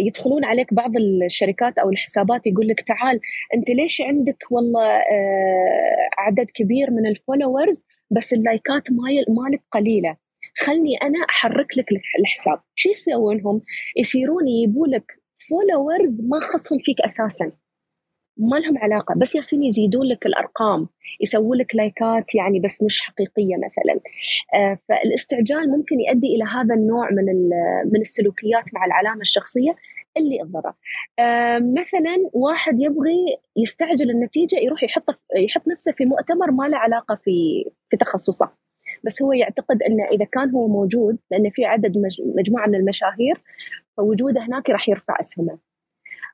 يدخلون 0.00 0.44
عليك 0.44 0.74
بعض 0.74 0.90
الشركات 0.96 1.78
أو 1.78 1.90
الحسابات 1.90 2.46
يقول 2.46 2.68
لك 2.68 2.80
تعال 2.80 3.20
أنت 3.54 3.70
ليش 3.70 4.00
عندك 4.00 4.44
والله 4.50 4.86
آه 4.86 6.08
عدد 6.18 6.50
كبير 6.54 6.90
من 6.90 7.06
ال 7.06 7.14
followers 7.14 7.86
بس 8.10 8.32
اللايكات 8.32 8.88
مالك 9.28 9.62
قليلة؟ 9.72 10.16
خلني 10.58 10.96
أنا 11.02 11.18
أحرك 11.30 11.78
لك 11.78 11.86
الحساب. 12.20 12.60
شو 12.74 12.88
يسوون 12.90 13.40
هم 13.40 13.60
يصيرون 13.96 14.48
يجيبوا 14.48 14.86
لك 14.86 15.12
followers 15.48 16.22
ما 16.22 16.40
خصهم 16.40 16.78
فيك 16.78 17.00
أساسا. 17.00 17.52
ما 18.36 18.56
لهم 18.56 18.78
علاقة. 18.78 19.14
بس 19.14 19.34
يالسين 19.34 19.62
يزيدون 19.64 20.06
لك 20.06 20.26
الأرقام 20.26 20.88
يسوون 21.20 21.58
لك 21.58 21.74
لايكات 21.76 22.34
يعني 22.34 22.60
بس 22.60 22.82
مش 22.82 23.00
حقيقية 23.00 23.56
مثلا. 23.56 24.00
آه 24.54 24.78
فالاستعجال 24.88 25.70
ممكن 25.70 26.00
يؤدي 26.00 26.26
إلى 26.26 26.44
هذا 26.44 26.74
النوع 26.74 27.10
من 27.10 27.24
من 27.92 28.00
السلوكيات 28.00 28.64
مع 28.74 28.84
العلامة 28.84 29.20
الشخصية 29.20 29.76
اللي 30.16 30.38
تضره 30.38 30.74
آه 31.18 31.58
مثلا 31.58 32.30
واحد 32.32 32.80
يبغي 32.80 33.38
يستعجل 33.56 34.10
النتيجة 34.10 34.56
يروح 34.56 34.82
يحط 34.82 35.04
يحط 35.36 35.68
نفسه 35.68 35.92
في 35.92 36.04
مؤتمر 36.04 36.50
ما 36.50 36.68
له 36.68 36.76
علاقة 36.76 37.14
في 37.24 37.64
في 37.90 37.96
تخصصه. 37.96 38.50
بس 39.04 39.22
هو 39.22 39.32
يعتقد 39.32 39.82
إنه 39.82 40.04
إذا 40.04 40.24
كان 40.24 40.50
هو 40.50 40.68
موجود 40.68 41.18
لأن 41.30 41.50
في 41.50 41.64
عدد 41.64 41.92
مجموعة 42.36 42.66
من 42.66 42.74
المشاهير 42.74 43.40
فوجوده 43.96 44.40
هناك 44.40 44.70
راح 44.70 44.88
يرفع 44.88 45.20
اسهمه 45.20 45.58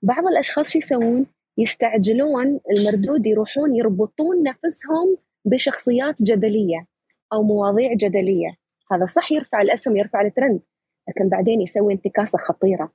بعض 0.02 0.26
الأشخاص 0.26 0.72
شو 0.72 0.78
يسوون؟ 0.78 1.26
يستعجلون 1.60 2.60
المردود 2.70 3.26
يروحون 3.26 3.76
يربطون 3.76 4.42
نفسهم 4.42 5.16
بشخصيات 5.44 6.22
جدلية 6.22 6.86
أو 7.32 7.42
مواضيع 7.42 7.94
جدلية. 7.94 8.56
هذا 8.92 9.04
صح 9.04 9.32
يرفع 9.32 9.62
الأسم 9.62 9.96
يرفع 9.96 10.20
الترند 10.20 10.60
لكن 11.08 11.28
بعدين 11.28 11.60
يسوي 11.60 11.92
انتكاسة 11.92 12.38
خطيرة. 12.38 12.92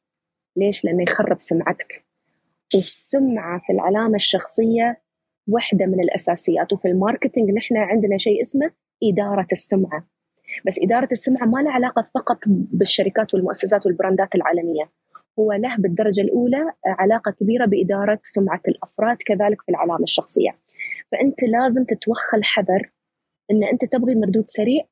ليش؟ 0.56 0.86
لأنه 0.86 1.04
يخرب 1.04 1.42
سمعتك. 1.42 2.06
والسمعة 2.76 3.62
في 3.66 3.74
العلامة 3.74 4.16
الشخصية 4.16 5.02
واحدة 5.48 5.86
من 5.86 6.00
الأساسيات. 6.00 6.74
وفي 6.74 6.88
الماركتينج 6.88 7.52
نحن 7.52 7.78
عندنا 7.78 8.18
شيء 8.18 8.42
اسمه 8.42 8.72
إدارة 9.04 9.48
السمعة. 9.52 10.08
بس 10.68 10.80
إدارة 10.84 11.10
السمعة 11.12 11.46
ما 11.46 11.60
لها 11.60 11.72
علاقة 11.72 12.10
فقط 12.16 12.38
بالشركات 12.48 13.34
والمؤسسات 13.34 13.86
والبراندات 13.86 14.36
العالمية. 14.36 14.90
هو 15.40 15.54
له 15.54 15.76
بالدرجة 15.78 16.22
الأولى 16.22 16.72
علاقة 16.86 17.32
كبيرة 17.32 17.66
بإدارة 17.66 18.20
سمعة 18.24 18.62
الأفراد 18.68 19.18
كذلك 19.26 19.62
في 19.62 19.70
العلامة 19.70 20.04
الشخصية. 20.04 20.60
فأنت 21.12 21.44
لازم 21.44 21.84
تتوخى 21.84 22.38
الحذر 22.38 22.92
أن 23.52 23.64
أنت 23.64 23.86
تبغي 23.86 24.16
مردود 24.16 24.50
سريع 24.50 24.84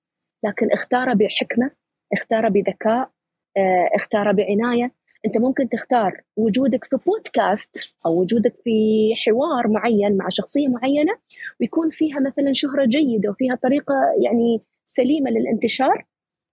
لكن 0.44 0.72
اختاره 0.72 1.14
بحكمة 1.14 1.72
اختاره 2.14 2.50
بذكاء 2.50 3.12
آه، 3.58 3.90
اختاره 3.96 4.32
بعناية. 4.32 4.92
أنت 5.26 5.38
ممكن 5.38 5.70
تختار 5.70 6.22
وجودك 6.38 6.84
في 6.84 6.98
بودكاست 7.06 7.94
أو 8.06 8.20
وجودك 8.22 8.56
في 8.64 9.10
حوار 9.26 9.68
معين 9.68 10.18
مع 10.18 10.30
شخصية 10.30 10.68
معينة 10.68 11.14
ويكون 11.60 11.90
فيها 11.90 12.20
مثلا 12.20 12.54
شهرة 12.54 12.86
جيدة 12.86 13.30
وفيها 13.30 13.56
طريقة 13.56 13.96
يعني 14.24 14.62
سليمة 14.86 15.32
للانتشار. 15.32 16.06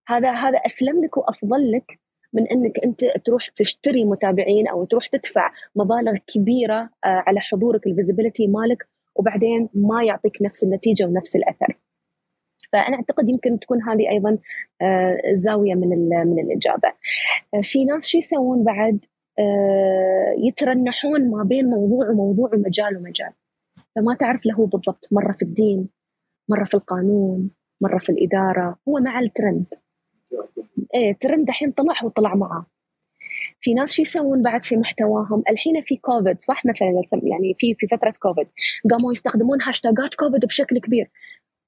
هذا 0.08 0.32
هذا 0.32 0.58
أسلم 0.58 1.04
لك 1.04 1.16
وأفضل 1.16 1.72
لك 1.72 2.00
من 2.32 2.48
أنك 2.48 2.78
أنت 2.84 3.04
تروح 3.04 3.48
تشتري 3.48 4.04
متابعين 4.04 4.68
أو 4.68 4.84
تروح 4.84 5.06
تدفع 5.06 5.52
مبالغ 5.76 6.16
كبيرة 6.26 6.80
آه، 6.80 6.88
على 7.26 7.40
حضورك 7.40 7.86
الفيزيبيليتي 7.86 8.46
مالك 8.46 8.88
وبعدين 9.14 9.68
ما 9.74 10.04
يعطيك 10.04 10.42
نفس 10.42 10.64
النتيجة 10.64 11.04
ونفس 11.04 11.36
الأثر. 11.36 11.78
فأنا 12.72 12.96
أعتقد 12.96 13.28
يمكن 13.28 13.58
تكون 13.58 13.82
هذه 13.82 14.10
أيضا 14.10 14.38
آه، 14.82 15.18
زاوية 15.34 15.74
من 15.74 15.88
من 16.08 16.38
الإجابة. 16.38 16.88
آه، 17.54 17.60
في 17.62 17.84
ناس 17.84 18.06
شو 18.06 18.18
يسوون 18.18 18.64
بعد؟ 18.64 19.04
يترنحون 20.38 21.30
ما 21.30 21.44
بين 21.44 21.66
موضوع 21.66 22.10
وموضوع 22.10 22.50
ومجال 22.54 22.96
ومجال. 22.96 23.32
فما 23.96 24.14
تعرف 24.14 24.46
له 24.46 24.66
بالضبط 24.66 25.08
مرة 25.12 25.32
في 25.32 25.42
الدين 25.42 25.88
مرة 26.48 26.64
في 26.64 26.74
القانون 26.74 27.50
مرة 27.80 27.98
في 27.98 28.10
الإدارة 28.10 28.76
هو 28.88 28.98
مع 28.98 29.20
الترند 29.20 29.66
إيه 30.94 31.12
ترند 31.12 31.48
الحين 31.48 31.70
طلع 31.70 31.94
وطلع 32.04 32.34
معاه. 32.34 32.66
في 33.60 33.74
ناس 33.74 33.92
شو 33.92 34.02
يسوون 34.02 34.42
بعد 34.42 34.64
في 34.64 34.76
محتواهم؟ 34.76 35.42
الحين 35.50 35.82
في 35.82 35.96
كوفيد 35.96 36.40
صح 36.40 36.66
مثلا؟ 36.66 36.88
يعني 37.22 37.54
في 37.58 37.74
في 37.74 37.86
فترة 37.86 38.12
كوفيد. 38.20 38.46
قاموا 38.90 39.12
يستخدمون 39.12 39.62
هاشتاجات 39.62 40.14
كوفيد 40.14 40.46
بشكل 40.46 40.78
كبير. 40.78 41.10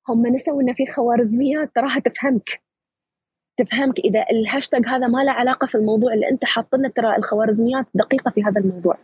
هم 0.09 0.27
نسوا 0.27 0.63
ان 0.63 0.75
في 0.75 0.87
خوارزميات 0.87 1.71
تراها 1.75 1.99
تفهمك. 2.01 2.63
تفهمك 3.57 3.99
إذا 3.99 4.25
الهاشتاج 4.31 4.87
هذا 4.87 5.07
ما 5.07 5.25
له 5.25 5.33
علاقة 5.33 5.67
في 5.67 5.75
الموضوع 5.75 6.15
اللي 6.15 6.31
أنت 6.31 6.45
حاطنه 6.45 6.89
ترى 6.89 7.17
الخوارزميات 7.17 7.87
دقيقة 7.95 8.31
في 8.31 8.45
هذا 8.45 8.61
الموضوع. 8.61 8.99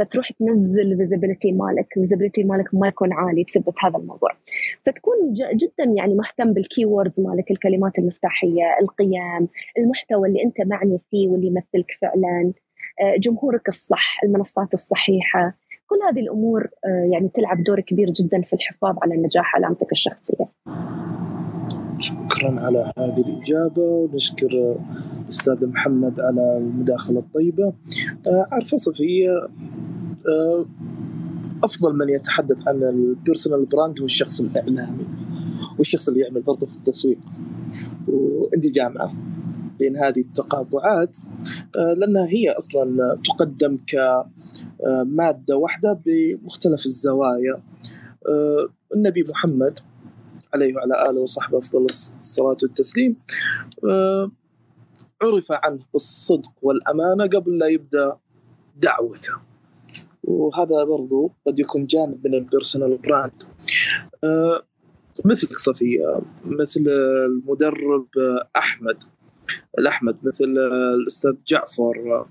فتروح 0.00 0.32
تنزل 0.32 0.92
ال 0.92 0.97
visibility 0.97 1.52
مالك 1.52 1.86
ال 1.96 2.00
visibility 2.00 2.44
مالك 2.44 2.74
ما 2.74 2.88
يكون 2.88 3.12
عالي 3.12 3.44
بسبب 3.44 3.74
هذا 3.84 3.98
الموضوع. 3.98 4.30
فتكون 4.86 5.32
جدا 5.32 5.84
يعني 5.96 6.14
مهتم 6.14 6.52
بال 6.52 6.84
keywords 6.84 7.20
مالك 7.20 7.50
الكلمات 7.50 7.98
المفتاحية 7.98 8.64
القيم 8.80 9.48
المحتوى 9.78 10.28
اللي 10.28 10.44
أنت 10.44 10.60
معني 10.60 11.00
فيه 11.10 11.28
واللي 11.28 11.46
يمثلك 11.46 11.90
فعلا 12.00 12.52
آه، 13.00 13.16
جمهورك 13.18 13.68
الصح 13.68 14.20
المنصات 14.24 14.74
الصحيحة. 14.74 15.56
كل 15.86 15.96
هذه 16.10 16.20
الأمور 16.20 16.68
آه، 16.84 17.08
يعني 17.12 17.28
تلعب 17.28 17.62
دور 17.62 17.80
كبير 17.80 18.10
جدا 18.10 18.42
في 18.42 18.52
الحفاظ 18.52 18.96
على 19.02 19.16
نجاح 19.16 19.56
علامتك 19.56 19.92
الشخصية. 19.92 20.46
شكرا 22.00 22.60
على 22.60 22.92
هذه 22.98 23.20
الإجابة 23.20 23.82
ونشكر 23.82 24.48
الأستاذ 25.22 25.66
محمد 25.66 26.20
على 26.20 26.56
المداخلة 26.56 27.18
الطيبة. 27.18 27.74
آه، 28.28 28.46
عارفة 28.52 28.76
صفية 28.76 29.30
أفضل 31.64 31.96
من 31.96 32.08
يتحدث 32.08 32.68
عن 32.68 32.82
ال 32.82 32.91
personal 32.91 33.66
brand 33.66 34.00
هو 34.00 34.04
الشخص 34.04 34.40
الإعلامي 34.40 35.06
والشخص 35.78 36.08
اللي 36.08 36.20
يعمل 36.20 36.42
برضه 36.42 36.66
في 36.66 36.76
التسويق. 36.76 37.18
وعندي 38.08 38.70
جامعة 38.70 39.14
بين 39.78 39.96
هذه 39.96 40.20
التقاطعات 40.20 41.18
آه، 41.76 41.92
لأنها 41.92 42.26
هي 42.26 42.50
أصلا 42.50 43.18
تقدم 43.24 43.78
كماده 43.86 45.56
واحدة 45.56 46.00
بمختلف 46.06 46.86
الزوايا. 46.86 47.62
آه، 48.28 48.68
النبي 48.94 49.24
محمد 49.28 49.80
عليه 50.54 50.74
وعلى 50.74 51.10
آله 51.10 51.20
وصحبه 51.20 51.58
أفضل 51.58 51.84
الصلاة 51.84 52.56
والتسليم 52.62 53.16
عرف 55.22 55.52
عنه 55.52 55.80
بالصدق 55.92 56.52
والأمانة 56.62 57.26
قبل 57.26 57.58
لا 57.58 57.66
يبدأ 57.66 58.16
دعوته. 58.82 59.49
وهذا 60.24 60.84
برضو 60.84 61.32
قد 61.46 61.58
يكون 61.58 61.86
جانب 61.86 62.26
من 62.26 62.34
ال 62.34 62.41
personal 62.41 62.98
brand 62.98 63.42
آه 64.24 64.62
مثلك 65.24 65.58
صفية 65.58 66.20
مثل 66.44 66.84
المدرب 67.26 68.08
أحمد. 68.56 69.02
الأحمد 69.78 70.16
مثل 70.22 70.44
الأستاذ 70.94 71.32
جعفر. 71.48 72.26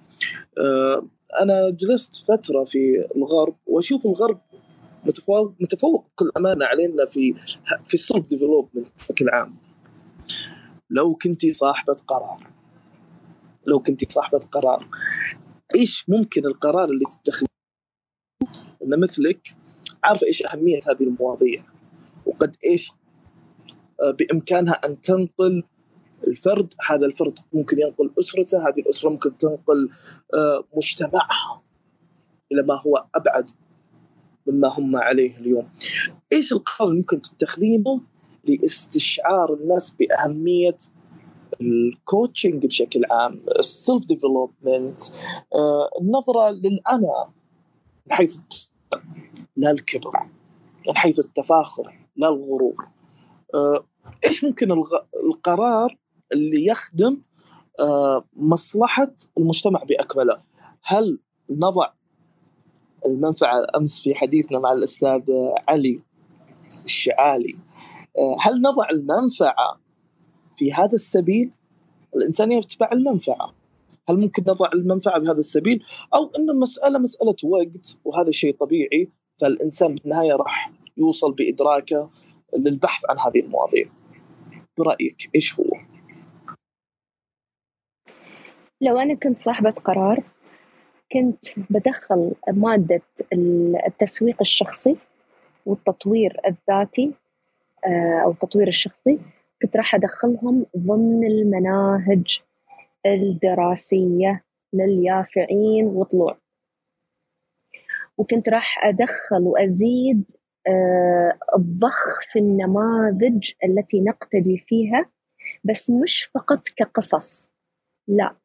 آه 0.58 1.08
أنا 1.42 1.70
جلست 1.70 2.16
فترة 2.16 2.64
في 2.64 3.08
الغرب 3.16 3.56
وأشوف 3.66 4.06
الغرب 4.06 4.42
متفوق 5.06 5.54
متفوق 5.60 6.08
بكل 6.08 6.32
أمانة 6.38 6.66
علينا 6.66 7.06
في 7.06 7.34
في 7.86 7.94
ال 7.94 8.00
self 8.00 8.26
development 8.26 8.88
بشكل 8.98 9.30
عام. 9.30 9.56
لو 10.90 11.16
كنتي 11.16 11.54
صاحبة 11.54 11.96
قرار 12.08 12.48
لو 13.68 13.80
كنتي 13.80 14.06
صاحبة 14.10 14.40
قرار 14.40 14.88
إيش 15.76 16.06
ممكن 16.10 16.46
القرار 16.46 16.90
اللي 16.90 17.06
تتخذ 17.06 17.46
إن 18.84 19.00
مثلك 19.00 19.56
عارفه 20.04 20.28
إيش 20.28 20.46
أهمية 20.46 20.80
هذه 20.90 21.04
المواضيع 21.04 21.64
وقد 22.26 22.56
إيش 22.66 22.92
آه، 24.02 24.12
بإمكانها 24.12 24.74
أن 24.74 25.02
تنقل 25.02 25.64
الفرد 26.28 26.74
هذا 26.90 27.06
الفرد 27.06 27.40
ممكن 27.54 27.80
ينقل 27.80 28.12
أسرته 28.20 28.58
هذه 28.58 28.80
الأسرة 28.80 29.10
ممكن 29.10 29.38
تنقل 29.38 29.90
آه، 30.34 30.64
مجتمعها 30.76 31.62
إلى 32.52 32.64
ما 32.64 32.82
هو 32.82 33.06
أبعد 33.16 33.52
مما 34.48 34.68
هم 34.68 34.96
عليه 34.96 35.38
اليوم. 35.38 35.70
إيش 36.34 36.54
القرار 36.54 36.94
ممكن 36.94 37.22
تتخذينه 37.22 38.02
لاستشعار 38.44 39.54
الناس 39.54 39.96
بأهمية 40.00 40.78
ال 41.62 41.73
coaching 41.73 42.66
بشكل 42.66 43.02
عام 43.12 43.42
ال 43.60 43.69
self 43.69 44.06
development 44.06 45.02
آه، 45.56 45.90
النظرة 46.02 46.50
للأنا 46.50 47.30
حيث 48.10 48.38
لا 49.58 49.72
الكبر 49.72 50.12
من 50.88 50.98
حيث 50.98 51.20
التفاخر 51.20 52.00
لا 52.16 52.28
الغرور. 52.28 52.88
آه، 53.54 53.86
إيش 54.26 54.44
ممكن 54.44 54.72
القرار 55.24 55.98
اللي 56.34 56.66
يخدم 56.66 57.22
آه، 57.80 58.26
مصلحة 58.36 59.12
المجتمع 59.38 59.84
بأكمله؟ 59.84 60.42
هل 60.84 61.20
نضع 61.50 61.88
المنفعة 63.06 63.68
أمس 63.76 64.02
في 64.02 64.16
حديثنا 64.16 64.60
مع 64.60 64.72
الأستاذ 64.72 65.22
علي 65.68 66.02
الشعالي 66.86 67.56
آه، 68.18 68.38
هل 68.42 68.62
نضع 68.62 68.90
المنفعة 68.90 69.80
في 70.56 70.74
هذا 70.74 70.96
السبيل؟ 70.96 71.52
الإنسان 72.16 72.52
يتبع 72.52 72.90
المنفعة. 72.94 73.54
هل 74.10 74.20
ممكن 74.20 74.44
نضع 74.48 74.70
المنفعة 74.74 75.20
بهذا 75.20 75.40
السبيل 75.40 75.84
أو 76.14 76.32
إن 76.40 76.50
المسألة 76.50 77.00
مسألة 77.00 77.36
وقت 77.44 77.98
وهذا 78.06 78.32
شيء 78.32 78.56
طبيعي 78.56 79.10
فالإنسان 79.42 79.96
بالنهاية 79.96 80.34
راح 80.36 80.72
يوصل 80.98 81.34
بإدراكه 81.34 82.10
للبحث 82.58 83.04
عن 83.10 83.20
هذه 83.20 83.40
المواضيع 83.40 83.90
برأيك 84.78 85.30
إيش 85.36 85.60
هو؟ 85.60 85.66
لو 88.82 88.98
أنا 88.98 89.14
كنت 89.14 89.42
صاحبة 89.42 89.72
قرار 89.72 90.24
كنت 91.14 91.46
بدخل 91.70 92.32
مادة 92.48 93.02
التسويق 93.88 94.38
الشخصي 94.42 94.96
والتطوير 95.66 96.38
الذاتي 96.48 97.14
آه، 97.86 98.22
أو 98.24 98.32
التطوير 98.32 98.68
الشخصي 98.68 99.20
كنت 99.62 99.78
راح 99.78 99.96
أدخلهم 99.96 100.66
ضمن 100.78 101.28
المناهج 101.28 102.40
الدراسية 103.06 104.44
لليافعين 104.74 105.86
وطلوع. 105.86 106.38
وكنت 108.18 108.50
راح 108.50 108.86
أدخل 108.86 109.42
وأزيد 109.44 110.32
آه، 110.68 111.38
الضخ 111.56 112.22
في 112.32 112.40
النماذج 112.40 113.52
التي 113.64 114.02
نقتدي 114.02 114.58
فيها 114.58 115.10
بس 115.64 115.90
مش 115.90 116.24
فقط 116.24 116.62
كقصص 116.76 117.50
لا. 118.08 118.36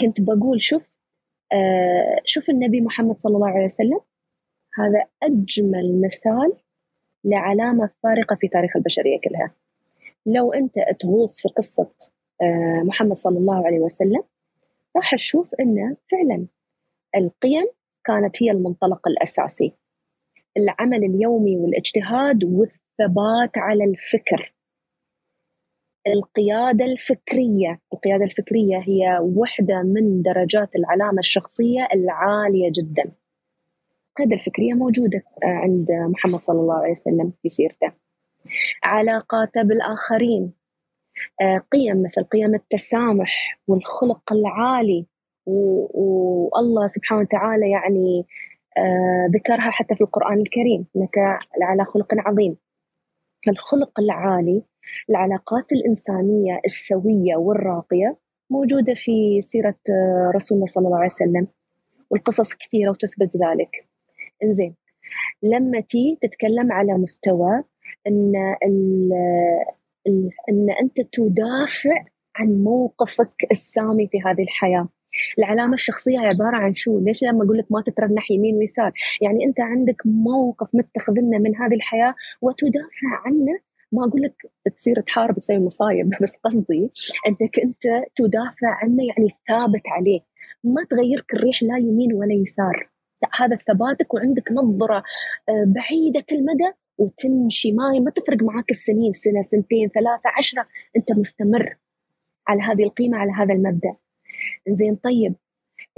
كنت 0.00 0.20
بقول 0.20 0.60
شوف 0.60 0.98
آه، 1.52 2.20
شوف 2.24 2.50
النبي 2.50 2.80
محمد 2.80 3.18
صلى 3.20 3.36
الله 3.36 3.48
عليه 3.48 3.64
وسلم. 3.64 4.00
هذا 4.74 5.04
أجمل 5.22 6.00
مثال 6.00 6.52
لعلامة 7.24 7.90
فارقة 8.02 8.36
في 8.36 8.48
تاريخ 8.48 8.76
البشرية 8.76 9.20
كلها. 9.24 9.50
لو 10.26 10.52
أنت 10.52 10.74
تغوص 11.00 11.42
في 11.42 11.48
قصة 11.48 11.90
محمد 12.84 13.16
صلى 13.16 13.38
الله 13.38 13.66
عليه 13.66 13.78
وسلم 13.78 14.22
راح 14.96 15.14
تشوف 15.14 15.54
أنه 15.60 15.96
فعلا 16.10 16.46
القيم 17.16 17.66
كانت 18.04 18.42
هي 18.42 18.50
المنطلق 18.50 19.08
الأساسي. 19.08 19.72
العمل 20.56 21.04
اليومي 21.04 21.56
والاجتهاد 21.56 22.44
والثبات 22.44 23.58
على 23.58 23.84
الفكر. 23.84 24.54
القيادة 26.06 26.84
الفكرية 26.84 27.80
القيادة 27.92 28.24
الفكرية 28.24 28.78
هي 28.78 29.18
واحدة 29.20 29.82
من 29.82 30.22
درجات 30.22 30.76
العلامة 30.76 31.18
الشخصية 31.18 31.88
العالية 31.94 32.72
جدا. 32.74 33.12
القيادة 34.10 34.34
الفكرية 34.34 34.72
موجودة 34.72 35.22
عند 35.42 35.92
محمد 35.92 36.42
صلى 36.42 36.60
الله 36.60 36.74
عليه 36.74 36.92
وسلم 36.92 37.32
في 37.42 37.48
سيرته. 37.48 37.92
علاقاته 38.84 39.62
بالآخرين. 39.62 40.42
آه، 40.42 40.57
قيم 41.72 42.02
مثل 42.02 42.24
قيم 42.24 42.54
التسامح 42.54 43.58
والخلق 43.68 44.32
العالي. 44.32 45.06
والله 45.46 46.86
سبحانه 46.86 47.20
وتعالى 47.20 47.70
يعني 47.70 48.26
آه، 48.78 49.28
ذكرها 49.34 49.70
حتى 49.70 49.94
في 49.94 50.00
القرآن 50.00 50.40
الكريم 50.40 50.86
إنك 50.96 51.18
على 51.62 51.84
خلق 51.84 52.14
عظيم. 52.14 52.56
الخلق 53.48 54.00
العالي 54.00 54.62
العلاقات 55.10 55.72
الإنسانية 55.72 56.60
السوية 56.64 57.36
والراقية 57.36 58.16
موجودة 58.50 58.94
في 58.94 59.40
سيرة 59.40 59.78
آه، 59.90 60.32
رسولنا 60.34 60.66
صلى 60.66 60.86
الله 60.86 60.96
عليه 60.96 61.06
وسلم 61.06 61.46
والقصص 62.10 62.54
كثيرة 62.54 62.90
وتثبت 62.90 63.30
ذلك. 63.36 63.88
إنزين 64.44 64.74
لما 65.42 65.80
تي 65.80 66.18
تتكلم 66.20 66.72
على 66.72 66.92
مستوى 66.92 67.64
إن 68.06 68.32
ان 70.48 70.70
أنت 70.82 71.00
تدافع 71.00 72.04
عن 72.36 72.62
موقفك 72.64 73.32
السامي 73.50 74.08
في 74.08 74.18
هذه 74.20 74.42
الحياة 74.42 74.88
العلامة 75.38 75.74
الشخصية 75.74 76.18
عبارة 76.18 76.56
عن 76.56 76.74
شو؟ 76.74 76.98
ليش 76.98 77.24
لما 77.24 77.44
أقول 77.44 77.58
لك 77.58 77.66
ما 77.70 77.82
تترنح 77.82 78.30
يمين 78.30 78.56
ويسار؟ 78.56 78.92
يعني 79.20 79.44
أنت 79.44 79.60
عندك 79.60 80.02
موقف 80.04 80.68
متخذنه 80.74 81.38
من 81.38 81.56
هذه 81.56 81.74
الحياة 81.74 82.14
وتدافع 82.42 83.08
عنه 83.26 83.58
ما 83.92 84.04
أقول 84.04 84.22
لك 84.22 84.34
تصير 84.76 85.00
تحارب 85.00 85.38
تسوي 85.38 85.58
مصايب 85.58 86.10
بس 86.22 86.36
قصدي 86.36 86.90
أنك 87.26 87.58
أنت 87.64 87.82
تدافع 88.16 88.68
عنه 88.82 89.04
يعني 89.04 89.28
ثابت 89.48 89.88
عليه 89.88 90.20
ما 90.64 90.84
تغيرك 90.90 91.34
الريح 91.34 91.62
لا 91.62 91.78
يمين 91.78 92.12
ولا 92.14 92.34
يسار 92.34 92.90
لا 93.22 93.28
هذا 93.44 93.56
ثباتك 93.56 94.14
وعندك 94.14 94.52
نظرة 94.52 95.02
آه، 95.48 95.64
بعيدة 95.66 96.24
المدى 96.32 96.72
وتمشي 96.98 97.72
ما 97.72 97.98
ما 97.98 98.10
تفرق 98.10 98.42
معاك 98.42 98.70
السنين 98.70 99.12
سنة 99.12 99.40
سنتين 99.40 99.88
ثلاثة 99.88 100.30
عشرة. 100.38 100.66
أنت 100.96 101.12
مستمر 101.12 101.76
على 102.48 102.62
هذه 102.62 102.82
القيمة 102.82 103.18
على 103.18 103.32
هذا 103.32 103.54
المبدأ. 103.54 103.96
زين 104.68 104.94
طيب. 104.94 105.34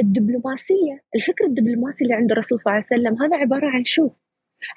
الدبلوماسية 0.01 1.03
الفكر 1.15 1.45
الدبلوماسي 1.45 2.05
اللي 2.05 2.15
عند 2.15 2.33
الرسول 2.33 2.59
صلى 2.59 2.73
الله 2.73 2.85
عليه 2.91 3.01
وسلم 3.01 3.23
هذا 3.23 3.37
عبارة 3.37 3.67
عن 3.67 3.85
شو؟ 3.85 4.11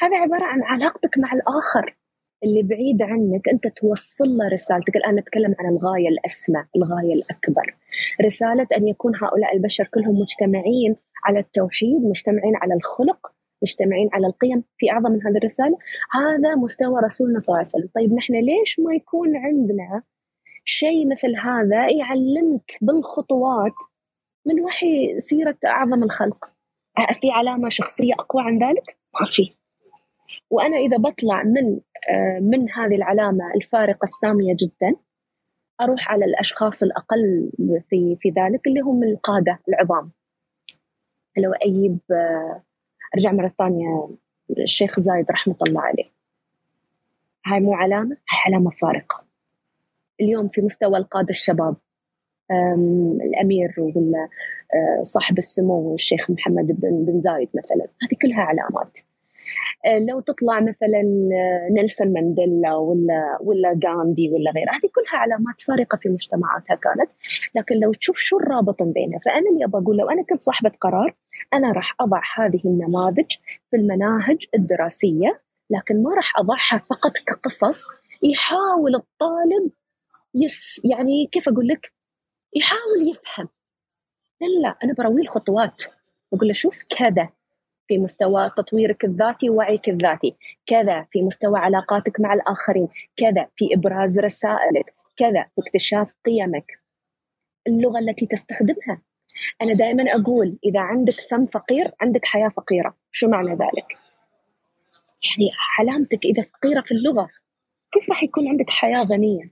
هذا 0.02 0.18
عبارة 0.18 0.44
عن 0.44 0.64
علاقتك 0.64 1.18
مع 1.18 1.34
الآخر 1.34 1.96
اللي 2.44 2.64
بعيد 2.64 3.02
عنك. 3.02 3.50
أنت 3.50 3.68
توصل 3.68 4.30
له 4.38 4.48
رسالتك. 4.48 4.96
الآن 4.96 5.16
نتكلم 5.16 5.56
عن 5.60 5.76
الغاية 5.76 6.08
الأسمى 6.08 6.66
الغاية 6.76 7.14
الأكبر. 7.14 7.76
رسالة 8.22 8.68
أن 8.78 8.88
يكون 8.88 9.16
هؤلاء 9.16 9.56
البشر 9.56 9.90
كلهم 9.94 10.20
مجتمعين 10.20 10.96
على 11.24 11.40
التوحيد 11.40 12.06
مجتمعين 12.06 12.56
على 12.56 12.74
الخلق. 12.74 13.32
مجتمعين 13.64 14.10
على 14.14 14.28
القيم 14.28 14.64
في 14.78 14.92
أعظم 14.92 15.12
من 15.12 15.24
هذه 15.24 15.38
الرسالة. 15.38 15.78
هذا 16.12 16.56
مستوى 16.56 17.02
رسولنا 17.06 17.40
صلى 17.40 17.48
الله 17.48 17.58
عليه 17.58 17.68
وسلم. 17.68 17.90
طيب 17.96 18.14
نحن 18.14 18.34
ليش 18.34 18.80
ما 18.80 18.96
يكون 18.96 19.38
عندنا 19.38 20.04
شيء 20.66 21.12
مثل 21.12 21.36
هذا 21.36 21.92
يعلمك 21.92 22.78
بالخطوات 22.82 23.76
من 24.46 24.62
وحي 24.62 25.20
سيرة 25.20 25.58
أعظم 25.66 26.04
الخلق؟ 26.04 26.46
في 27.22 27.32
علامة 27.32 27.70
شخصية 27.70 28.14
أقوى 28.14 28.44
عن 28.44 28.58
ذلك؟ 28.58 28.98
ما 29.22 29.28
في. 29.32 29.56
وأنا 30.50 30.78
إذا 30.78 30.98
بطلع 30.98 31.44
من 31.44 31.80
آه، 32.10 32.40
من 32.40 32.72
هذه 32.72 32.96
العلامة 32.96 33.54
الفارقة 33.56 34.04
السامية 34.04 34.56
جدا 34.60 34.96
أروح 35.82 36.12
على 36.12 36.26
الأشخاص 36.26 36.84
الأقل 36.84 37.52
في 37.90 38.18
في 38.20 38.30
ذلك 38.30 38.68
اللي 38.68 38.80
هم 38.80 39.04
القادة 39.04 39.60
العظام. 39.70 40.12
لو 41.38 41.54
أجيب 41.54 42.00
أرجع 43.16 43.32
مرة 43.32 43.54
ثانية 43.58 44.10
الشيخ 44.60 45.00
زايد 45.00 45.32
رحمة 45.32 45.56
الله 45.68 45.82
عليه. 45.82 46.12
هاي 47.46 47.60
مو 47.60 47.74
علامة 47.74 48.12
هاي 48.12 48.40
علامة 48.46 48.72
فارقة. 48.82 49.24
اليوم 50.22 50.48
في 50.48 50.62
مستوى 50.62 50.98
القادة 50.98 51.30
الشباب 51.30 51.76
الأمير 53.26 53.76
ولا 53.78 54.30
صاحب 55.02 55.38
السمو 55.38 55.94
الشيخ 55.96 56.32
محمد 56.32 56.68
بن 56.82 57.20
زايد 57.20 57.50
مثلا. 57.54 57.88
هذه 58.04 58.18
كلها 58.22 58.42
علامات. 58.42 59.00
لو 60.10 60.20
تطلع 60.20 60.60
مثلا 60.60 61.04
نيلسون 61.72 62.14
مانديلا 62.14 62.76
ولا 62.76 63.38
ولا 63.42 63.80
غاندي 63.86 64.30
ولا 64.30 64.52
غيره 64.52 64.72
هذه 64.72 64.90
كلها 64.96 65.20
علامات 65.22 65.62
فارقة 65.62 65.98
في 65.98 66.10
مجتمعاتها 66.10 66.76
كانت. 66.76 67.10
لكن 67.56 67.76
لو 67.76 67.92
تشوف 67.92 68.18
شو 68.18 68.38
الرابط 68.40 68.84
بينها 68.84 69.20
فأنا 69.20 69.50
اللي 69.50 69.66
أبغى 69.66 69.82
أقول 69.82 69.98
لو 69.98 70.10
أنا 70.10 70.24
كنت 70.24 70.42
صاحبة 70.42 70.72
قرار 70.82 71.16
أنا 71.54 71.72
راح 71.72 71.96
أضع 72.00 72.22
هذه 72.36 72.62
النماذج 72.66 73.32
في 73.72 73.78
المناهج 73.78 74.46
الدراسية 74.56 75.42
لكن 75.70 76.04
ما 76.04 76.16
راح 76.16 76.40
أضعها 76.40 76.86
فقط 76.90 77.12
كقصص. 77.18 77.86
يحاول 78.24 78.96
الطالب 78.96 79.72
يس 80.36 80.82
يعني 80.86 81.30
كيف 81.32 81.50
أقول 81.50 81.68
لك؟ 81.68 81.94
يحاول 82.56 83.10
يفهم. 83.10 83.50
لا 84.42 84.48
لا 84.62 84.78
أنا 84.84 84.94
بروي 84.94 85.22
الخطوات 85.22 85.84
بقول 86.32 86.48
له 86.48 86.54
شوف 86.54 86.80
كذا 86.98 87.30
في 87.88 87.98
مستوى 87.98 88.52
تطويرك 88.58 89.06
الذاتي 89.06 89.50
ووعيك 89.50 89.90
الذاتي 89.90 90.36
كذا 90.66 91.08
في 91.12 91.22
مستوى 91.22 91.60
علاقاتك 91.60 92.20
مع 92.20 92.34
الآخرين 92.34 92.88
كذا 93.18 93.48
في 93.56 93.74
إبراز 93.74 94.20
رسائلك 94.20 94.96
كذا 95.18 95.44
في 95.44 95.62
اكتشاف 95.62 96.16
قيمك. 96.26 96.84
اللغة 97.68 98.00
التي 98.00 98.26
تستخدمها 98.26 99.02
أنا 99.62 99.74
دائما 99.74 100.04
أقول 100.04 100.58
إذا 100.66 100.80
عندك 100.80 101.14
فم 101.14 101.46
فقير 101.46 101.92
عندك 102.02 102.26
حياة 102.26 102.50
فقيرة 102.50 102.96
شو 103.12 103.28
معنى 103.28 103.52
ذلك؟ 103.52 103.88
يعني 105.24 105.52
علامتك 105.80 106.26
إذا 106.26 106.44
فقيرة 106.44 106.82
في 106.82 106.92
اللغة 106.92 107.30
كيف 107.92 108.10
راح 108.10 108.24
يكون 108.24 108.48
عندك 108.48 108.70
حياة 108.70 109.04
غنية؟ 109.04 109.52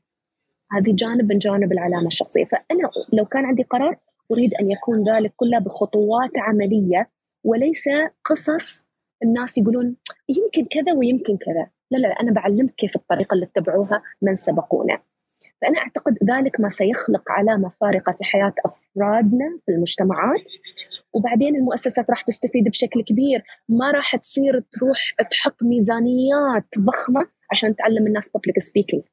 هذه 0.71 0.95
جانب 0.95 1.31
من 1.31 1.37
جانب 1.37 1.71
العلامة 1.71 2.07
الشخصية 2.07 2.45
فأنا 2.45 2.89
لو 3.13 3.25
كان 3.25 3.45
عندي 3.45 3.63
قرار 3.63 3.97
أريد 4.31 4.53
أن 4.53 4.71
يكون 4.71 5.09
ذلك 5.09 5.33
كله 5.35 5.59
بخطوات 5.59 6.31
عملية 6.37 7.09
وليس 7.43 7.89
قصص 8.25 8.85
الناس 9.23 9.57
يقولون 9.57 9.95
يمكن 10.29 10.65
كذا 10.65 10.93
ويمكن 10.93 11.37
كذا 11.37 11.67
لا 11.91 11.97
لا 11.97 12.07
أنا 12.21 12.31
بعلمك 12.31 12.75
كيف 12.75 12.95
الطريقة 12.95 13.33
اللي 13.33 13.45
اتبعوها 13.45 14.01
من 14.21 14.35
سبقونا 14.35 14.99
فأنا 15.61 15.79
أعتقد 15.79 16.17
ذلك 16.23 16.59
ما 16.59 16.69
سيخلق 16.69 17.31
علامة 17.31 17.71
فارقة 17.81 18.11
في 18.11 18.23
حياة 18.23 18.53
أفرادنا 18.65 19.59
في 19.65 19.71
المجتمعات. 19.71 20.43
وبعدين 21.13 21.55
المؤسسات 21.55 22.09
راح 22.09 22.21
تستفيد 22.21 22.69
بشكل 22.69 23.03
كبير. 23.03 23.43
ما 23.69 23.91
راح 23.91 24.15
تصير 24.15 24.59
تروح 24.71 24.97
تحط 25.31 25.63
ميزانيات 25.63 26.65
ضخمة 26.79 27.27
عشان 27.51 27.75
تعلم 27.75 28.07
الناس 28.07 28.29
بابليك 28.29 28.59
سبيكينج 28.59 29.03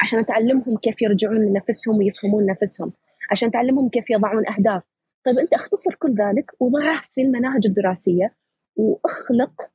عشان 0.00 0.26
تعلمهم 0.26 0.76
كيف 0.76 1.02
يرجعون 1.02 1.36
لنفسهم 1.36 1.96
ويفهمون 1.98 2.46
نفسهم. 2.46 2.92
عشان 3.30 3.50
تعلمهم 3.50 3.88
كيف 3.88 4.10
يضعون 4.10 4.48
أهداف. 4.48 4.82
طيب 5.24 5.38
أنت 5.38 5.54
أختصر 5.54 5.94
كل 5.94 6.14
ذلك 6.14 6.50
وضعه 6.60 7.02
في 7.02 7.20
المناهج 7.22 7.66
الدراسية. 7.66 8.34
وأخلق 8.76 9.70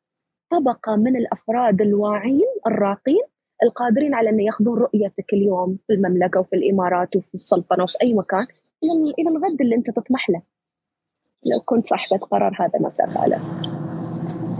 طبقة 0.52 0.96
من 0.96 1.16
الأفراد 1.16 1.82
الواعيين 1.82 2.56
الراقين 2.68 3.24
القادرين 3.64 4.14
على 4.14 4.30
أن 4.30 4.40
ياخذون 4.40 4.80
رؤيتك 4.80 5.34
اليوم 5.34 5.78
في 5.88 5.94
المملكة 5.94 6.40
وفي 6.40 6.56
الإمارات 6.56 7.16
وفي 7.16 7.34
السلطنة 7.34 7.84
وفي 7.84 7.94
أي 8.04 8.14
مكان 8.14 8.48
إلى 8.84 9.14
إلى 9.20 9.30
الغد 9.30 9.62
اللي 9.62 9.76
أنت 9.76 9.90
تطمح 9.90 10.30
له. 10.30 10.42
لو 11.46 11.60
كنت 11.66 11.88
صاحبة 11.88 12.18
قرار 12.18 12.56
هذا 12.60 12.80
ما 12.80 12.90
سأفعله. 12.90 13.38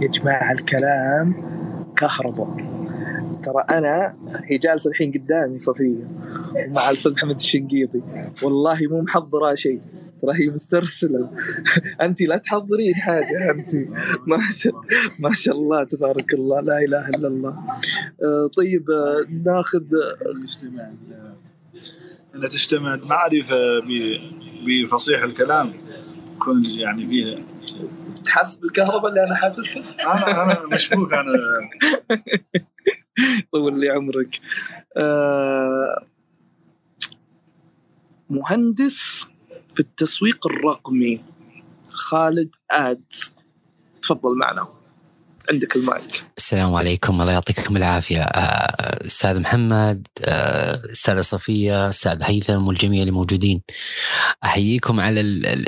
يا 0.02 0.08
جماعة 0.08 0.52
الكلام 0.52 1.42
كهرباء. 1.96 2.48
ترى 3.42 3.78
أنا 3.78 4.16
هي 4.44 4.58
جالسه 4.58 4.90
الحين 4.90 5.12
قدامي 5.12 5.56
صفية 5.56 6.04
ومع 6.54 6.88
الأستاذ 6.88 7.12
محمد 7.12 7.34
الشنقيطي. 7.34 8.02
والله 8.42 8.78
مو 8.90 9.00
محضرة 9.00 9.54
شيء. 9.54 9.80
ترى 10.20 10.32
هي 10.34 10.50
مسترسله 10.50 11.30
انت 12.02 12.22
لا 12.22 12.36
تحضرين 12.36 12.94
حاجة 12.94 13.50
انت 13.50 13.74
ما 14.26 14.38
شاء 14.56 14.72
ما 15.18 15.32
شاء 15.32 15.54
الله 15.54 15.84
تبارك 15.84 16.34
الله 16.34 16.60
لا 16.60 16.78
إله 16.78 17.08
إلا 17.08 17.28
الله. 17.28 17.50
آه، 18.22 18.50
طيب 18.56 18.90
آه، 18.90 19.26
ناخذ 19.44 19.84
نجتمع 20.44 20.90
ان 22.34 22.40
تجتمع 22.40 22.96
معرفة 22.96 23.56
بفصيح 24.66 25.22
الكلام. 25.22 25.74
يكون 26.36 26.64
يعني 26.70 27.08
فيها 27.08 27.38
تحس 28.24 28.56
بالكهرباء 28.56 29.08
اللي 29.10 29.24
أنا 29.24 29.34
حاسسها؟ 29.34 29.82
أنا 30.00 30.42
أنا 30.44 30.66
مشفوق 30.74 31.14
أنا 31.14 31.32
طول 33.52 33.80
لي 33.80 33.88
عمرك. 33.90 34.40
آه 34.96 36.04
مهندس 38.30 39.28
في 39.78 39.84
التسويق 39.84 40.46
الرقمي. 40.46 41.24
خالد 41.90 42.54
آدز 42.70 43.34
تفضل 44.02 44.38
معنا. 44.38 44.68
عندك 45.50 45.76
المايك. 45.76 46.24
السلام 46.36 46.74
عليكم 46.74 47.20
الله 47.20 47.32
يعطيكم 47.32 47.76
العافية. 47.76 48.22
آه، 48.22 49.06
أستاذ 49.06 49.40
محمد 49.40 50.06
آه، 50.24 50.92
أستاذة 50.92 51.20
صفية 51.20 51.88
أستاذ 51.88 52.22
هيثم 52.22 52.66
والجميع 52.66 53.00
اللي 53.00 53.12
موجودين. 53.12 53.62
أحييكم 54.44 55.00
على 55.00 55.20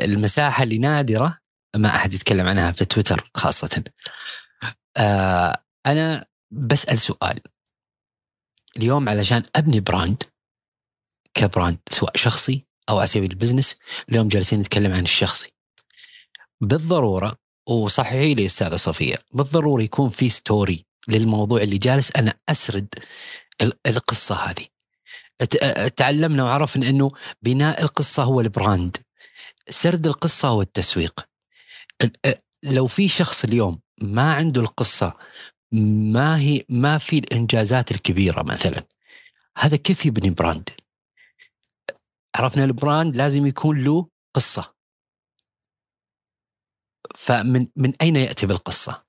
المساحة 0.04 0.62
اللي 0.62 0.78
نادرة 0.78 1.38
ما 1.76 1.88
أحد 1.88 2.14
يتكلم 2.14 2.46
عنها 2.46 2.70
في 2.70 2.84
تويتر 2.84 3.30
خاصة. 3.34 3.84
آه، 4.96 5.62
أنا 5.86 6.26
بسأل 6.50 6.98
سؤال. 6.98 7.40
اليوم 8.76 9.08
علشان 9.08 9.42
أبني 9.56 9.80
brand 9.80 10.22
ك 11.34 11.41
brand 11.41 11.78
سواء 11.90 12.16
شخصي 12.16 12.69
أو 12.88 12.98
على 12.98 13.06
سبيل 13.06 13.30
ال 13.30 13.35
business 13.35 13.76
اليوم 14.08 14.28
جالسين 14.28 14.60
نتكلم 14.60 14.92
عن 14.92 15.02
الشخصي. 15.02 15.52
بالضرورة 16.60 17.36
وصححي 17.66 18.34
لي 18.34 18.46
أستاذة 18.46 18.76
صفية 18.76 19.16
بالضرورة 19.32 19.82
يكون 19.82 20.08
في 20.10 20.28
story 20.28 20.84
للموضوع 21.08 21.62
اللي 21.62 21.78
جالس 21.78 22.10
أنا 22.16 22.34
أسرد 22.48 22.88
القصة 23.86 24.34
هذه. 24.34 24.66
تعلمنا 25.96 26.44
وعرفنا 26.44 26.88
إنه 26.88 27.10
بناء 27.42 27.82
القصة 27.82 28.22
هو 28.22 28.40
ال 28.40 28.49
brand 28.49 28.96
سرد 29.68 30.06
القصة 30.06 30.48
هو 30.48 30.62
التسويق. 30.62 31.26
لو 32.62 32.86
في 32.86 33.08
شخص 33.08 33.44
اليوم 33.44 33.80
ما 34.00 34.32
عنده 34.34 34.60
القصة 34.60 35.12
ما 35.72 36.38
هي 36.38 36.62
ما 36.68 36.98
في 36.98 37.18
الإنجازات 37.18 37.90
الكبيرة 37.90 38.42
مثلا 38.42 38.84
هذا 39.58 39.76
كيف 39.76 40.06
يبني 40.06 40.30
brand 40.30 40.70
عرفنا 42.36 42.64
ال 42.64 42.73
brand 42.73 43.16
لازم 43.16 43.46
يكون 43.46 43.84
له 43.84 44.08
قصة. 44.34 44.74
فمن 47.16 47.66
من 47.76 47.92
أين 48.02 48.16
يأتي 48.16 48.46
بالقصة؟ 48.46 49.04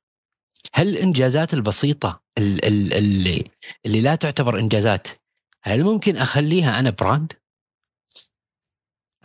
هل 0.73 0.87
الإنجازات 0.87 1.53
البسيطة 1.53 2.21
اللي 2.37 3.43
اللي 3.85 4.01
لا 4.01 4.15
تعتبر 4.15 4.59
إنجازات 4.59 5.07
هل 5.63 5.83
ممكن 5.83 6.17
أخليها 6.17 6.79
أنا 6.79 6.89
براند؟ 6.89 7.33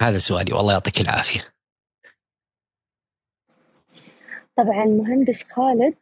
هذا 0.01 0.19
سؤالي 0.19 0.53
والله 0.53 0.73
يعطيك 0.73 1.01
العافية. 1.01 1.41
طبعا 4.57 4.85
مهندس 4.85 5.43
خالد 5.43 5.95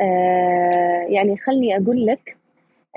آه 0.00 1.06
يعني 1.08 1.36
خلني 1.36 1.76
أقول 1.76 2.06
لك 2.06 2.36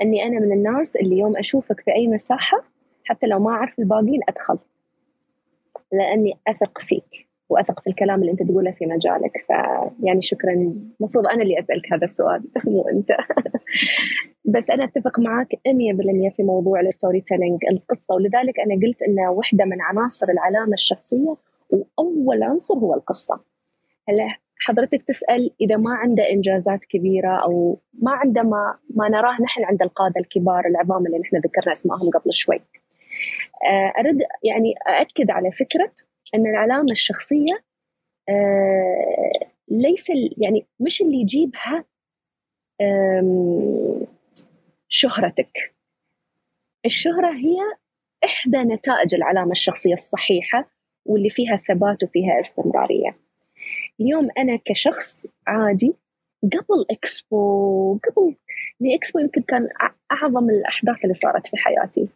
إني 0.02 0.22
أنا 0.22 0.40
من 0.40 0.52
الناس 0.52 0.96
اللي 0.96 1.18
يوم 1.18 1.36
أشوفك 1.36 1.80
في 1.80 1.94
أي 1.94 2.06
مساحة 2.06 2.71
حتى 3.04 3.26
لو 3.26 3.38
ما 3.38 3.50
أعرف 3.50 3.78
الباقيين 3.78 4.20
أدخل. 4.28 4.58
لأني 5.92 6.38
أثق 6.48 6.78
فيك 6.78 7.28
وأثق 7.48 7.80
في 7.80 7.90
الكلام 7.90 8.20
اللي 8.20 8.32
أنت 8.32 8.42
تقوله 8.42 8.70
في 8.70 8.86
مجالك. 8.86 9.44
فيعني 9.46 10.22
شكرا. 10.22 10.52
المفروض 11.00 11.26
أنا 11.26 11.42
اللي 11.42 11.58
أسألك 11.58 11.92
هذا 11.92 12.04
السؤال 12.04 12.42
مو 12.64 12.88
أنت. 12.88 13.08
بس 14.54 14.70
أنا 14.70 14.84
أتفق 14.84 15.18
معك 15.18 15.48
100% 15.54 15.58
في 16.36 16.42
موضوع 16.42 16.80
ال 16.80 17.20
storytelling 17.20 17.60
القصة. 17.70 18.14
ولذلك 18.14 18.60
أنا 18.60 18.74
قلت 18.86 19.02
انه 19.02 19.30
واحدة 19.30 19.64
من 19.64 19.80
عناصر 19.80 20.26
العلامة 20.28 20.72
الشخصية 20.72 21.36
وأول 21.70 22.42
عنصر 22.42 22.74
هو 22.74 22.94
القصة. 22.94 23.40
هلا 24.08 24.26
حضرتك 24.62 25.02
تسأل 25.02 25.50
إذا 25.60 25.76
ما 25.76 25.94
عنده 25.94 26.30
إنجازات 26.30 26.84
كبيرة 26.84 27.42
أو 27.44 27.78
ما 28.02 28.12
عنده 28.12 28.42
ما 28.42 28.78
ما 28.96 29.08
نراه 29.08 29.42
نحن 29.42 29.64
عند 29.64 29.82
القادة 29.82 30.20
الكبار 30.20 30.66
العظام 30.66 31.06
اللي 31.06 31.18
نحن 31.18 31.36
ذكرنا 31.36 31.72
اسمائهم 31.72 32.10
قبل 32.10 32.32
شوي. 32.32 32.60
آه، 33.64 34.00
ارد 34.00 34.18
يعني 34.44 34.74
أأكد 34.88 35.30
على 35.30 35.52
فكرة 35.52 35.92
أن 36.34 36.46
العلامة 36.46 36.92
الشخصية 36.92 37.64
آه، 38.28 39.50
ليس 39.68 40.10
يعني 40.38 40.66
مش 40.80 41.02
اللي 41.02 41.16
يجيبها 41.16 41.84
شهرتك. 44.88 45.74
الشهرة 46.86 47.32
هي 47.32 47.56
إحدى 48.24 48.56
نتائج 48.56 49.14
العلامة 49.14 49.52
الشخصية 49.52 49.92
الصحيحة 49.92 50.70
واللي 51.06 51.30
فيها 51.30 51.56
ثبات 51.56 52.04
وفيها 52.04 52.40
استمرارية. 52.40 53.16
اليوم 54.00 54.28
أنا 54.38 54.58
كشخص 54.64 55.26
عادي 55.46 55.94
قبل 56.42 56.86
إكسبو 56.90 57.98
قبل 57.98 58.36
يعني 58.80 58.94
إكسبو 58.94 59.18
يمكن 59.18 59.42
كان 59.42 59.68
أعظم 60.12 60.50
الأحداث 60.50 60.96
اللي 61.04 61.14
صارت 61.14 61.46
في 61.46 61.56
حياتي. 61.56 62.08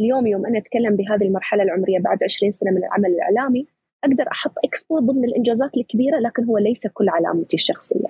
اليوم 0.00 0.26
يوم 0.26 0.46
أنا 0.46 0.58
أتكلم 0.58 0.96
بهذه 0.96 1.22
المرحلة 1.22 1.62
العمرية 1.62 1.98
بعد 1.98 2.18
20 2.24 2.52
سنة 2.52 2.70
من 2.70 2.84
العمل 2.84 3.06
الإعلامي 3.06 3.66
أقدر 4.04 4.28
أحط 4.32 4.52
إكسبو 4.64 4.98
ضمن 4.98 5.24
الإنجازات 5.24 5.76
الكبيرة 5.76 6.18
لكن 6.18 6.44
هو 6.44 6.58
ليس 6.58 6.86
كل 6.86 7.08
علامتي 7.08 7.56
الشخصية. 7.56 8.08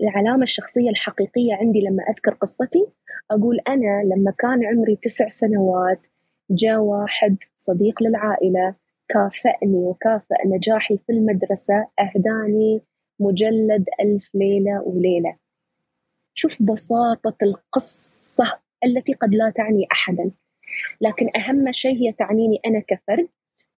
العلامة 0.00 0.42
الشخصية 0.42 0.90
الحقيقية 0.90 1.54
عندي 1.54 1.80
لما 1.80 2.02
أذكر 2.02 2.34
قصتي 2.34 2.86
أقول 3.30 3.60
أنا 3.68 4.02
لما 4.04 4.30
كان 4.38 4.64
عمري 4.64 4.96
تسع 4.96 5.28
سنوات 5.28 6.06
جاء 6.50 6.78
واحد 6.78 7.36
صديق 7.56 8.02
للعائلة 8.02 8.74
كافأني 9.08 9.76
وكافأ 9.76 10.36
نجاحي 10.46 10.98
في 10.98 11.12
المدرسة 11.12 11.88
أهداني 12.00 12.82
مجلد 13.20 13.84
ألف 14.00 14.34
ليلة 14.34 14.82
وليلة. 14.86 15.36
شوف 16.34 16.62
بساطة 16.62 17.36
القصة 17.42 18.58
التي 18.84 19.12
قد 19.12 19.34
لا 19.34 19.50
تعني 19.56 19.86
أحدا. 19.92 20.30
لكن 21.00 21.30
أهم 21.36 21.72
شيء 21.72 21.96
هي 21.96 22.12
تعنيني 22.12 22.60
أنا 22.66 22.80
كفرد 22.88 23.28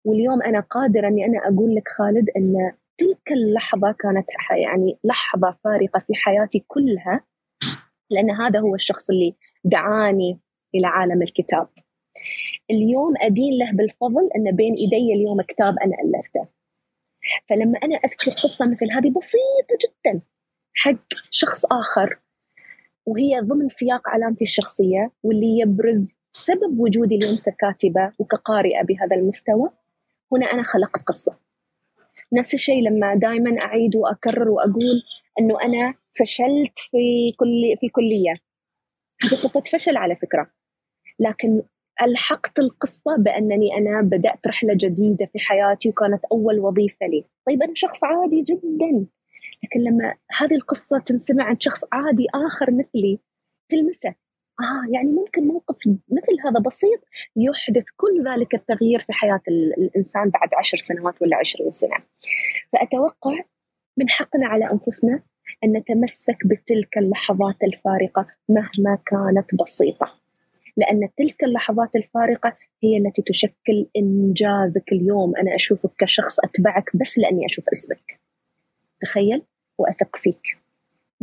واليوم 0.05 0.43
أنا 0.43 0.61
قادرة 0.61 1.09
أني 1.09 1.25
أنا 1.25 1.39
أقول 1.39 1.75
لك 1.75 1.89
خالد 1.99 2.31
أن 2.37 2.73
تلك 2.99 3.33
اللحظة 3.33 3.93
كانت 3.93 4.27
يعني 4.63 4.99
لحظة 5.05 5.57
فارقة 5.65 5.99
في 5.99 6.15
حياتي 6.15 6.65
كلها 6.69 7.21
لأن 8.11 8.31
هذا 8.31 8.61
هو 8.61 8.75
الشخص 8.75 9.11
اللي 9.11 9.35
دعاني 9.65 10.39
إلى 10.75 10.87
عالم 10.87 11.23
الكتاب. 11.23 11.69
اليوم 12.71 13.15
أدين 13.21 13.59
له 13.59 13.73
بالفضل 13.73 14.29
أن 14.37 14.57
بين 14.57 14.75
إيدي 14.75 15.15
اليوم 15.15 15.43
كتاب 15.43 15.75
أنا 15.79 15.97
ألفته. 16.05 16.49
فلما 17.49 17.79
أنا 17.83 17.97
أذكر 17.97 18.31
قصة 18.31 18.67
مثل 18.67 18.93
هذه 18.93 19.11
بسيطة 19.11 19.79
جدا 19.85 20.21
حق 20.75 21.15
شخص 21.31 21.65
آخر 21.65 22.19
وهي 23.07 23.41
ضمن 23.41 23.69
سياق 23.69 24.09
علامتي 24.09 24.45
الشخصية 24.45 25.13
واللي 25.23 25.59
يبرز 25.59 26.19
سبب 26.37 26.81
وجودي 26.81 27.15
اليوم 27.15 27.37
ككاتبة 27.37 28.13
وكقارئة 28.19 28.83
بهذا 28.83 29.17
المستوى 29.17 29.71
هنا 30.33 30.47
أنا 30.47 30.63
خلقت 30.63 31.03
قصة. 31.03 31.39
نفس 32.33 32.55
الشيء 32.55 32.83
لما 32.83 33.15
دائما 33.15 33.63
أعيد 33.63 33.97
وأكرر 33.97 34.49
وأقول 34.49 35.03
أنه 35.41 35.63
أنا 35.63 35.95
فشلت 36.19 36.79
في 36.79 37.33
كل 37.37 37.77
في 37.81 37.89
كلية 37.89 38.35
هذه 39.23 39.43
قصة 39.43 39.61
فشل 39.61 39.97
على 39.97 40.17
فكرة. 40.17 40.51
لكن 41.19 41.63
ألحقت 42.03 42.59
القصة 42.59 43.17
بأنني 43.19 43.79
أنا 43.79 44.01
بدأت 44.01 44.47
رحلة 44.47 44.75
جديدة 44.77 45.27
في 45.27 45.39
حياتي 45.39 45.89
وكانت 45.89 46.25
أول 46.33 46.59
وظيفة 46.59 47.07
لي. 47.07 47.25
طيب 47.47 47.63
أنا 47.63 47.73
شخص 47.75 48.05
عادي 48.05 48.43
جدا. 48.43 49.07
لكن 49.65 49.81
لما 49.81 50.15
هذه 50.39 50.55
القصة 50.55 50.99
تنسمع 50.99 51.45
عن 51.45 51.61
شخص 51.61 51.85
عادي 51.93 52.27
آخر 52.35 52.71
مثلي 52.71 53.19
تلمسه. 53.69 54.15
آه 54.61 54.93
يعني 54.93 55.09
ممكن 55.13 55.47
موقف 55.47 55.77
مثل 55.89 56.33
هذا 56.45 56.61
بسيط 56.67 57.01
يحدث 57.37 57.85
كل 57.97 58.25
ذلك 58.29 58.55
التغيير 58.55 59.01
في 59.01 59.13
حياة 59.13 59.41
الإنسان 59.49 60.31
بعد 60.31 60.49
عشر 60.59 60.77
سنوات 60.77 61.23
ولا 61.23 61.37
عشرين 61.37 61.71
سنة. 61.71 61.97
فأتوقع 62.73 63.45
من 63.97 64.11
حقنا 64.11 64.47
على 64.47 64.71
أنفسنا 64.73 65.23
أن 65.65 65.77
نتمسك 65.77 66.47
بتلك 66.47 66.99
اللحظات 66.99 67.57
الفارقة 67.63 68.27
مهما 68.49 68.99
كانت 69.07 69.63
بسيطة. 69.63 70.21
لأن 70.77 71.09
تلك 71.17 71.45
اللحظات 71.45 71.97
الفارقة 71.97 72.57
هي 72.83 72.97
التي 72.97 73.23
تشكل 73.23 73.87
إنجازك 73.97 74.93
اليوم. 74.93 75.37
أنا 75.37 75.55
أشوفك 75.55 75.91
كشخص 75.99 76.41
أتبعك 76.41 76.97
بس 76.97 77.19
لأني 77.19 77.47
أشوف 77.47 77.65
اسمك. 77.73 78.21
تخيل 79.01 79.43
وأثق 79.79 80.17
فيك. 80.17 80.64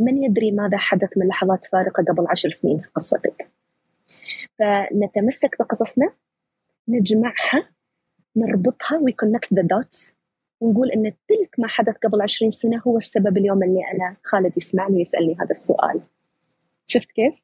من 0.04 0.22
يدري 0.22 0.50
ماذا 0.50 0.76
حدث 0.78 1.10
من 1.16 1.26
لحظات 1.28 1.64
فارقة 1.64 2.04
قبل 2.08 2.26
عشر 2.28 2.48
سنين 2.48 2.80
في 2.80 2.88
قصتك. 2.94 3.50
فنتمسك 4.58 5.56
بقصصنا 5.58 6.12
نجمعها 6.88 7.68
نربطها 8.36 8.98
و 8.98 9.04
we 9.04 9.15
connect 9.15 9.54
the 9.54 9.62
dots 9.62 10.14
ونقول 10.60 10.90
إن 10.90 11.12
تلك 11.28 11.54
ما 11.58 11.68
حدث 11.68 11.94
قبل 11.96 12.22
عشرين 12.22 12.50
سنة 12.50 12.82
هو 12.86 12.96
السبب 12.96 13.36
اليوم 13.36 13.62
اللي 13.62 13.80
أنا 13.94 14.16
خالد 14.24 14.52
يسمعني 14.56 14.96
ويسألني 14.96 15.34
هذا 15.34 15.50
السؤال. 15.50 16.00
شفت 16.86 17.12
كيف؟ 17.12 17.34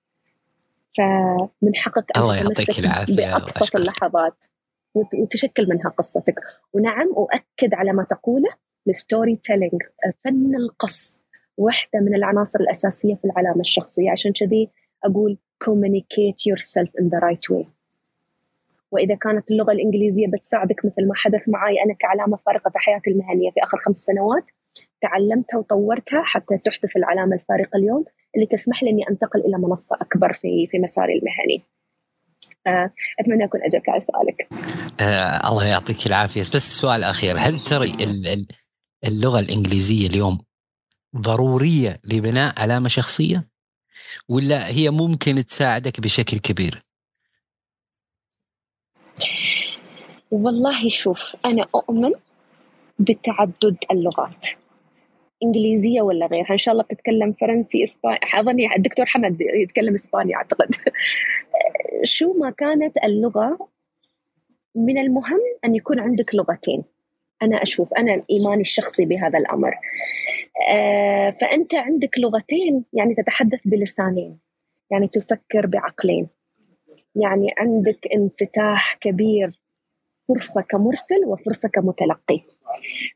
فمن 0.98 1.76
حقك 1.76 2.06
أن 2.16 2.22
الله 2.22 2.36
يعطيك 2.36 2.78
العافية 2.78 3.16
بأبسط 3.16 3.76
اللحظات 3.76 4.44
وتشكل 4.94 5.68
منها 5.68 5.88
قصتك. 5.88 6.34
ونعم 6.72 7.12
اؤكد 7.12 7.74
على 7.74 7.92
ما 7.92 8.04
تقوله 8.04 8.50
ال 8.88 9.36
storytelling 9.36 9.82
فن 10.24 10.56
القص. 10.56 11.20
واحدة 11.58 12.00
من 12.00 12.14
العناصر 12.14 12.60
الأساسية 12.60 13.14
في 13.14 13.24
العلامة 13.24 13.60
الشخصية 13.60 14.10
عشان 14.10 14.32
كذي 14.32 14.70
أقول 15.04 15.38
communicate 15.64 16.40
yourself 16.50 16.90
in 17.00 17.04
the 17.04 17.20
right 17.20 17.56
way 17.56 17.66
وإذا 18.90 19.14
كانت 19.14 19.50
اللغة 19.50 19.72
الإنجليزية 19.72 20.26
بتساعدك 20.26 20.84
مثل 20.84 21.08
ما 21.08 21.14
حدث 21.14 21.48
معي 21.48 21.74
أنا 21.84 21.94
كعلامة 21.94 22.36
فارقة 22.46 22.70
في 22.70 22.78
حياتي 22.78 23.10
المهنية 23.10 23.50
في 23.50 23.62
آخر 23.62 23.78
خمس 23.78 23.96
سنوات 23.96 24.44
تعلمتها 25.00 25.58
وطورتها 25.58 26.22
حتى 26.22 26.58
تحدث 26.64 26.96
العلامة 26.96 27.34
الفارقة 27.34 27.76
اليوم 27.76 28.04
اللي 28.34 28.46
تسمح 28.46 28.82
لي 28.82 28.90
إني 28.90 29.08
أنتقل 29.10 29.40
إلى 29.40 29.58
منصة 29.58 29.96
أكبر 30.00 30.32
في 30.32 30.66
في 30.70 30.78
مساري 30.78 31.12
المهني. 31.18 31.62
آه، 32.66 32.90
أتمنى 33.20 33.44
أكون 33.44 33.60
أجبت 33.62 33.88
على 33.88 34.00
سؤالك. 34.00 34.48
آه 35.00 35.48
الله 35.48 35.66
يعطيك 35.66 36.06
العافية 36.06 36.40
بس 36.40 36.80
سؤال 36.80 37.04
أخير 37.04 37.36
هل 37.38 37.58
ترى 37.58 37.92
اللغة 39.06 39.40
الإنجليزية 39.40 40.06
اليوم 40.08 40.38
ضرورية 41.16 42.00
لبناء 42.04 42.60
علامة 42.60 42.88
شخصية؟ 42.88 43.44
ولا 44.28 44.68
هي 44.68 44.90
ممكن 44.90 45.46
تساعدك 45.46 46.00
بشكل 46.00 46.38
كبير؟ 46.38 46.82
والله 50.30 50.88
شوف 50.88 51.36
أنا 51.44 51.66
أؤمن 51.74 52.12
بتعدد 52.98 53.76
اللغات 53.90 54.46
إنجليزية 55.42 56.02
ولا 56.02 56.26
غيرها. 56.26 56.52
إن 56.52 56.58
شاء 56.58 56.72
الله 56.72 56.84
بتتكلم 56.84 57.32
فرنسي 57.32 57.82
إسباني 57.82 58.18
أظني 58.34 58.76
الدكتور 58.76 59.06
حمد 59.06 59.40
يتكلم 59.40 59.94
إسباني 59.94 60.34
أعتقد. 60.36 60.74
شو 62.14 62.32
ما 62.32 62.50
كانت 62.50 62.96
اللغة 63.04 63.68
من 64.74 64.98
المهم 64.98 65.40
أن 65.64 65.76
يكون 65.76 66.00
عندك 66.00 66.34
لغتين. 66.34 66.84
أنا 67.42 67.62
أشوف 67.62 67.94
أنا 67.94 68.22
إيماني 68.30 68.60
الشخصي 68.60 69.04
بهذا 69.04 69.38
الأمر. 69.38 69.74
آه، 70.70 71.30
فأنت 71.30 71.74
عندك 71.74 72.18
لغتين 72.18 72.84
يعني 72.92 73.14
تتحدث 73.14 73.60
بلسانين 73.64 74.38
يعني 74.90 75.08
تفكر 75.08 75.66
بعقلين. 75.66 76.28
يعني 77.14 77.54
عندك 77.58 78.08
انفتاح 78.14 78.98
كبير 79.00 79.60
فرصة 80.28 80.60
كمرسل 80.60 81.24
وفرصة 81.26 81.68
كمتلقي. 81.68 82.40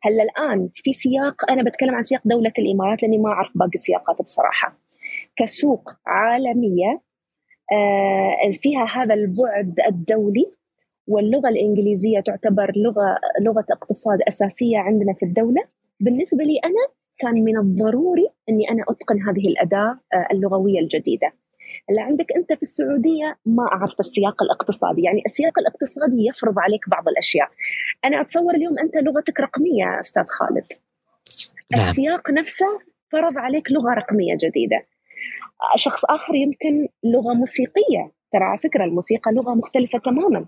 هلأ 0.02 0.22
الآن 0.22 0.68
في 0.74 0.92
سياق 0.92 1.50
أنا 1.50 1.62
بتكلم 1.62 1.94
عن 1.94 2.02
سياق 2.02 2.20
دولة 2.24 2.52
الإمارات 2.58 3.02
لأني 3.02 3.18
ما 3.18 3.28
أعرف 3.28 3.50
باقي 3.54 3.70
السياقات 3.74 4.22
بصراحة. 4.22 4.78
كسوق 5.36 5.90
عالمية 6.06 7.00
آه، 7.72 8.52
فيها 8.52 8.84
هذا 8.84 9.14
البعد 9.14 9.80
الدولي 9.88 10.52
واللغة 11.06 11.48
الإنجليزية 11.48 12.20
تعتبر 12.20 12.72
لغة 12.76 13.18
لغة 13.40 13.64
اقتصاد 13.72 14.18
أساسية 14.28 14.78
عندنا 14.78 15.12
في 15.12 15.24
الدولة 15.24 15.62
بالنسبة 16.00 16.44
لي 16.44 16.58
أنا 16.64 16.88
كان 17.18 17.44
من 17.44 17.58
الضروري 17.58 18.28
أني 18.48 18.70
أنا 18.70 18.82
أتقن 18.88 19.22
هذه 19.22 19.48
الأداة 19.48 20.00
آه، 20.14 20.28
اللغوية 20.32 20.80
الجديدة 20.80 21.32
اللي 21.90 22.00
عندك 22.00 22.26
أنت 22.36 22.52
في 22.52 22.62
السعودية 22.62 23.36
ما 23.46 23.62
أعرف 23.62 24.00
السياق 24.00 24.42
الاقتصادي، 24.42 25.02
يعني 25.02 25.22
السياق 25.26 25.58
الاقتصادي 25.58 26.26
يفرض 26.28 26.58
عليك 26.58 26.88
بعض 26.88 27.08
الأشياء. 27.08 27.48
أنا 28.04 28.20
أتصور 28.20 28.54
اليوم 28.54 28.78
أنت 28.78 28.96
لغتك 28.96 29.40
رقمية 29.40 30.00
أستاذ 30.00 30.24
خالد. 30.28 30.66
نعم. 31.72 31.88
السياق 31.88 32.30
نفسه 32.30 32.66
فرض 33.12 33.38
عليك 33.38 33.72
لغة 33.72 33.94
رقمية 33.94 34.34
جديدة. 34.34 34.86
شخص 35.76 36.04
آخر 36.04 36.34
يمكن 36.34 36.88
لغة 37.04 37.34
موسيقية، 37.34 38.12
ترى 38.32 38.44
على 38.44 38.58
فكرة 38.58 38.84
الموسيقى 38.84 39.32
لغة 39.32 39.54
مختلفة 39.54 39.98
تماما. 39.98 40.46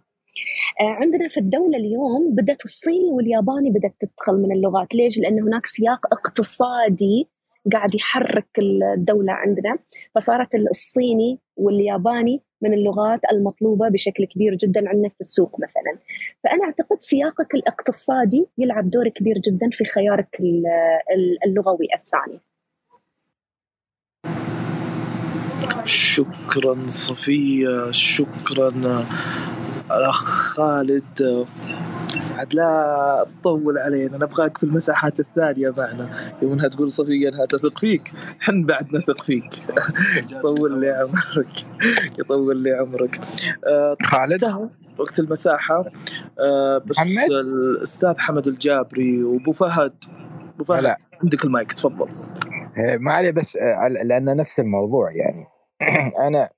آه، 0.81 0.85
عندنا 0.85 1.29
في 1.29 1.41
الدولة 1.41 1.79
اليوم 1.79 2.35
بدأت 2.35 2.65
الصيني 2.65 3.11
والياباني 3.11 3.71
بدأت 3.71 3.95
تدخل 3.99 4.33
من 4.33 4.53
اللغات. 4.53 4.95
ليش؟ 4.95 5.19
لأن 5.19 5.43
هناك 5.43 5.67
سياق 5.67 6.07
اقتصادي 6.13 7.29
قاعد 7.73 7.95
يحرك 7.95 8.59
الدولة 8.59 9.33
عندنا. 9.33 9.79
فصارت 10.15 10.55
الصيني 10.55 11.39
والياباني 11.57 12.43
من 12.63 12.75
اللغات 12.75 13.21
المطلوبة 13.33 13.89
بشكل 13.89 14.25
كبير 14.25 14.55
جدا 14.55 14.89
عندنا 14.89 15.09
في 15.09 15.21
السوق 15.21 15.61
مثلا. 15.61 15.99
فأنا 16.45 16.65
أعتقد 16.65 16.97
سياقك 17.01 17.55
الاقتصادي 17.55 18.47
يلعب 18.59 18.91
دور 18.91 19.09
كبير 19.09 19.39
جدا 19.39 19.71
في 19.73 19.85
خيارك 19.85 20.39
اللغوي 21.47 21.89
الثاني. 21.95 22.41
شكرا 25.85 26.87
صفية 26.87 27.91
شكرا 27.91 28.71
الاخ 29.91 30.25
خالد. 30.25 31.47
عاد 32.31 32.55
لا 32.55 33.27
تطول 33.41 33.79
علينا 33.79 34.17
نبغاك 34.17 34.59
في 34.59 34.65
المساحات 34.65 35.21
الثانية 35.21 35.71
معنا. 35.77 36.33
يوم 36.43 36.53
انها 36.53 36.69
تقول 36.69 36.91
صفيه 36.91 37.29
انها 37.29 37.47
تثق 37.47 37.79
فيك؟ 37.79 38.13
حن 38.41 38.65
بعد 38.65 38.95
نثق 38.97 39.23
فيك. 39.23 39.51
يطول 40.33 40.81
لي 40.81 40.91
عمرك. 40.91 41.67
يطول 42.19 42.57
لي 42.57 42.73
عمرك. 42.73 43.21
آه 43.67 43.97
خالد؟ 44.03 44.71
وقت 44.99 45.19
المساحة. 45.19 45.85
آه 46.41 46.79
بس 46.79 46.99
محمد؟ 46.99 47.31
الأستاذ 47.31 48.15
حمد 48.19 48.47
الجابري 48.47 49.25
وأبو 49.25 49.53
فهد. 49.53 49.95
أبو 50.55 50.65
فهد 50.65 50.83
لا. 50.83 50.99
عندك 51.23 51.45
المايك 51.45 51.73
تفضل. 51.73 52.09
آه، 52.79 52.97
ما 52.97 53.13
علي 53.13 53.33
بس 53.33 53.57
لأن 54.05 54.37
نفس 54.37 54.61
الموضوع 54.61 55.09
يعني. 55.13 55.47
أنا 56.29 56.51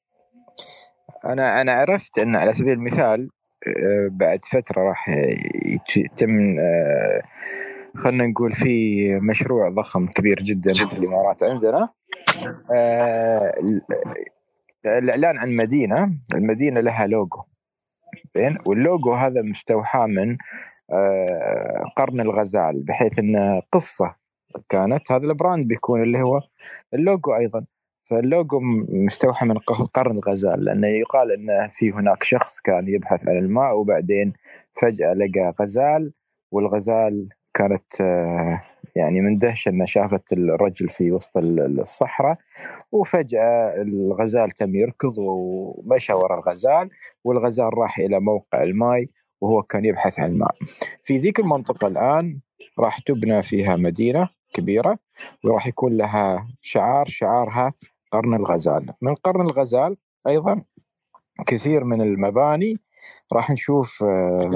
أنا 1.33 1.61
أنا 1.61 1.73
عرفت 1.73 2.19
إن 2.19 2.37
على 2.37 2.53
سبيل 2.53 2.73
المثال 2.73 3.29
آه، 3.67 4.09
بعد 4.11 4.45
فترة 4.45 4.83
راح 4.83 5.09
يتم 5.97 6.59
آه، 6.61 7.23
خلينا 7.97 8.27
نقول 8.27 8.53
في 8.53 9.19
مشروع 9.19 9.69
ضخم 9.69 10.07
كبير 10.07 10.43
جدا 10.43 10.73
في 10.73 10.99
الإمارات 10.99 11.43
عندنا. 11.43 11.89
آه، 12.75 13.55
الإعلان 14.87 15.39
عن 15.39 15.57
مدينة 15.57 16.19
المدينة 16.35 16.81
لها 16.81 17.07
لوجو. 17.07 17.43
زين؟ 18.37 18.59
واللوجو 18.67 19.15
هذا 19.15 19.43
مستوحى 19.43 20.07
من 20.07 20.37
قرن 21.97 22.21
الغزال 22.21 22.83
بحيث 22.83 23.19
انه 23.19 23.63
قصة 23.73 24.15
كانت 24.69 25.13
هذا 25.13 25.27
ال 25.27 25.34
brand 25.34 25.69
بيكون 25.69 26.03
اللي 26.03 26.23
هو 26.23 26.41
اللوجو 26.95 27.35
أيضا. 27.35 27.67
فاللوجو 28.11 28.61
مستوحى 28.89 29.47
من 29.47 29.59
قرن 29.95 30.19
الغزال 30.19 30.65
لأنه 30.65 30.87
يقال 30.87 31.33
أن 31.33 31.69
في 31.69 31.93
هناك 31.93 32.23
شخص 32.23 32.61
كان 32.61 32.89
يبحث 32.89 33.29
عن 33.29 33.39
الماء 33.39 33.75
وبعدين 33.77 34.33
فجأة 34.83 35.15
لقى 35.15 35.55
غزال 35.61 36.13
والغزال 36.53 37.29
كانت 37.55 38.01
آه، 38.01 38.63
يعني 38.97 39.21
مندهشة 39.21 39.69
أنها 39.69 39.87
شافت 39.87 40.33
الرجل 40.33 40.89
في 40.89 41.13
وسط 41.13 41.37
الصحراء 41.37 42.39
وفجأة 42.93 43.83
الغزال 43.83 44.51
تم 44.51 44.75
يركض 44.75 45.15
ومشى 45.19 46.13
وراء 46.13 46.39
الغزال 46.39 46.91
والغزال 47.25 47.79
راح 47.79 47.99
إلى 47.99 48.21
موقع 48.21 48.63
الماء 48.63 49.07
وهو 49.41 49.63
كان 49.63 49.85
يبحث 49.85 50.21
عن 50.21 50.31
الماء. 50.31 50.55
في 51.05 51.19
ذيك 51.19 51.41
المنطقة 51.41 51.87
الآن 51.87 52.41
راح 52.79 52.99
تبنى 52.99 53.43
فيها 53.43 53.77
مدينة 53.77 54.29
كبيرة 54.55 54.99
وراح 55.45 55.67
يكون 55.67 55.97
لها 55.97 56.49
شعار 56.61 57.07
شعارها 57.07 57.73
قرن 58.13 58.35
الغزال 58.35 58.93
من 59.03 59.15
قرن 59.15 59.41
الغزال 59.41 59.97
أيضا 60.29 60.65
كثير 61.47 61.85
من 61.85 62.01
المباني 62.01 62.75
راح 63.33 63.51
نشوف 63.51 64.03
آه، 64.03 64.51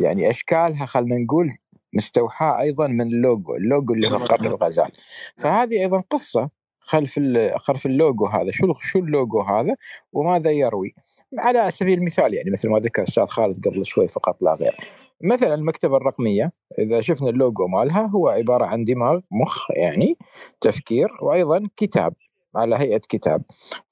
يعني 0.00 0.30
أشكالها 0.30 0.86
خلينا 0.86 1.18
نقول 1.18 1.50
مستوحاة 1.92 2.60
أيضا 2.60 2.86
من 2.86 3.00
ال 3.00 3.09
logo، 3.09 3.54
ال 3.54 3.62
logo 3.62 3.94
اللي 3.94 4.10
هو 4.10 4.16
قرن 4.16 4.46
الغزال. 4.46 4.92
فهذه 5.36 5.80
أيضا 5.80 6.02
قصة 6.10 6.50
خلف 6.80 7.20
خلف 7.56 7.86
اللوجو 7.86 8.26
هذا، 8.26 8.50
شو 8.50 8.72
شو 8.80 8.98
اللوجو 8.98 9.40
هذا 9.40 9.76
وماذا 10.12 10.50
يروي؟ 10.50 10.94
على 11.38 11.70
سبيل 11.70 11.98
المثال 11.98 12.34
يعني 12.34 12.50
مثل 12.50 12.68
ما 12.68 12.78
ذكر 12.78 13.02
الأستاذ 13.02 13.26
خالد 13.26 13.68
قبل 13.68 13.86
شوي 13.86 14.08
فقط 14.08 14.42
لا 14.42 14.54
غير. 14.54 14.76
مثلا 15.22 15.54
المكتبة 15.54 15.96
الرقمية 15.96 16.52
إذا 16.78 17.00
شفنا 17.00 17.30
اللوجو 17.30 17.66
مالها 17.66 18.06
هو 18.06 18.28
عبارة 18.28 18.64
عن 18.64 18.84
دماغ 18.84 19.20
مخ 19.30 19.70
يعني 19.70 20.18
تفكير 20.60 21.08
وأيضا 21.22 21.68
كتاب 21.76 22.14
على 22.56 22.76
هيئة 22.76 23.00
كتاب. 23.08 23.42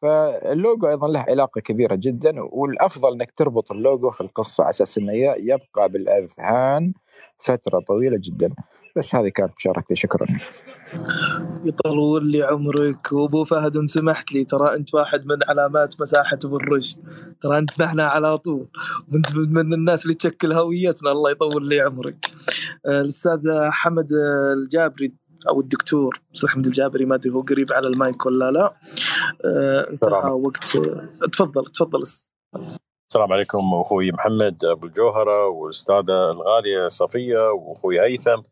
فاللوجو 0.03 0.89
أيضا 0.89 1.09
له 1.09 1.21
علاقة 1.29 1.61
كبيرة 1.61 1.95
جدا 1.95 2.35
والأفضل 2.41 3.13
إنك 3.13 3.31
تربط 3.31 3.73
اللوجو 3.73 4.11
في 4.11 4.21
القصة 4.21 4.65
على 4.65 4.71
أساس 4.71 4.99
إنه 4.99 5.13
يبقى 5.39 5.89
بالأذهان 5.89 6.93
فترة 7.39 7.81
طويلة 7.89 8.19
جدا. 8.23 8.55
بس 8.97 9.15
هذه 9.15 9.29
كانت 9.29 9.53
مشاركتي. 9.57 9.97
شكرا. 9.97 10.27
يطول 11.65 12.31
لي 12.31 12.43
عمرك. 12.43 13.13
وأبو 13.13 13.45
فهد 13.45 13.77
ان 13.77 13.87
سمحت 13.87 14.33
لي. 14.33 14.45
ترى 14.45 14.75
أنت 14.75 14.95
واحد 14.95 15.27
من 15.27 15.37
علامات 15.49 16.01
مساحة 16.01 16.39
أبو 16.45 16.57
الرشد. 16.57 16.99
ترى 17.43 17.59
أنت 17.59 17.81
معنا 17.81 18.07
على 18.07 18.39
طول. 18.39 18.69
وانت 19.13 19.37
من 19.37 19.75
الناس 19.75 20.05
اللي 20.05 20.15
تشكل 20.15 20.53
هويتنا. 20.53 21.13
الله 21.13 21.31
يطول 21.31 21.69
لي 21.69 21.81
عمرك. 21.81 22.27
الأستاذ 22.87 23.41
حمد 23.71 24.09
الجابري 24.57 25.15
أو 25.49 25.61
الدكتور 25.61 26.21
حمد 26.49 26.67
الجابري 26.67 27.05
ما 27.05 27.15
أدري 27.15 27.33
هو 27.33 27.41
قريب 27.41 27.73
على 27.73 27.89
المايك 27.89 28.27
ولا 28.27 28.51
لا. 28.51 28.75
آه 29.45 29.91
انتهى 29.91 30.31
وقت. 30.31 30.79
تفضل 31.33 31.65
تفضل. 31.65 32.03
السلام 33.11 33.33
عليكم 33.33 33.59
أخوي 33.75 34.13
محمد 34.13 34.65
أبو 34.65 34.87
الجوهرة 34.87 35.47
والأستاذة 35.47 36.31
الغالية 36.31 36.89
صفية 36.89 37.51
وأخوي 37.51 38.01
هيثم. 38.01 38.43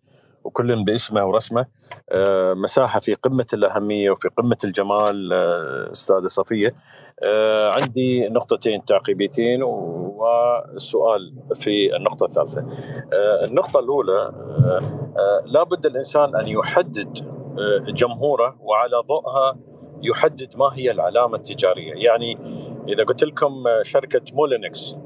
وكل 0.51 0.85
باسمه 0.85 1.27
ورسمه 1.27 1.67
آه، 2.11 2.55
مساحة 2.55 3.01
في 3.01 3.15
قمة 3.15 3.47
الأهمية 3.53 4.11
وفي 4.11 4.29
قمة 4.29 4.57
الجمال 4.65 5.33
آه، 5.33 5.91
أستاذة 5.91 6.27
صفية. 6.27 6.75
آه، 7.23 7.73
عندي 7.73 8.29
نقطتين 8.29 8.85
تعقيبيتين 8.85 9.63
والسؤال 9.63 11.35
في 11.55 11.97
النقطة 11.97 12.25
الثالثة. 12.25 12.63
النقطة 13.45 13.81
الأولى 13.81 14.33
لابد 15.47 15.87
الإنسان 15.87 16.37
أن 16.37 16.47
يحدد 16.47 17.19
جمهوره 17.89 18.57
وعلى 18.61 18.97
ضوءها 19.09 19.70
يحدد 20.03 20.57
ما 20.57 20.71
هي 20.73 20.91
العلامة 20.91 21.37
التجارية. 21.37 21.95
يعني 21.95 22.39
إذا 22.89 23.05
قلت 23.05 23.25
لكم 23.25 23.65
شركة 23.83 24.23
مولينكس 24.33 24.97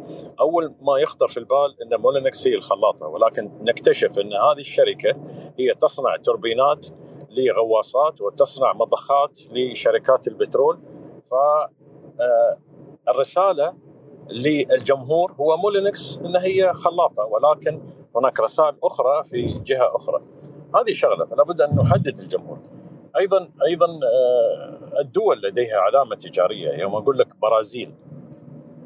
أول 0.40 0.74
ما 0.80 0.99
يخطر 0.99 1.28
في 1.28 1.36
البال 1.36 1.76
إن 1.82 2.01
مولينكس 2.01 2.47
هي 2.47 2.55
الخلاطة 2.55 3.07
ولكن 3.07 3.51
نكتشف 3.61 4.18
إن 4.18 4.32
هذه 4.32 4.61
الشركة 4.61 5.16
هي 5.59 5.74
تصنع 5.80 6.16
توربينات 6.16 6.86
لغواصات 7.30 8.20
وتصنع 8.20 8.72
مضخات 8.72 9.38
لشركات 9.53 10.28
البترول. 10.28 10.78
ف 11.30 11.34
آه، 12.20 12.59
الرسالة 13.09 13.74
للجمهور 14.30 15.32
هو 15.32 15.57
مولينكس 15.57 16.18
إن 16.24 16.36
هي 16.36 16.72
خلاطة 16.74 17.24
ولكن 17.24 17.80
هناك 18.16 18.40
رسائل 18.40 18.76
أخرى 18.82 19.24
في 19.24 19.42
جهة 19.42 19.97
أخرى. 19.97 20.22
هذه 20.74 20.92
شغلة 20.92 21.24
فلا 21.24 21.45
بد 21.45 21.61
أن 21.61 21.76
نحدد 21.76 22.18
الجمهور. 22.18 22.59
أيضا 23.19 23.49
أيضا 23.67 23.87
آه، 23.87 25.01
الدول 25.01 25.43
لديها 25.43 25.79
علامة 25.79 26.17
تجارية 26.17 26.71
يوم 26.71 26.95
أقول 26.95 27.19
لك 27.19 27.37
برازيل 27.37 27.95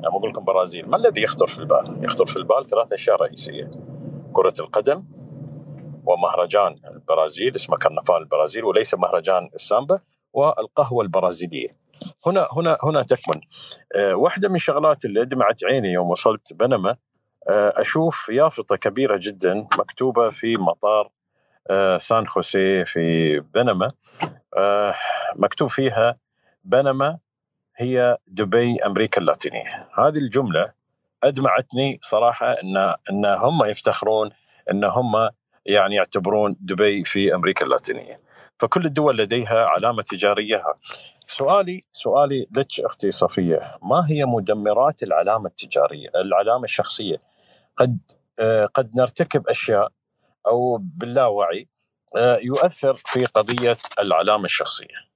يوم 0.05 0.16
أقول 0.16 0.31
لكم 0.31 0.45
برازيل 0.45 0.89
ما 0.89 0.97
الذي 0.97 1.22
يخطر 1.22 1.47
في 1.47 1.59
البال؟ 1.59 2.01
يخطر 2.05 2.26
في 2.26 2.37
البال 2.37 2.64
ثلاث 2.64 2.93
أشياء 2.93 3.16
رئيسية 3.22 3.70
كرة 4.33 4.53
القدم 4.61 5.05
ومهرجان 6.07 6.76
البرازيل 6.91 7.55
اسمه 7.55 7.76
كرنفال 7.76 8.16
البرازيل 8.16 8.64
وليس 8.64 8.95
مهرجان 8.95 9.49
السامبا 9.55 10.01
والقهوة 10.33 11.03
البرازيلية. 11.03 11.68
هنا 12.26 12.49
هنا 12.53 12.76
هنا 12.85 13.03
تكمن. 13.03 13.41
أه 13.97 14.14
واحدة 14.14 14.49
من 14.49 14.55
الشغلات 14.55 15.05
اللي 15.05 15.24
دمعت 15.24 15.64
عيني 15.64 15.93
يوم 15.93 16.11
وصلت 16.11 16.53
بنما 16.53 16.91
أه 17.49 17.72
أشوف 17.76 18.29
يافطة 18.29 18.76
كبيرة 18.76 19.18
جدا 19.22 19.66
مكتوبة 19.79 20.31
في 20.31 20.57
مطار 20.57 21.11
سان 21.97 22.29
خوسيه 22.29 22.85
في 22.85 23.41
بنما. 23.41 23.91
أه 24.57 24.95
مكتوب 25.37 25.71
فيها 25.71 26.16
بنما 26.64 27.19
هي 27.77 28.16
دبي 28.29 28.77
أمريكا 28.87 29.21
اللاتينية. 29.21 29.89
هذه 29.99 30.19
الجملة 30.19 30.73
أدمعتني 31.25 32.01
صراحة 32.03 32.53
ان 32.53 32.77
إن 33.11 33.25
هم 33.27 33.64
يفتخرون 33.64 34.31
إن 34.71 34.85
هم 34.85 35.31
يعني 35.66 35.95
يعتبرون 35.95 36.57
دبي 36.61 37.05
في 37.05 37.35
أمريكا 37.35 37.64
اللاتينية. 37.64 38.21
فكل 38.59 38.85
الدول 38.85 39.19
لديها 39.19 39.66
علامة 39.71 40.03
تجارية. 40.03 40.62
سؤالي 41.27 41.85
سؤالي 41.93 42.47
لك 42.57 42.81
أختي 42.81 43.11
صفية 43.11 43.79
ما 43.83 44.07
هي 44.11 44.25
مدمرات 44.25 45.03
العلامة 45.03 45.47
التجارية 45.47 46.09
العلامة 46.14 46.64
الشخصية؟ 46.64 47.23
قد 47.77 47.99
آه، 48.41 48.66
قد 48.66 48.97
نرتكب 48.97 49.49
أشياء 49.49 49.89
أو 50.49 50.78
باللاوعي 50.80 51.68
آه، 52.16 52.38
يؤثر 52.42 52.94
في 52.94 53.24
قضية 53.24 53.76
العلامة 53.99 54.44
الشخصية. 54.44 55.09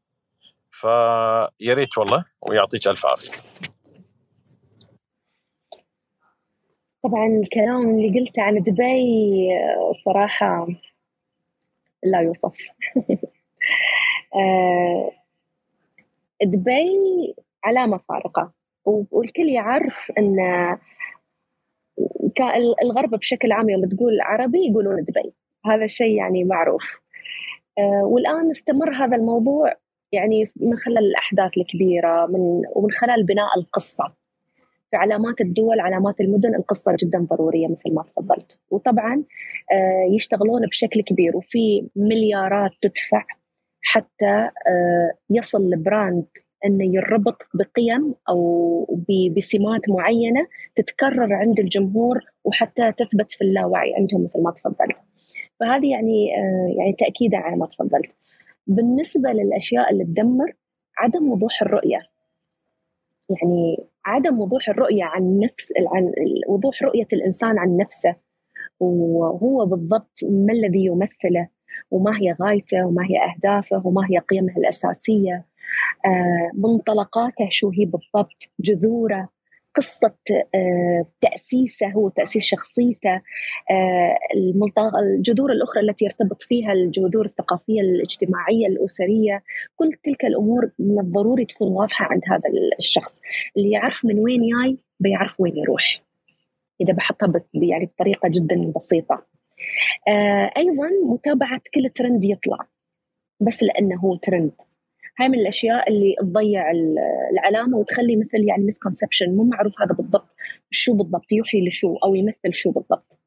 فيا 0.71 1.75
ريت 1.75 1.99
والله 1.99 2.25
ويعطيك 2.43 2.87
ألف 2.89 3.07
عافية. 3.07 3.33
طبعا 7.03 7.27
الكلام 7.27 7.91
اللي 7.91 8.21
قلته 8.21 8.43
عن 8.43 8.63
دبي 8.63 9.49
صراحة 10.05 10.67
لا 12.03 12.21
يوصف. 12.21 12.57
آه، 14.35 15.13
دبي 16.43 17.35
علامة 17.65 18.01
فارقة 18.09 18.53
والكل 18.85 19.49
يعرف 19.49 20.13
أن 20.19 20.37
الغرب 22.83 23.11
بشكل 23.11 23.53
عام 23.53 23.69
يوم 23.69 23.89
تقول 23.89 24.21
عربي 24.21 24.59
يقولون 24.71 25.05
دبي. 25.05 25.33
هذا 25.67 25.85
الشيء 25.85 26.17
يعني 26.17 26.45
معروف. 26.45 27.01
آه، 27.79 28.05
والآن 28.05 28.51
استمر 28.51 28.95
هذا 28.95 29.17
الموضوع 29.17 29.75
يعني 30.13 30.51
من 30.57 30.77
خلال 30.77 30.99
الأحداث 30.99 31.51
الكبيرة 31.57 32.27
من 32.27 32.63
ومن 32.75 32.91
خلال 32.91 33.25
بناء 33.25 33.59
القصة 33.59 34.05
في 34.91 34.97
علامات 34.97 35.41
الدول 35.41 35.81
علامات 35.81 36.21
المدن. 36.21 36.55
القصة 36.55 36.97
جدا 37.01 37.27
ضرورية 37.31 37.67
مثل 37.67 37.95
ما 37.95 38.03
تفضلت. 38.03 38.59
وطبعا 38.71 39.25
آه، 39.73 40.15
يشتغلون 40.15 40.67
بشكل 40.67 41.01
كبير 41.03 41.37
وفي 41.37 41.89
مليارات 41.97 42.71
تدفع 42.83 43.25
حتى 43.83 44.51
آه، 44.69 45.13
يصل 45.31 45.63
البراند 45.63 46.27
انه 46.67 46.95
يربط 46.95 47.49
بقيم 47.55 48.15
أو 48.29 48.99
بسمات 49.37 49.91
معينة 49.91 50.47
تتكرر 50.75 51.35
عند 51.35 51.61
الجمهور 51.61 52.21
وحتى 52.45 52.93
تثبت 52.93 53.33
في 53.33 53.45
اللاوعي 53.45 53.95
عندهم 53.95 54.25
مثل 54.25 54.43
ما 54.43 54.51
تفضلت. 54.51 54.97
فهذه 55.61 55.91
يعني 55.91 56.37
آه، 56.37 56.75
يعني 56.79 56.93
تاكيدا 56.93 57.37
على 57.37 57.57
ما 57.57 57.67
تفضلت. 57.67 58.11
بالنسبة 58.67 59.31
للأشياء 59.31 59.93
اللي 59.93 60.05
تدمر 60.05 60.53
عدم 60.99 61.33
وضوح 61.33 61.63
الرؤية. 61.63 62.01
يعني 63.31 63.87
عدم 64.05 64.41
وضوح 64.41 64.69
الرؤية 64.69 65.05
عن 65.05 65.39
نفس 65.39 65.73
عن 65.87 66.13
وضوح 66.49 66.83
رؤية 66.83 67.07
الإنسان 67.13 67.59
عن 67.59 67.77
نفسه. 67.77 68.17
وهو 68.81 69.67
بالضبط 69.67 70.19
ما 70.31 70.53
الذي 70.53 70.85
يمثله؟ 70.85 71.49
وما 71.91 72.19
هي 72.21 72.37
غايته؟ 72.43 72.87
وما 72.87 73.03
هي 73.05 73.17
أهدافه؟ 73.33 73.87
وما 73.87 74.07
هي 74.11 74.19
قيمه 74.19 74.57
الأساسية؟ 74.57 75.35
آه، 75.35 75.52
منطلقاته 76.55 77.49
شو 77.51 77.71
هي 77.71 77.85
بالضبط 77.85 78.51
جذوره 78.61 79.29
قصة 79.75 80.15
آه، 80.55 81.07
تأسيسه 81.21 81.89
هو 81.89 82.09
تأسيس 82.09 82.45
شخصيته 82.45 83.21
آه، 83.71 84.19
الجذور 85.03 85.53
الأخرى 85.53 85.83
التي 85.83 86.05
يرتبط 86.05 86.43
فيها 86.43 86.73
الجذور 86.73 87.27
الثقافية 87.27 87.81
الاجتماعية 87.81 88.67
الأسرية 88.67 89.43
كل 89.77 89.93
تلك 90.05 90.25
الأمور 90.25 90.71
من 90.79 91.01
الضروري 91.01 91.45
تكون 91.45 91.69
واضحة 91.69 92.05
عند 92.05 92.23
هذا 92.27 92.43
الشخص. 92.79 93.21
اللي 93.57 93.71
يعرف 93.71 94.05
من 94.05 94.19
وين 94.19 94.41
جاي 94.41 94.79
بيعرف 95.01 95.41
وين 95.41 95.57
يروح 95.57 96.03
إذا 96.81 96.93
بحطها 96.93 97.43
يعني 97.55 97.87
بطريقة 97.87 98.29
جدا 98.29 98.73
بسيطة. 98.77 99.27
آه، 100.09 100.51
أيضا 100.57 100.89
متابعة 101.07 101.61
كل 101.75 101.91
ترند 101.91 102.25
يطلع 102.25 102.59
بس 103.41 103.63
لأنه 103.63 103.97
هو 103.97 104.17
ترند. 104.17 104.53
هاي 105.19 105.29
من 105.29 105.39
الأشياء 105.39 105.89
اللي 105.89 106.15
تضيع 106.21 106.71
العلامة 107.33 107.79
وتخلي 107.79 108.17
مثل 108.17 108.49
يعني 108.49 108.65
misconception 108.65 109.37
مو 109.37 109.45
معروف 109.45 109.81
هذا 109.83 109.95
بالضبط 109.95 110.35
شو 110.71 110.95
بالضبط 110.95 111.33
يوحي 111.33 111.67
لشو 111.67 111.97
أو 111.97 112.15
يمثل 112.15 112.53
شو 112.53 112.71
بالضبط. 112.71 113.19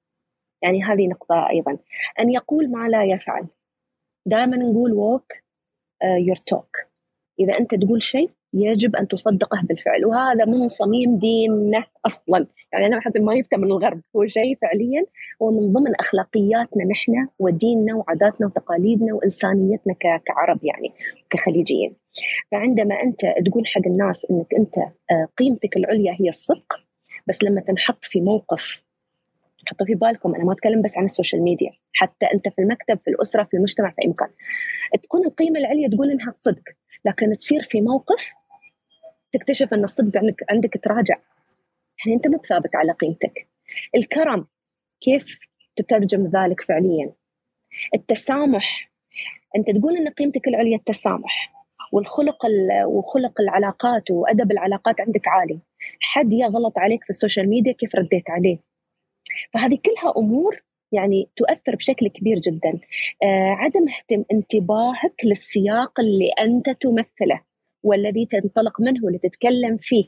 يعني 0.62 0.84
هذه 0.84 1.08
نقطة 1.08 1.50
أيضا. 1.50 1.78
أن 2.20 2.30
يقول 2.30 2.72
ما 2.72 2.90
لا 2.90 3.04
يفعل. 3.04 3.48
دائما 4.26 4.58
نقول 4.58 4.94
walk 4.94 5.34
your 6.04 6.36
talk 6.36 6.78
إذا 7.40 7.58
أنت 7.60 7.76
تقول 7.76 8.04
شيء 8.04 8.32
يجب 8.56 8.96
أن 8.96 9.08
تصدقه 9.08 9.62
بالفعل. 9.64 10.06
وهذا 10.06 10.46
من 10.46 10.70
صميم 10.70 11.18
ديننا 11.18 11.84
أصلا. 12.06 12.48
يعني 12.74 12.86
أنا 12.86 13.00
حتى 13.02 13.20
ما 13.20 13.36
يفتى 13.36 13.58
من 13.58 13.64
الغرب. 13.64 14.02
هو 14.16 14.28
شيء 14.28 14.58
فعليا 14.62 15.06
هو 15.42 15.52
من 15.52 15.74
ضمن 15.74 15.96
أخلاقياتنا 15.96 16.84
نحن 16.84 17.28
وديننا 17.40 17.96
وعاداتنا 17.96 18.48
وتقاليدنا 18.48 19.14
وإنسانيتنا 19.14 19.94
كعرب 20.26 20.60
يعني 20.64 20.94
كخليجيين. 21.30 21.96
فعندما 22.52 22.96
أنت 23.04 23.22
تقول 23.46 23.68
حق 23.68 23.82
الناس 23.88 24.28
إنك 24.32 24.54
أنت 24.60 24.78
آه، 24.78 25.28
قيمتك 25.38 25.78
العليا 25.78 26.16
هي 26.20 26.30
الصدق 26.30 26.80
بس 27.28 27.44
لما 27.44 27.62
تنحط 27.62 28.06
في 28.06 28.22
موقف 28.22 28.86
حطوا 29.68 29.86
في 29.86 29.96
بالكم 29.96 30.36
أنا 30.36 30.44
ما 30.44 30.54
أتكلم 30.54 30.82
بس 30.82 30.98
عن 30.98 31.06
السوشيال 31.06 31.44
ميديا 31.44 31.72
حتى 31.94 32.26
أنت 32.34 32.50
في 32.50 32.62
المكتب 32.62 33.00
في 33.04 33.10
الأسرة 33.10 33.44
في 33.44 33.58
المجتمع 33.58 33.90
في 33.90 33.96
أي 34.06 34.08
مكان. 34.08 34.30
تكون 35.04 35.26
القيمة 35.26 35.60
العليا 35.60 35.88
تقول 35.88 36.12
إنها 36.12 36.30
الصدق 36.30 36.64
لكن 37.06 37.38
تصير 37.38 37.68
في 37.70 37.82
موقف 37.82 38.32
تكتشف 39.38 39.74
أن 39.74 39.84
الصدق 39.84 40.18
عندك 40.18 40.44
عندك 40.50 40.78
تراجع. 40.84 41.16
يعني 42.06 42.16
أنت 42.16 42.28
مو 42.28 42.38
ثابت 42.50 42.76
على 42.76 42.92
قيمتك. 42.92 43.48
الكرم 43.96 44.48
كيف 45.02 45.40
تترجم 45.76 46.28
ذلك 46.28 46.62
فعليا؟ 46.62 47.12
التسامح. 47.96 48.92
أنت 49.58 49.70
تقول 49.70 49.98
أن 49.98 50.10
قيمتك 50.10 50.48
العليا 50.48 50.78
التسامح 50.78 51.54
والخلق 51.92 52.46
وخلق 52.86 53.42
العلاقات 53.42 54.12
وأدب 54.12 54.52
العلاقات 54.52 55.02
عندك 55.02 55.28
عالي. 55.28 55.60
حد 56.02 56.34
يغلط 56.34 56.80
عليك 56.80 57.04
في 57.04 57.10
ال 57.10 57.16
social 57.16 57.50
media 57.50 57.72
كيف 57.72 57.96
رديت 57.96 58.30
عليه؟ 58.30 58.58
فهذه 59.54 59.80
كلها 59.86 60.14
أمور 60.18 60.64
يعني 60.92 61.30
تؤثر 61.36 61.76
بشكل 61.76 62.08
كبير 62.08 62.40
جدا. 62.40 62.80
آه 63.24 63.50
عدم 63.50 63.86
انتباهك 64.32 65.14
للسياق 65.24 66.00
اللي 66.00 66.30
أنت 66.40 66.70
تمثله. 66.70 67.42
والذي 67.86 68.26
تنطلق 68.32 68.82
منه 68.82 69.12
لتتكلم 69.12 69.78
فيه. 69.78 70.06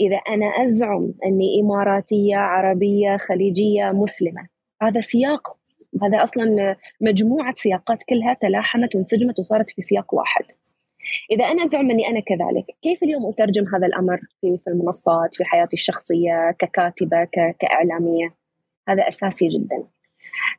إذا 0.00 0.16
أنا 0.16 0.46
أزعم 0.46 1.14
أني 1.26 1.60
إماراتية 1.60 2.36
عربية 2.36 3.16
خليجية 3.16 3.90
مسلمة. 3.92 4.46
هذا 4.82 5.00
سياق. 5.00 5.56
هذا 6.02 6.22
أصلا 6.22 6.76
مجموعة 7.00 7.54
سياقات 7.56 8.02
كلها 8.02 8.34
تلاحمت 8.34 8.94
وانسجمت 8.94 9.38
وصارت 9.38 9.70
في 9.70 9.82
سياق 9.82 10.14
واحد. 10.14 10.44
إذا 11.30 11.44
أنا 11.44 11.64
أزعم 11.64 11.90
أني 11.90 12.08
أنا 12.08 12.20
كذلك 12.20 12.64
كيف 12.82 13.02
اليوم 13.02 13.26
أترجم 13.28 13.64
هذا 13.74 13.86
الأمر 13.86 14.20
في 14.40 14.70
المنصات 14.70 15.34
في 15.34 15.44
حياتي 15.44 15.74
الشخصية 15.76 16.50
ككاتبة 16.58 17.24
كإعلامية؟ 17.60 18.34
هذا 18.88 19.08
أساسي 19.08 19.48
جدا. 19.48 19.84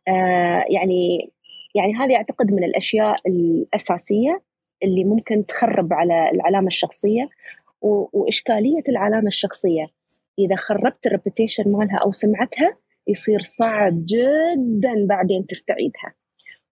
آه 0.07 0.65
يعني 0.69 1.31
يعني 1.75 1.93
هذه 1.93 2.15
أعتقد 2.15 2.51
من 2.51 2.63
الأشياء 2.63 3.15
الأساسية 3.27 4.41
اللي 4.83 5.03
ممكن 5.03 5.45
تخرب 5.45 5.93
على 5.93 6.29
العلامة 6.33 6.67
الشخصية 6.67 7.29
وإشكالية 7.81 8.83
العلامة 8.89 9.27
الشخصية. 9.27 9.87
إذا 10.39 10.55
خربت 10.55 11.07
ال 11.07 11.13
reputation 11.13 11.71
مالها 11.71 11.97
أو 11.97 12.11
سمعتها 12.11 12.77
يصير 13.07 13.39
صعب 13.39 13.93
جدا 14.05 15.05
بعدين 15.05 15.45
تستعيدها. 15.45 16.13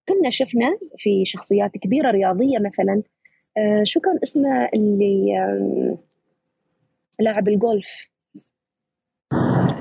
كنا 0.09 0.29
شفنا 0.29 0.77
في 0.97 1.25
شخصيات 1.25 1.71
كبيرة 1.71 2.11
رياضية 2.11 2.59
مثلا 2.59 3.03
آه 3.57 3.83
شو 3.83 3.99
كان 3.99 4.19
اسمه 4.23 4.69
اللي 4.73 5.39
آه 5.39 5.97
لاعب 7.19 7.47
الجولف 7.47 8.09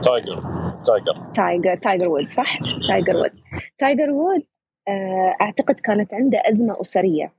تايجر 0.02 0.42
تايجر. 0.86 1.32
تايجر 1.34 1.76
تايجر 1.76 2.08
وود 2.08 2.28
صح؟ 2.28 2.58
تايجر 2.88 3.16
وود. 3.16 3.32
تايجر 3.78 4.10
وود 4.10 4.42
آه 4.88 5.36
أعتقد 5.40 5.80
كانت 5.80 6.14
عنده 6.14 6.42
أزمة 6.44 6.80
أسرية. 6.80 7.32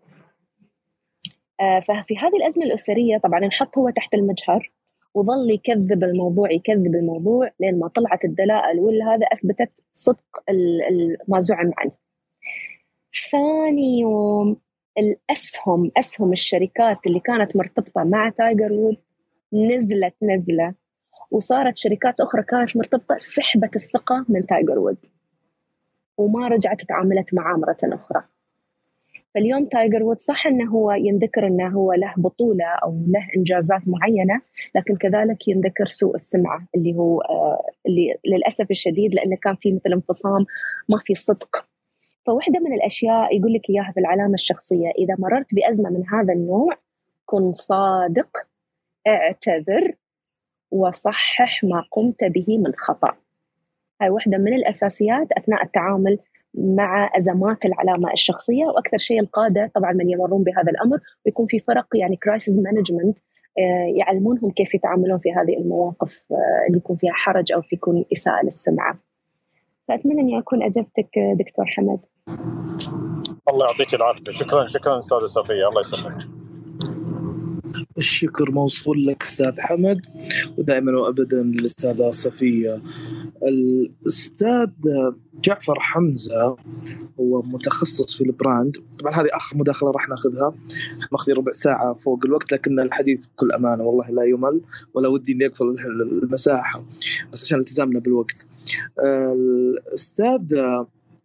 ففي 1.60 2.18
هذه 2.18 2.36
الأزمة 2.36 2.66
الأسرية 2.66 3.18
طبعا 3.18 3.40
انحط 3.40 3.78
هو 3.78 3.90
تحت 3.90 4.14
المجهر 4.14 4.72
وظل 5.14 5.52
يكذب 5.52 6.04
الموضوع 6.04 6.52
يكذب 6.52 6.96
الموضوع 6.96 7.50
لين 7.60 7.80
ما 7.80 7.88
طلعت 7.88 8.26
الدلائل 8.26 8.80
والهذا 8.80 9.26
أثبتت 9.26 9.84
صدق 9.92 10.44
ما 11.28 11.42
زعم 11.42 11.72
عنه. 11.78 11.92
ثاني 13.32 14.00
يوم 14.00 14.58
الأسهم 14.98 15.92
أسهم 15.98 16.32
الشركات 16.32 17.08
اللي 17.08 17.20
كانت 17.20 17.56
مرتبطة 17.56 18.04
مع 18.04 18.30
تايجر 18.30 18.72
وود 18.72 18.98
نزلت 19.54 20.16
نزلة 20.22 20.74
وصارت 21.32 21.78
شركات 21.78 22.22
أخرى 22.22 22.44
كانت 22.44 22.78
مرتبطة 22.78 23.18
سحبت 23.18 23.76
الثقة 23.76 24.26
من 24.30 24.46
تايجر 24.46 24.80
وودز 24.80 24.98
وما 26.18 26.48
رجعت 26.48 26.82
تعاملت 26.82 27.34
معاه 27.34 27.58
مره 27.58 27.78
أخرى. 27.84 28.24
فاليوم 29.36 29.66
تايجر 29.66 30.04
وودز 30.04 30.20
صح 30.20 30.48
إنه 30.48 30.72
هو 30.72 30.92
ينذكر 30.92 31.48
إنه 31.48 31.68
هو 31.68 31.94
له 31.94 32.14
بطولة 32.18 32.66
أو 32.66 33.04
له 33.08 33.28
إنجازات 33.38 33.82
معينة 33.88 34.42
لكن 34.76 34.96
كذلك 34.96 35.48
ينذكر 35.48 35.88
سوء 35.88 36.16
السمعة 36.16 36.68
اللي 36.76 36.96
هو 36.96 37.22
آه 37.22 37.64
اللي 37.86 38.16
للأسف 38.26 38.72
الشديد 38.72 39.16
لأنه 39.16 39.36
كان 39.36 39.56
في 39.56 39.72
مثل 39.72 39.94
انفصام 39.94 40.46
ما 40.90 40.98
في 41.06 41.16
صدق. 41.16 41.66
فواحدة 42.26 42.60
من 42.60 42.74
الأشياء 42.74 43.38
يقول 43.38 43.54
لك 43.54 43.70
إياها 43.70 43.92
في 43.94 44.00
العلامة 44.00 44.34
الشخصية 44.34 44.90
إذا 44.98 45.16
مررت 45.20 45.56
بأزمة 45.56 45.90
من 45.90 46.04
هذا 46.08 46.34
النوع 46.34 46.78
كن 47.26 47.54
صادق 47.54 48.30
اعتذر 49.08 49.94
وصحح 50.72 51.64
ما 51.64 51.84
قمت 51.92 52.24
به 52.24 52.58
من 52.58 52.72
خطأ. 52.78 53.16
هاي 54.02 54.10
واحدة 54.10 54.38
من 54.38 54.54
الأساسيات 54.54 55.32
أثناء 55.32 55.64
التعامل 55.64 56.20
مع 56.54 57.12
أزمات 57.18 57.66
العلامة 57.66 58.14
الشخصية 58.14 58.66
وأكثر 58.66 58.98
شيء 58.98 59.20
القادة 59.20 59.72
طبعا 59.76 59.92
من 59.94 60.10
يمرون 60.10 60.44
بهذا 60.44 60.72
الأمر 60.72 61.00
ويكون 61.26 61.46
في 61.48 61.60
فرق 61.60 61.88
يعني 61.96 62.16
crisis 62.16 62.58
management 62.58 63.18
يعلمونهم 63.96 64.52
كيف 64.52 64.74
يتعاملون 64.74 65.20
في 65.20 65.32
هذه 65.32 65.58
المواقف 65.58 66.24
اللي 66.68 66.78
يكون 66.78 66.96
فيها 66.96 67.14
حرج 67.14 67.54
أو 67.54 67.62
يكون 67.74 68.06
إساءة 68.14 68.46
للسمعة. 68.46 69.00
فأتمنى 69.88 70.22
أني 70.22 70.40
أكون 70.40 70.64
أجبتك 70.64 71.10
دكتور 71.40 71.66
حمد. 71.66 72.00
الله 73.50 73.66
يعطيك 73.66 73.96
العافية، 73.96 74.32
شكرا 74.32 74.68
شكرا 74.68 74.98
أستاذة 74.98 75.26
صفية 75.26 75.70
الله 75.70 75.80
يسلمك. 75.80 76.39
الشكر 77.98 78.52
موصول 78.52 79.06
لك 79.06 79.24
أستاذ 79.24 79.60
حمد 79.60 80.02
ودائما 80.58 81.00
وابدا 81.00 81.44
للأستاذة 81.44 82.12
صفية. 82.12 82.82
الأستاذ 83.48 84.70
جعفر 85.44 85.80
حمزة 85.80 86.58
هو 87.20 87.42
متخصص 87.42 88.18
في 88.18 88.24
البراند. 88.24 88.78
طبعا 89.00 89.14
هذه 89.14 89.28
آخر 89.34 89.58
مداخلة 89.58 89.92
راح 89.92 90.10
ناخذها. 90.10 90.56
ماخذين 91.12 91.36
ربع 91.36 91.52
ساعة 91.54 91.94
فوق 91.94 92.20
الوقت 92.26 92.52
لكن 92.52 92.80
الحديث 92.80 93.26
بكل 93.26 93.52
أمانة 93.52 93.84
والله 93.84 94.10
لا 94.10 94.24
يمل 94.24 94.62
ولا 94.94 95.08
ودي 95.08 95.34
إني 95.34 95.46
أقفل 95.46 95.76
المساحة 96.24 96.86
بس 97.34 97.44
عشان 97.44 97.60
التزامنا 97.60 98.00
بالوقت. 98.00 98.46
الأستاذ 99.00 100.62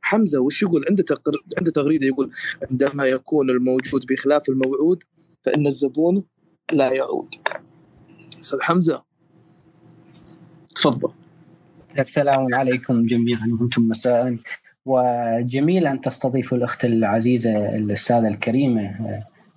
حمزة 0.01 0.40
وش 0.40 0.62
يقول؟ 0.62 0.85
عنده 0.89 1.02
تقر... 1.02 1.32
عنده 1.59 1.70
تغريدة 1.70 2.06
يقول 2.06 2.31
عندما 2.70 3.06
يكون 3.06 3.51
الموجود 3.51 4.06
بخلاف 4.11 4.48
الموعود 4.48 5.02
فإن 5.45 5.66
الزبون 5.66 6.25
لا 6.73 6.93
يعود. 6.93 7.35
أستاذ 8.41 8.59
حمزة 8.62 9.03
تفضل. 10.75 11.12
السلام 11.99 12.55
عليكم 12.55 13.07
جميعا 13.07 13.59
وأنتم 13.61 13.83
مساء. 13.83 14.37
وجميل 14.87 15.87
أن 15.87 16.01
تستضيفوا 16.01 16.59
الأخت 16.59 16.85
العزيزة 16.85 17.77
الأستاذة 17.77 18.29
الكريمة 18.29 18.95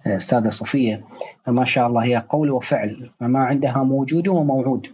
أستاذة 0.08 0.50
صفية. 0.50 1.06
ما 1.48 1.66
شاء 1.66 1.88
الله 1.88 2.04
هي 2.04 2.26
قول 2.30 2.52
وفعل 2.52 3.10
ما 3.22 3.40
عندها 3.40 3.84
موجود 3.84 4.28
وموعود. 4.28 4.88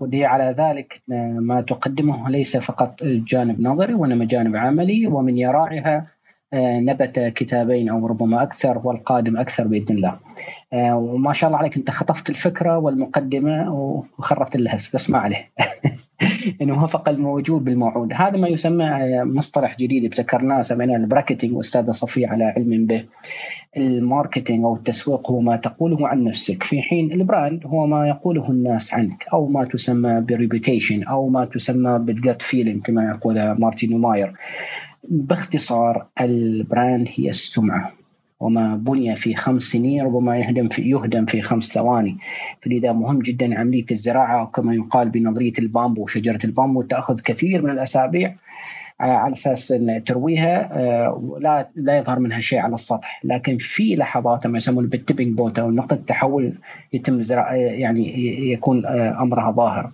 ودي 0.00 0.24
على 0.24 0.54
ذلك 0.58 1.02
ما 1.38 1.60
تقدمه 1.60 2.30
ليس 2.30 2.56
فقط 2.56 3.02
جانب 3.04 3.60
نظري 3.60 3.94
وإنما 3.94 4.24
جانب 4.24 4.56
عملي 4.56 5.06
ومن 5.06 5.38
يراعيها 5.38 6.06
نبت 6.54 7.32
كتابين 7.36 7.88
أو 7.88 8.06
ربما 8.06 8.42
أكثر 8.42 8.80
والقادم 8.84 9.36
أكثر 9.36 9.66
بإذن 9.66 9.96
الله. 9.96 10.18
وما 10.94 11.32
شاء 11.32 11.48
الله 11.48 11.58
عليك 11.58 11.76
أنت 11.76 11.90
خطفت 11.90 12.30
الفكرة 12.30 12.78
والمقدمة 12.78 13.72
وخربت 14.18 14.56
اللهس 14.56 14.96
بس 14.96 15.10
ما 15.10 15.18
عليه. 15.18 15.50
إنه 16.62 16.84
وفق 16.84 17.08
الموجود 17.08 17.64
بالموعود، 17.64 18.12
هذا 18.12 18.36
ما 18.36 18.48
يسمى 18.48 18.86
مصطلح 19.24 19.76
جديد 19.76 20.04
ابتكرناه 20.04 20.62
سميناه 20.62 20.96
البراكتنج 20.96 21.52
والاستاذه 21.52 21.90
صفيه 21.90 22.28
على 22.28 22.44
علم 22.44 22.86
به. 22.86 23.04
الماركتينج 23.76 24.64
أو 24.64 24.74
التسويق 24.76 25.30
هو 25.30 25.40
ما 25.40 25.56
تقوله 25.56 26.08
عن 26.08 26.24
نفسك 26.24 26.62
في 26.62 26.82
حين 26.82 27.12
البراند 27.12 27.66
هو 27.66 27.86
ما 27.86 28.08
يقوله 28.08 28.50
الناس 28.50 28.94
عنك 28.94 29.26
أو 29.32 29.48
ما 29.48 29.64
تسمى 29.64 30.20
بريبيتيشن 30.20 31.02
أو 31.02 31.28
ما 31.28 31.44
تسمى 31.44 31.98
بالجت 31.98 32.42
فيلينج 32.42 32.82
كما 32.82 33.04
يقول 33.04 33.52
مارتين 33.52 34.00
ماير. 34.00 34.32
باختصار 35.08 36.06
ال 36.20 36.35
brand 36.35 37.08
هي 37.14 37.28
السمعة. 37.28 37.92
وما 38.40 38.76
بني 38.76 39.16
في 39.16 39.34
خمس 39.34 39.62
سنين 39.62 40.04
ربما 40.04 40.38
يهدم 40.38 40.68
في 40.68 40.82
يهدم 40.82 41.26
في 41.26 41.42
خمس 41.42 41.64
ثواني. 41.64 42.16
فلذا 42.62 42.92
مهم 42.92 43.18
جدا 43.18 43.58
عملية 43.58 43.86
الزراعة 43.90 44.46
كما 44.46 44.74
يقال 44.74 45.08
بنظرية 45.08 45.52
البامبو 45.58 46.06
شجرة 46.06 46.38
البامبو 46.44 46.82
تأخذ 46.82 47.20
كثير 47.20 47.62
من 47.62 47.70
الأسابيع. 47.70 48.36
على 49.02 49.32
أساس 49.32 49.72
إن 49.72 50.04
ترويها 50.04 50.68
لا 51.40 51.70
لا 51.74 51.98
يظهر 51.98 52.18
منها 52.18 52.40
شيء 52.40 52.58
على 52.58 52.74
السطح، 52.74 53.20
لكن 53.24 53.56
في 53.56 53.96
لحظات 53.96 54.46
ما 54.46 54.56
يسمون 54.56 54.86
بال 54.86 54.97
tipping 54.97 55.36
point 55.36 55.58
أو 55.58 55.70
نقطة 55.70 55.94
التحول 55.94 56.52
يتم 56.92 57.20
زراعة 57.20 57.54
يعني 57.54 58.28
يكون 58.52 58.86
أمرها 58.86 59.50
ظاهر. 59.50 59.90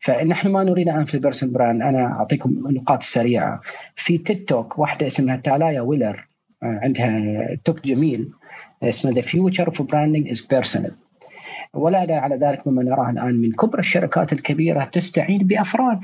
فنحن 0.00 0.48
ما 0.48 0.64
نريد 0.64 0.88
أن 0.88 1.04
في 1.04 1.14
ال 1.14 1.18
personal 1.18 1.52
brand 1.52 1.82
أنا 1.82 2.04
أعطيكم 2.04 2.64
نقاط 2.70 3.02
سريعة. 3.02 3.60
في 3.94 4.18
TED 4.18 4.48
Talk 4.48 4.78
واحدة 4.78 5.06
اسمها 5.06 5.36
تالايا 5.36 5.80
ويلر 5.80 6.28
عندها 6.62 7.20
talk 7.64 7.84
جميل 7.84 8.28
اسمه 8.82 9.10
the 9.10 9.20
future 9.20 9.66
of 9.66 9.82
branding 9.82 10.28
is 10.28 10.46
personal. 10.50 10.92
ولا 11.74 12.20
على 12.20 12.36
ذلك 12.36 12.66
مما 12.66 12.82
نراه 12.82 13.10
الآن 13.10 13.34
من 13.34 13.52
كبرى 13.52 13.80
الشركات 13.80 14.32
الكبيرة 14.32 14.84
تستعين 14.84 15.38
بأفراد 15.38 16.00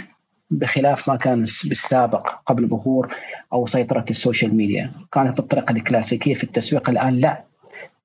بخلاف 0.50 1.08
ما 1.08 1.16
كان 1.16 1.38
بالسابق 1.38 2.30
قبل 2.46 2.68
ظهور 2.68 3.14
أو 3.52 3.66
سيطرة 3.66 4.04
ال 4.10 4.17
social 4.17 4.56
media، 4.56 4.92
كانت 5.12 5.36
بالطريقة 5.36 5.72
الكلاسيكية 5.72 6.34
في 6.34 6.44
التسويق 6.44 6.90
الآن 6.90 7.14
لا. 7.14 7.44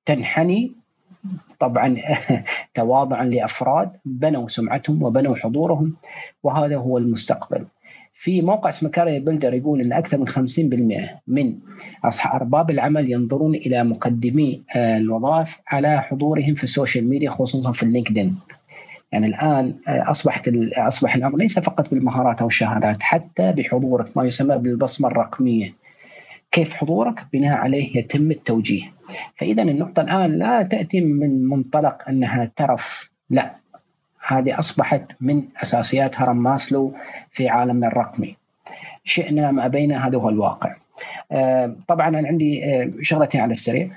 تنحني 0.06 0.72
طبعا 1.60 1.96
تواضعا 2.74 3.24
لأفراد 3.24 3.90
بنوا 4.04 4.48
سمعتهم 4.48 5.02
وبنوا 5.02 5.36
حضورهم 5.36 5.96
وهذا 6.42 6.76
هو 6.76 6.98
المستقبل. 6.98 7.66
في 8.20 8.42
موقع 8.42 8.68
اسمه 8.68 8.90
CareerBuilder 8.90 9.54
يقول 9.54 9.80
إن 9.80 9.92
أكثر 9.92 10.18
من 10.18 10.28
50% 10.28 11.08
من 11.26 11.54
اصحاب 12.04 12.40
أرباب 12.40 12.70
العمل 12.70 13.12
ينظرون 13.12 13.54
إلى 13.54 13.84
مقدمي 13.84 14.62
الوظائف 14.76 15.60
على 15.68 16.02
حضورهم 16.02 16.54
في 16.54 16.64
ال 16.64 16.70
social 16.70 17.08
media 17.08 17.30
خصوصا 17.30 17.72
في 17.72 17.82
ال 17.82 17.88
LinkedIn 17.88 18.38
يعني 19.12 19.26
الآن 19.26 19.74
أصبحت 19.88 20.50
أصبح 20.76 21.14
الأمر 21.14 21.38
ليس 21.38 21.58
فقط 21.58 21.90
بالمهارات 21.90 22.40
أو 22.40 22.46
الشهادات 22.46 23.02
حتى 23.02 23.52
بحضورك 23.52 24.16
ما 24.16 24.24
يسمى 24.24 24.58
بالبصمة 24.58 25.08
الرقمية. 25.08 25.72
كيف 26.52 26.74
حضورك؟ 26.74 27.26
بناء 27.32 27.56
عليه 27.56 27.98
يتم 27.98 28.30
التوجيه. 28.30 28.92
فاذا 29.36 29.62
النقطة 29.62 30.02
الآن 30.02 30.32
لا 30.38 30.62
تأتي 30.62 31.00
من 31.00 31.44
منطلق 31.44 32.08
أنها 32.08 32.50
ترف، 32.56 33.10
لا 33.30 33.54
هذه 34.26 34.58
أصبحت 34.58 35.02
من 35.20 35.42
أساسيات 35.62 36.20
هرم 36.20 36.42
ماسلو 36.42 36.94
في 37.30 37.48
عالمنا 37.48 37.86
الرقمي. 37.86 38.36
شئنا 39.04 39.50
ما 39.50 39.66
ابينا 39.66 40.06
هذا 40.06 40.18
هو 40.18 40.28
الواقع. 40.28 40.74
آه، 41.32 41.76
طبعا 41.88 42.08
أنا 42.08 42.28
عندي 42.28 42.64
آه، 42.64 42.90
شغلتين 43.02 43.40
على 43.40 43.52
السريع 43.52 43.90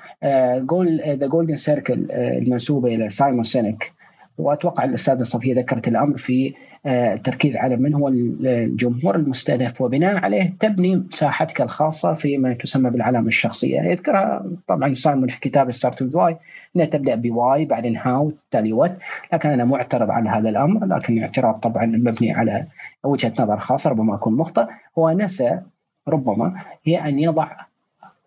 جول 0.58 1.02
the 1.06 1.28
golden 1.28 1.56
circle 1.56 2.08
المنسوبة 2.12 2.96
إلى 2.96 3.10
سايمون 3.10 3.44
سينك 3.44 3.92
وأتوقع 4.38 4.84
الأستاذة 4.84 5.24
صفية 5.24 5.56
ذكرت 5.56 5.88
الأمر 5.88 6.18
في 6.18 6.54
التركيز 6.86 7.58
على 7.58 7.76
من 7.76 7.94
هو 7.94 8.08
الجمهور 8.08 9.16
المستهدف 9.16 9.82
وبناء 9.82 10.16
عليه 10.18 10.54
تبني 10.60 10.96
مساحتك 10.96 11.62
الخاصة 11.62 12.14
في 12.14 12.38
ما 12.38 12.54
تسمى 12.54 12.90
بالعلامة 12.90 13.28
الشخصية. 13.28 13.82
يذكرها 13.82 14.46
طبعا 14.68 14.94
سايمون 14.94 15.28
في 15.28 15.40
كتاب 15.40 15.72
Start 15.72 16.02
with 16.02 16.18
Why 16.18 16.38
إنها 16.76 16.86
تبدأ 16.86 17.16
ب 17.16 17.28
why 17.28 17.66
بعدين 17.66 17.98
how 17.98 18.32
تالي 18.52 18.74
what 18.74 18.98
لكن 19.34 19.50
أنا 19.50 19.66
معترض 19.66 20.10
على 20.12 20.30
هذا 20.30 20.50
الأمر 20.50 20.86
لكن 20.86 21.22
اعتراض 21.22 21.60
طبعا 21.60 21.86
مبني 21.86 22.34
على 22.34 22.66
وجهة 23.04 23.34
نظر 23.40 23.58
خاصة 23.58 23.90
ربما 23.90 24.16
أكون 24.16 24.34
مخطئ. 24.38 24.66
هو 25.00 25.12
نسى 25.12 25.60
ربما 26.08 26.62
هي 26.86 26.98
أن 26.98 27.20
يضع 27.20 27.48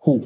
who. 0.08 0.18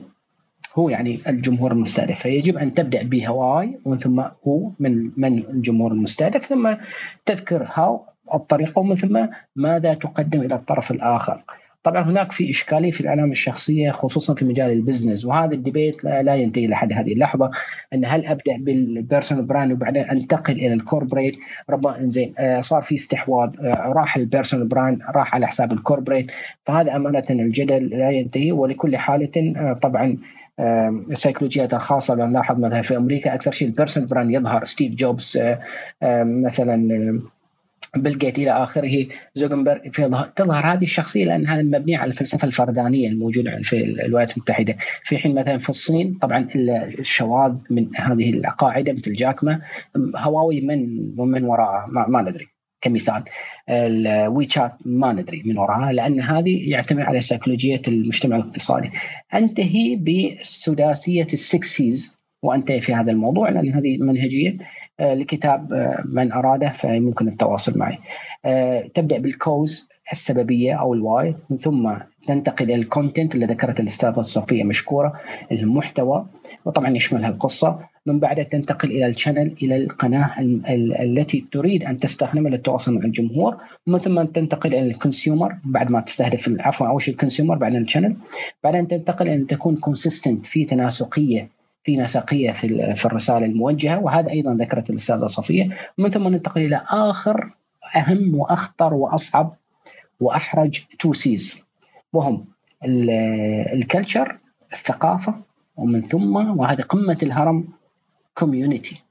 who 0.75 0.89
يعني 0.89 1.21
الجمهور 1.29 1.73
المستهدف 1.73 2.19
فيجب 2.19 2.59
أن 2.59 2.75
تبدأ 2.75 3.03
ب 3.03 3.22
why 3.22 3.79
ومن 3.85 3.97
ثم 3.97 4.21
who 4.21 4.71
من 4.79 5.11
من 5.17 5.39
الجمهور 5.39 5.93
المستهدف 5.93 6.45
ثم 6.45 6.75
تذكر 7.27 7.69
how 7.75 8.05
الطريقة 8.35 8.79
ومن 8.79 8.95
ثم 8.95 9.27
ماذا 9.57 9.95
تقدم 9.95 10.41
إلى 10.41 10.55
الطرف 10.55 10.91
الآخر. 10.91 11.45
طبعا 11.83 12.03
هناك 12.03 12.33
في 12.33 12.51
إشكالية 12.51 12.91
في 12.91 13.01
العلامه 13.01 13.33
الشخصية 13.33 13.91
خصوصا 13.91 14.35
في 14.35 14.45
مجال 14.45 14.71
ال 14.71 14.77
business 14.77 15.25
وهذا 15.25 15.55
ال 15.55 15.62
debate 15.62 16.05
لا 16.05 16.35
ينتهي 16.35 16.67
لحد 16.67 16.93
هذه 16.93 17.13
اللحظة 17.13 17.51
أن 17.95 18.05
هل 18.05 18.27
أبدأ 18.27 18.57
بال 18.59 18.76
personal 18.76 19.45
brand 19.45 19.73
وبعدين 19.73 20.03
أنتقل 20.03 20.53
إلى 20.53 20.75
ال 20.75 20.81
corporate 20.81 21.35
ربما 21.71 21.97
زين 22.09 22.35
آه، 22.39 22.61
صار 22.61 22.83
في 22.83 22.95
استحواذ 22.95 23.51
آه، 23.61 23.93
راح 23.93 24.17
ال 24.17 24.23
personal 24.23 24.69
brand 24.69 25.03
راح 25.15 25.35
على 25.35 25.47
حساب 25.47 25.73
ال 25.73 25.79
corporate 25.79 26.33
فهذا 26.65 26.97
أمانة 26.97 27.25
الجدل 27.31 27.87
لا 27.87 28.11
ينتهي 28.11 28.53
ولكل 28.53 28.97
حالة 28.97 29.55
آه، 29.57 29.73
طبعا 29.83 30.17
السيكولوجيات 31.11 31.75
الخاصه 31.75 32.15
لو 32.15 32.27
نلاحظ 32.27 32.59
مثلا 32.59 32.83
في 32.83 32.97
أمريكا 32.97 33.35
أكثر 33.35 33.53
شيء 33.53 33.69
ال 33.69 33.73
personal 33.73 34.09
brand 34.09 34.31
يظهر. 34.31 34.65
ستيف 34.65 34.95
جوبز 34.95 35.39
مثلا 36.25 37.21
بيل 37.97 38.19
جيتس 38.19 38.39
إلى 38.39 38.51
آخره. 38.51 39.07
زوكربيرغ 39.35 39.79
تظهر 40.37 40.67
هذه 40.73 40.83
الشخصية 40.83 41.25
لانها 41.25 41.63
مبنية 41.63 41.99
على 41.99 42.11
الفلسفة 42.11 42.47
الفردانية 42.47 43.09
الموجودة 43.09 43.61
في 43.63 43.85
الولايات 43.85 44.37
المتحدة. 44.37 44.77
في 45.03 45.19
حين 45.19 45.35
مثلا 45.35 45.59
في 45.59 45.71
الصين 45.71 46.19
طبعا 46.23 46.49
الشواذ 46.99 47.55
من 47.71 47.97
هذه 47.97 48.31
القاعدة 48.31 48.93
مثل 48.93 49.15
جاك 49.15 49.46
ما 49.46 49.61
هواوي 50.17 50.61
من 50.61 51.11
ومن 51.19 51.45
وراءها 51.45 51.87
ما, 51.89 52.07
ما 52.09 52.23
ندري. 52.23 52.50
كمثال. 52.81 53.25
ال 53.69 54.49
WeChat 54.49 54.73
ما 54.85 55.13
ندري 55.13 55.43
من 55.45 55.59
وراها 55.59 55.93
لأن 55.93 56.21
هذه 56.21 56.71
يعتمد 56.71 57.01
على 57.03 57.21
سيكولوجية 57.21 57.83
المجتمع 57.89 58.37
الاقتصادي. 58.37 58.91
أنتهي 59.35 59.97
بسداسية 59.97 61.27
ال 61.33 61.47
six 61.47 61.90
Cs 61.90 62.19
وأنتهي 62.43 62.81
في 62.81 62.95
هذا 62.95 63.13
الموضوع 63.13 63.49
لأن 63.49 63.73
هذه 63.73 63.99
منهجية 63.99 64.57
آه، 65.01 65.15
لكتاب 65.15 65.73
آه، 65.73 66.05
من 66.07 66.33
أراده 66.33 66.71
فممكن 66.71 67.29
التواصل 67.29 67.79
معي. 67.79 67.99
آه، 68.45 68.91
تبدأ 68.95 69.19
بال 69.19 69.39
cause 69.39 69.89
السببية 70.13 70.75
أو 70.75 70.95
ال 70.95 71.05
why 71.05 71.35
ثم 71.59 71.93
تنتقل 72.27 72.65
إلى 72.65 72.75
ال 72.75 72.82
content 72.82 73.35
اللي 73.35 73.47
ذكرت 73.47 73.81
الأستاذة 73.81 74.21
صفيه 74.21 74.65
مشكورة 74.65 75.21
المحتوى. 75.53 76.27
وطبعا 76.65 76.97
يشملها 76.97 77.29
القصة 77.29 77.79
من 78.07 78.19
بعدها 78.21 78.45
تنتقل 78.45 78.91
إلى 78.91 79.07
ال 79.07 79.13
channel 79.13 79.55
إلى 79.63 79.77
القناة 79.77 80.31
التي 81.03 81.45
تريد 81.53 81.85
أن 81.85 81.99
تستخدمها 81.99 82.51
للتواصل 82.51 82.95
مع 82.95 83.05
الجمهور. 83.05 83.57
ومن 83.87 83.99
ثم 83.99 84.23
تنتقل 84.23 84.75
إلى 84.75 84.87
ال 84.87 84.95
consumer 84.95 85.57
بعد 85.65 85.91
ما 85.91 86.01
تستهدف 86.01 86.57
عفوا 86.61 86.87
أول 86.87 87.03
شيء 87.03 87.15
ال 87.15 87.20
consumer 87.20 87.59
بعدين 87.59 87.83
ال 87.83 87.87
channel. 87.87 88.17
بعدين 88.65 88.89
تنتقل 88.89 89.29
أن 89.29 89.47
تكون 89.47 89.77
consistent 89.77 90.47
في 90.47 90.65
تناسقية 90.65 91.49
في 91.85 91.97
نسقيه 91.97 92.53
في 92.53 92.95
في 92.95 93.07
الرسالة 93.07 93.47
الموجهة. 93.47 93.99
وهذا 93.99 94.31
أيضا 94.31 94.55
ذكرت 94.55 94.91
الأستاذة 94.91 95.27
صفية. 95.27 95.69
ومن 95.99 96.11
ثم 96.11 96.29
ننتقل 96.29 96.61
إلى 96.61 96.83
آخر 96.91 97.51
أهم 97.97 98.35
وأخطر 98.35 98.95
وأصعب 98.95 99.57
وأحرج 100.21 100.81
two 100.99 101.13
Cs 101.13 101.65
وهم 102.13 102.45
ال 103.73 103.81
culture 103.81 104.39
الثقافة 104.73 105.50
ومن 105.81 106.07
ثم 106.07 106.37
وهذه 106.37 106.83
قمة 106.83 107.19
الهرم 107.23 107.65
community 108.35 109.03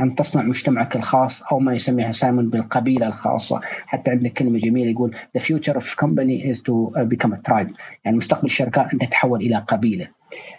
أن 0.00 0.14
تصنع 0.14 0.42
مجتمعك 0.42 0.96
الخاص 0.96 1.42
أو 1.42 1.58
ما 1.58 1.74
يسميها 1.74 2.12
سايمون 2.12 2.50
بالقبيلة 2.50 3.06
الخاصة. 3.06 3.60
حتى 3.86 4.10
عندنا 4.10 4.28
كلمة 4.28 4.58
جميلة 4.58 4.90
يقول 4.90 5.14
the 5.38 5.40
future 5.40 5.76
of 5.76 5.84
company 5.84 6.52
is 6.52 6.58
to 6.62 6.90
become 7.04 7.32
a 7.32 7.40
tribe. 7.50 7.72
يعني 8.04 8.16
مستقبل 8.16 8.44
الشركات 8.46 8.92
أن 8.92 8.98
تتحول 8.98 9.40
إلى 9.40 9.56
قبيلة. 9.68 10.08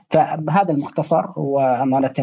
فهذا 0.09 0.71
المختصر 0.71 1.25
وأمانة 1.35 2.13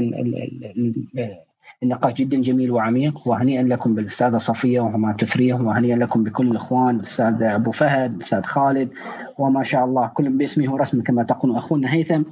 النقاش 1.82 2.12
جدا 2.12 2.40
جميل 2.40 2.70
وعميق. 2.70 3.28
وهنيئا 3.28 3.62
لكم 3.62 3.94
بالأستاذة 3.94 4.36
صفية 4.36 4.80
وما 4.80 5.12
تثريه 5.18 5.54
وهنيئا 5.54 5.96
لكم 5.96 6.24
بكل 6.24 6.50
الاخوان 6.50 6.96
الأستاذ 6.96 7.42
أبو 7.42 7.70
فهد 7.70 8.14
الأستاذ 8.14 8.42
خالد. 8.42 8.90
وما 9.38 9.62
شاء 9.62 9.84
الله 9.84 10.06
كل 10.14 10.28
باسمه 10.28 10.74
ورسمه 10.74 11.02
كما 11.02 11.22
تقول 11.22 11.56
أخونا 11.56 11.92
هيثم. 11.92 12.22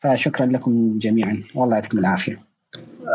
فشكرا 0.00 0.46
لكم 0.46 0.98
جميعا. 0.98 1.42
والله 1.54 1.74
يعطيكم 1.74 1.98
العافية. 1.98 2.42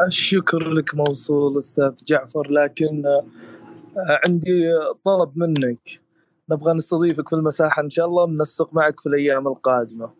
الشكر 0.07 0.70
لك 0.70 0.95
موصول 0.95 1.57
أستاذ 1.57 1.94
جعفر. 2.07 2.52
لكن 2.52 3.03
آه، 3.06 4.20
عندي 4.28 4.64
طلب 5.06 5.32
منك. 5.36 6.03
نبغى 6.52 6.74
نستضيفك 6.74 7.30
في 7.30 7.36
المساحة 7.36 7.82
إن 7.82 7.90
شاء 7.90 8.06
الله. 8.06 8.28
ننسق 8.28 8.74
معك 8.74 8.99
في 8.99 9.10
الأيام 9.10 9.48
القادمة. 9.48 10.11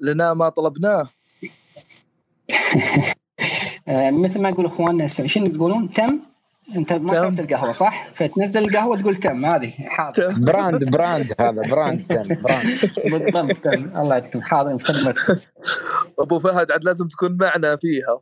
لنا 0.00 0.34
ما 0.34 0.48
طلبناه. 0.48 1.08
مثل 3.88 4.40
ما 4.40 4.48
يقول 4.48 4.66
إخواننا 4.66 5.06
شنو 5.06 5.48
تقولون 5.48 5.92
تم؟ 5.92 6.20
أنت 6.76 6.92
ما 6.92 7.14
شربت 7.14 7.40
القهوة 7.40 7.72
صح؟ 7.72 8.08
فتنزل 8.12 8.64
القهوة 8.64 9.00
تقول 9.00 9.16
تم 9.16 9.44
هذه 9.44 9.70
حاضر. 9.70 10.32
brand 10.32 10.84
brand 10.84 11.32
هذا 11.40 11.50
brand 11.50 12.06
تم 12.06 12.34
brand. 12.34 12.78
بالضبط 13.10 13.56
تم. 13.56 13.98
الله 13.98 14.14
يعطيكم 14.14 14.42
حاضر 14.42 14.78
خدمتك. 14.78 15.40
أبو 16.18 16.38
فهد 16.38 16.72
عاد 16.72 16.84
لازم 16.84 17.08
تكون 17.08 17.36
معنا 17.40 17.76
فيها. 17.76 18.20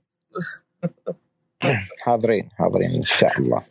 حاضرين 2.00 2.48
حاضرين 2.58 2.90
إن 2.90 3.02
شاء 3.02 3.38
الله. 3.38 3.62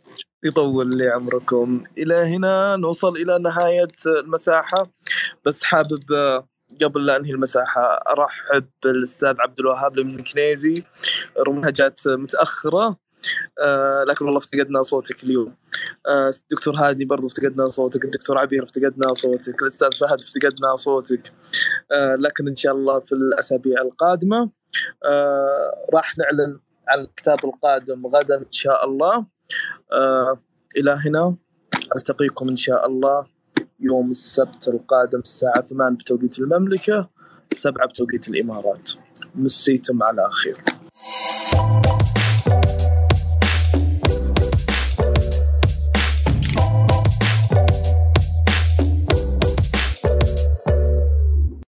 يطول 0.44 0.98
لي 0.98 1.08
عمركم. 1.08 1.84
إلى 1.98 2.14
هنا 2.14 2.76
نوصل 2.76 3.16
إلى 3.16 3.38
نهاية 3.38 3.92
المساحة. 4.06 4.90
بس 5.44 5.64
حابب 5.64 5.98
قبل 6.82 7.06
لا 7.06 7.16
انهي 7.16 7.30
المساحة 7.30 7.82
ارحب 7.82 8.64
بالأستاذ 8.82 9.34
عبد 9.40 9.60
الوهاب 9.60 9.98
المكنيزي 9.98 10.74
رغم 11.46 11.56
انها 11.56 11.70
جات 11.70 12.08
متأخرة 12.08 12.96
آه 13.62 14.04
لكن 14.04 14.24
والله 14.24 14.38
افتقدنا 14.38 14.82
صوتك 14.82 15.24
اليوم. 15.24 15.54
آه 16.08 16.32
الدكتور 16.42 16.76
هادي 16.76 17.04
برضو 17.04 17.26
افتقدنا 17.26 17.68
صوتك 17.68 18.04
الدكتور 18.04 18.38
عبير 18.38 18.62
افتقدنا 18.62 19.14
صوتك 19.14 19.62
الأستاذ 19.62 19.92
فهد 19.92 20.18
افتقدنا 20.18 20.76
صوتك. 20.76 21.32
آه 21.92 22.14
لكن 22.14 22.48
إن 22.48 22.56
شاء 22.56 22.72
الله 22.72 23.00
في 23.00 23.12
الأسابيع 23.12 23.82
القادمة 23.82 24.50
آه 25.04 25.86
راح 25.94 26.18
نعلن 26.18 26.60
عن 26.88 27.00
الكتاب 27.00 27.44
القادم 27.44 28.06
غدا 28.06 28.38
إن 28.38 28.52
شاء 28.52 28.86
الله. 28.86 29.26
آه 29.92 30.40
إلى 30.76 30.90
هنا 31.06 31.36
ألتقيكم 31.96 32.48
إن 32.48 32.56
شاء 32.56 32.86
الله. 32.86 33.26
يوم 33.82 34.10
السبت 34.10 34.68
القادم 34.68 35.18
الساعة 35.18 35.60
8 35.62 35.96
بتوقيت 35.96 36.38
المملكة 36.38 37.08
7 37.54 37.86
بتوقيت 37.86 38.28
الإمارات. 38.28 38.90
مسيتم 39.34 40.02
على 40.02 40.28
خير. 40.30 40.81